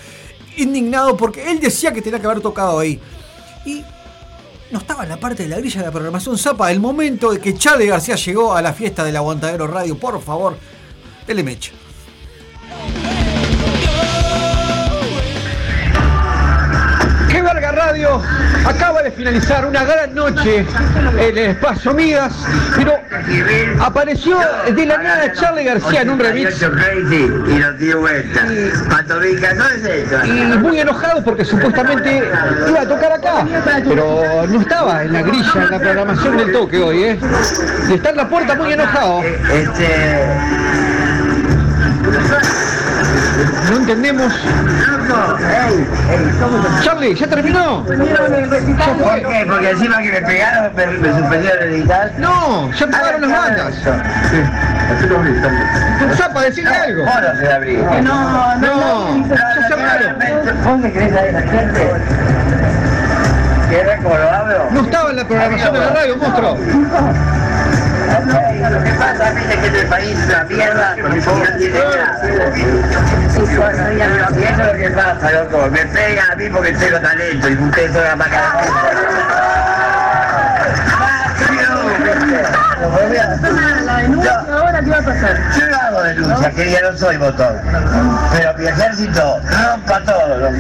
indignado 0.57 1.17
porque 1.17 1.51
él 1.51 1.61
decía 1.61 1.93
que 1.93 2.01
tenía 2.03 2.19
que 2.21 2.27
haber 2.27 2.41
tocado 2.41 2.79
ahí. 2.79 2.99
Y 3.67 3.85
no 4.71 4.79
estaba 4.79 5.03
en 5.03 5.09
la 5.09 5.17
parte 5.19 5.43
de 5.43 5.49
la 5.49 5.59
grilla 5.59 5.81
de 5.81 5.87
la 5.87 5.93
programación 5.93 6.39
Zapa. 6.39 6.71
El 6.71 6.81
momento 6.81 7.33
de 7.33 7.41
que 7.41 7.55
Charlie 7.55 7.87
García 7.87 8.17
llegó 8.17 8.55
a 8.55 8.63
la 8.63 8.73
fiesta 8.73 9.05
del 9.05 9.17
Aguantadero 9.17 9.67
Radio. 9.67 9.99
Por 9.99 10.21
favor, 10.23 10.57
dele 11.27 11.43
mecha. 11.43 11.73
¡Qué 17.41 17.47
verga 17.47 17.73
radio! 17.73 18.21
Acaba 18.67 19.03
de 19.03 19.11
finalizar 19.11 19.65
una 19.65 19.83
gran 19.83 20.15
noche 20.15 20.67
en 21.19 21.39
el 21.39 21.39
espacio 21.39 21.95
Migas, 21.95 22.35
pero 22.77 23.01
apareció 23.81 24.39
de 24.71 24.85
la 24.85 24.99
nada 24.99 25.33
Charlie 25.33 25.65
García 25.65 26.03
en 26.03 26.11
un 26.11 26.19
remix. 26.19 26.61
Y 26.61 27.59
lo 27.59 27.73
dio 27.79 28.01
vuelta. 28.01 28.47
Patovica, 28.91 29.55
no 29.55 29.67
es 29.69 29.85
eso. 29.85 30.27
Y 30.27 30.59
muy 30.59 30.81
enojado 30.81 31.25
porque 31.25 31.47
supuestamente 31.47 32.31
iba 32.69 32.81
a 32.83 32.87
tocar 32.87 33.13
acá, 33.13 33.47
pero 33.89 34.47
no 34.47 34.61
estaba 34.61 35.03
en 35.05 35.15
la 35.15 35.23
grilla, 35.23 35.53
en 35.55 35.71
la 35.71 35.79
programación 35.79 36.37
del 36.37 36.53
toque 36.53 36.79
hoy, 36.79 37.05
¿eh? 37.05 37.19
Y 37.89 37.95
está 37.95 38.11
en 38.11 38.17
la 38.19 38.29
puerta 38.29 38.55
muy 38.55 38.71
enojado. 38.71 39.23
Este. 39.23 40.21
No 43.71 43.77
entendemos. 43.77 44.33
Charlie, 46.83 47.15
¿ya 47.15 47.27
terminó? 47.27 47.85
¿Por 47.85 47.97
qué? 47.97 49.47
Porque 49.49 49.71
encima 49.71 49.99
que 50.03 50.13
me 50.13 50.23
pegaron 50.23 50.75
me, 50.75 50.87
me 50.87 51.19
suspendieron 51.19 51.63
el 51.63 51.75
editar. 51.75 52.13
No, 52.19 52.71
ya 52.73 52.87
pagaron 52.87 53.21
las 53.23 53.31
bandas. 53.31 53.75
Zapa, 56.17 56.43
decirle 56.43 56.75
algo. 56.75 57.05
No 57.05 57.41
se 57.41 57.53
abrí. 57.53 57.77
No, 58.03 58.57
no, 58.57 59.29
ya 59.29 59.69
cerraron. 59.69 60.17
¿Vos 60.65 60.79
me 60.79 60.93
crees 60.93 61.13
a 61.15 61.27
esa 61.27 61.41
gente? 61.43 61.91
¿Qué 63.71 63.85
récord 63.85 64.19
lo 64.19 64.31
abro? 64.31 64.69
No 64.73 64.81
estaba 64.81 65.11
en 65.11 65.17
la 65.17 65.25
programación 65.25 65.73
de 65.73 65.79
la 65.81 65.91
radio, 65.91 66.17
monstruo. 66.17 66.59
Lo 68.11 68.83
que 68.83 68.91
pasa, 68.93 69.31
viste 69.33 69.57
que 69.59 69.67
este 69.67 69.87
país 69.87 70.19
una 70.27 70.45
mierda 70.45 70.97
no 70.97 71.57
tiene 71.59 71.79
nada. 71.79 72.21
Y 73.37 74.43
eso 74.43 74.63
es 74.63 74.67
lo 74.67 74.73
que 74.73 74.91
pasa, 74.91 75.31
loco. 75.33 75.71
Me 75.71 75.87
pegan 75.87 76.31
a 76.31 76.37
mí 76.37 76.49
porque 76.51 76.73
tengo 76.73 77.01
talento 77.01 77.49
y 77.49 77.55
ustedes 77.55 77.93
son 77.93 78.05
la 78.05 78.17
máquina. 78.17 78.55
ahora 84.51 84.81
qué 84.81 84.91
va 84.91 84.99
a 84.99 85.03
pasar? 85.03 85.37
Yo 85.59 85.67
no 85.69 85.77
hago 85.77 86.03
denuncia, 86.03 86.51
que 86.51 86.71
ya 86.71 86.83
no 86.83 86.97
soy 86.97 87.17
botón. 87.17 87.57
Pero 88.33 88.55
mi 88.59 88.67
ejército 88.67 89.41
rompa 89.43 90.01
todo, 90.05 90.37
loco. 90.39 90.57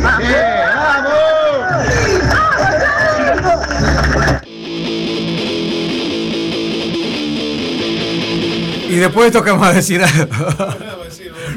Y 8.90 8.96
después 8.96 9.24
de 9.24 9.26
esto, 9.28 9.42
¿qué 9.44 9.50
vamos 9.50 9.68
a 9.68 9.72
decir? 9.72 10.02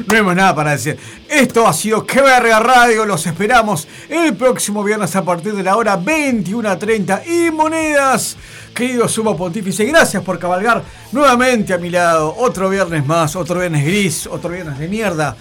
No 0.08 0.16
hay 0.16 0.22
más 0.22 0.34
nada 0.36 0.54
para 0.54 0.72
decir. 0.72 0.98
Esto 1.28 1.66
ha 1.68 1.72
sido 1.72 2.04
Que 2.04 2.20
Verga 2.20 2.58
Radio. 2.58 3.06
Los 3.06 3.26
esperamos 3.26 3.86
el 4.08 4.34
próximo 4.34 4.82
viernes 4.82 5.14
a 5.14 5.24
partir 5.24 5.54
de 5.54 5.62
la 5.62 5.76
hora 5.76 5.98
21.30. 5.98 7.26
Y 7.26 7.50
monedas, 7.50 8.36
querido 8.74 9.08
sumo 9.08 9.36
pontífice, 9.36 9.84
gracias 9.84 10.22
por 10.22 10.38
cabalgar 10.38 10.82
nuevamente 11.12 11.72
a 11.72 11.78
mi 11.78 11.90
lado. 11.90 12.34
Otro 12.36 12.68
viernes 12.68 13.06
más, 13.06 13.36
otro 13.36 13.60
viernes 13.60 13.84
gris, 13.84 14.26
otro 14.26 14.50
viernes 14.50 14.78
de 14.78 14.88
mierda. 14.88 15.36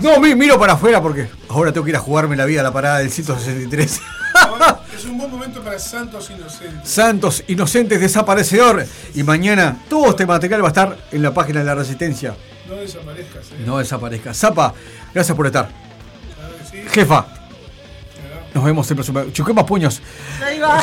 No, 0.00 0.18
mi- 0.20 0.34
miro 0.34 0.58
para 0.58 0.74
afuera 0.74 1.02
porque 1.02 1.28
ahora 1.48 1.72
tengo 1.72 1.84
que 1.84 1.90
ir 1.90 1.96
a 1.96 2.00
jugarme 2.00 2.36
la 2.36 2.44
vida 2.46 2.60
a 2.60 2.64
la 2.64 2.72
parada 2.72 2.98
del 2.98 3.10
163. 3.10 4.00
Es 5.04 5.10
un 5.10 5.18
buen 5.18 5.30
momento 5.30 5.60
para 5.62 5.78
Santos 5.78 6.30
Inocentes. 6.30 6.88
Santos 6.88 7.44
Inocentes 7.48 8.00
Desaparecedor. 8.00 8.86
Y 9.14 9.22
mañana 9.22 9.76
todo 9.90 10.08
este 10.08 10.24
material 10.24 10.62
va 10.62 10.68
a 10.68 10.70
estar 10.70 10.96
en 11.12 11.22
la 11.22 11.34
página 11.34 11.58
de 11.60 11.66
la 11.66 11.74
Resistencia. 11.74 12.34
No 12.66 12.76
desaparezcas. 12.76 13.44
eh. 13.52 13.64
No 13.66 13.76
desaparezca. 13.76 14.32
Zapa, 14.32 14.72
gracias 15.12 15.36
por 15.36 15.44
estar. 15.44 15.68
Jefa. 16.90 17.26
Nos 18.54 18.62
vemos 18.64 18.88
el 18.88 18.94
próximo. 18.96 19.24
Chuquemos 19.32 19.64
puños. 19.64 20.00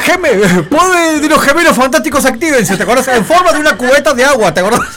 Geme, 0.02 0.30
poder 0.64 1.22
de 1.22 1.30
los 1.30 1.41
gemelos 1.41 1.76
fantásticos 1.77 2.26
actívense, 2.26 2.76
¿te 2.76 2.84
acordás? 2.84 3.07
En 3.07 3.26
forma 3.26 3.53
de 3.53 3.60
una 3.60 3.77
cubeta 3.77 4.14
de 4.14 4.26
agua, 4.26 4.53
¿te 4.53 4.60
acordás? 4.60 4.89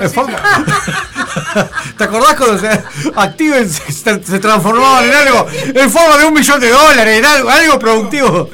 En 0.00 0.10
forma- 0.10 0.38
¿Te 1.98 2.04
acordás 2.04 2.34
cuando 2.36 2.58
se 2.58 2.82
actívense, 3.14 3.92
se, 3.92 4.22
se 4.24 4.38
transformaban 4.38 5.04
en 5.04 5.14
algo? 5.14 5.46
En 5.74 5.90
forma 5.90 6.16
de 6.16 6.24
un 6.24 6.32
millón 6.34 6.58
de 6.60 6.70
dólares, 6.70 7.18
en 7.18 7.24
algo, 7.26 7.50
algo 7.50 7.78
productivo. 7.78 8.48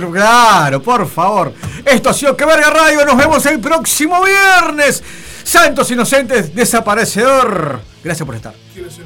En. 0.00 0.12
Claro, 0.12 0.80
por 0.82 1.08
favor. 1.10 1.52
Esto 1.84 2.10
ha 2.10 2.14
sido 2.14 2.36
Que 2.36 2.44
Verga 2.44 2.70
Radio. 2.70 3.04
Nos 3.04 3.16
vemos 3.16 3.44
el 3.46 3.58
próximo 3.58 4.22
viernes. 4.22 5.02
Santos 5.42 5.90
Inocentes 5.90 6.54
Desaparecedor. 6.54 7.80
Gracias 8.02 8.24
por 8.24 8.34
estar. 8.36 8.54
Quiero 8.72 8.90
ser 8.90 9.04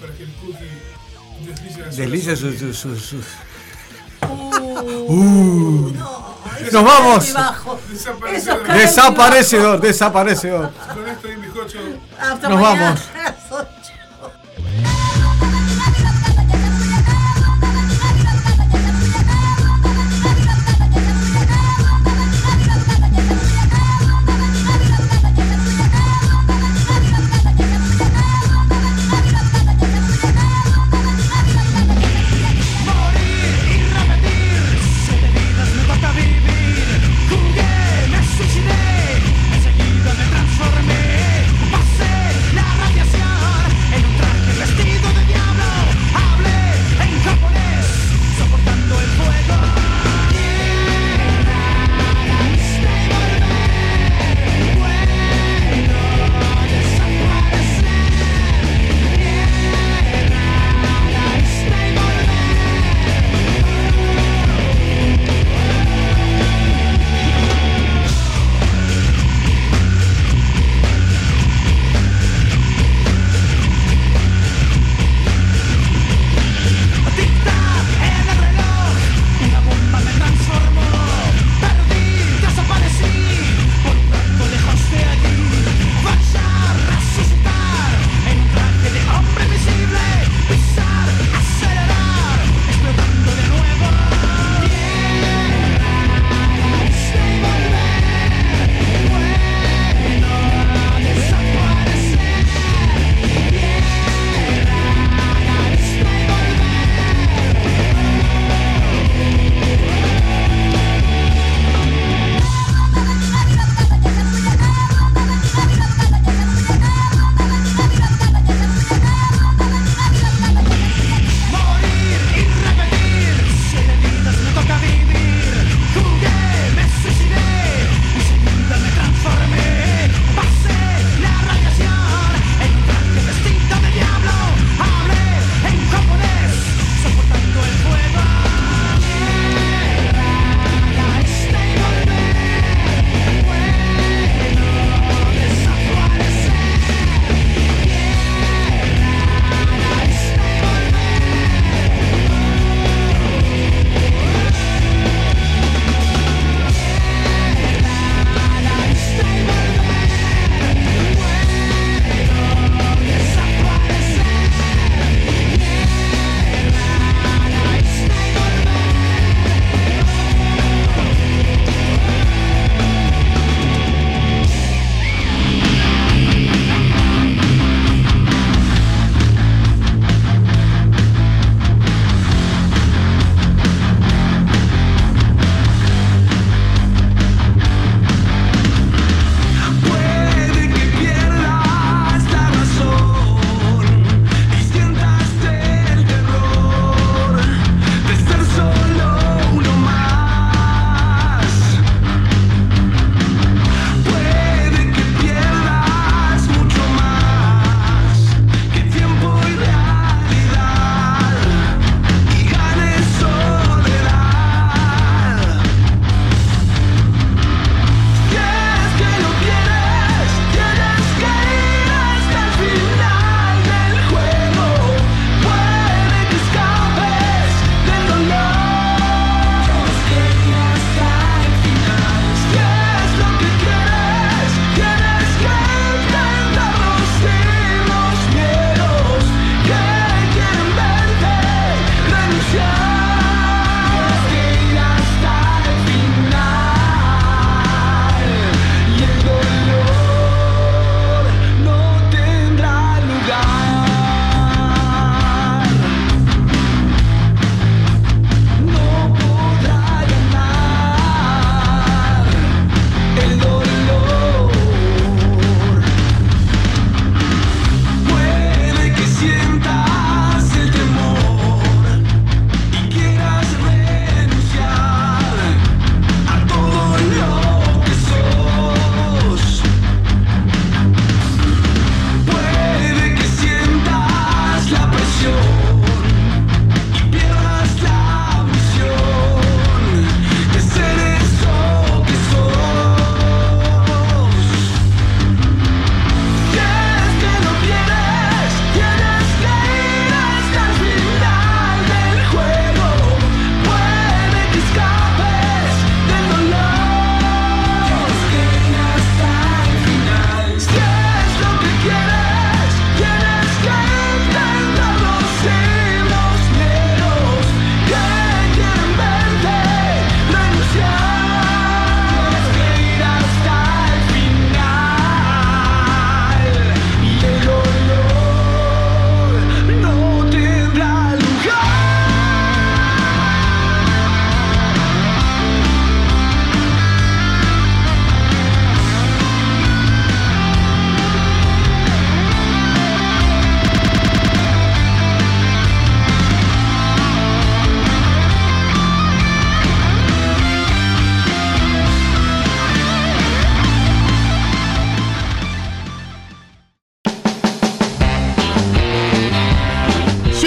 para 0.00 0.12
que 0.14 0.24
desliza 1.96 2.36
sus... 2.36 2.58
sus, 2.58 2.76
sus, 2.76 3.02
sus. 3.02 3.26
Uh, 4.28 5.12
uh. 5.12 5.92
No, 5.92 6.32
¡Nos 6.72 6.84
vamos! 6.84 7.34
Desaparecedor. 7.90 8.72
Desaparecedor, 8.72 9.80
desaparecedor. 9.80 10.70
Con 10.94 11.08
esto 11.08 11.28
y 11.28 11.36
bizcocho. 11.36 11.78
Nos 12.18 12.42
mañana. 12.42 12.96
vamos. 13.50 13.68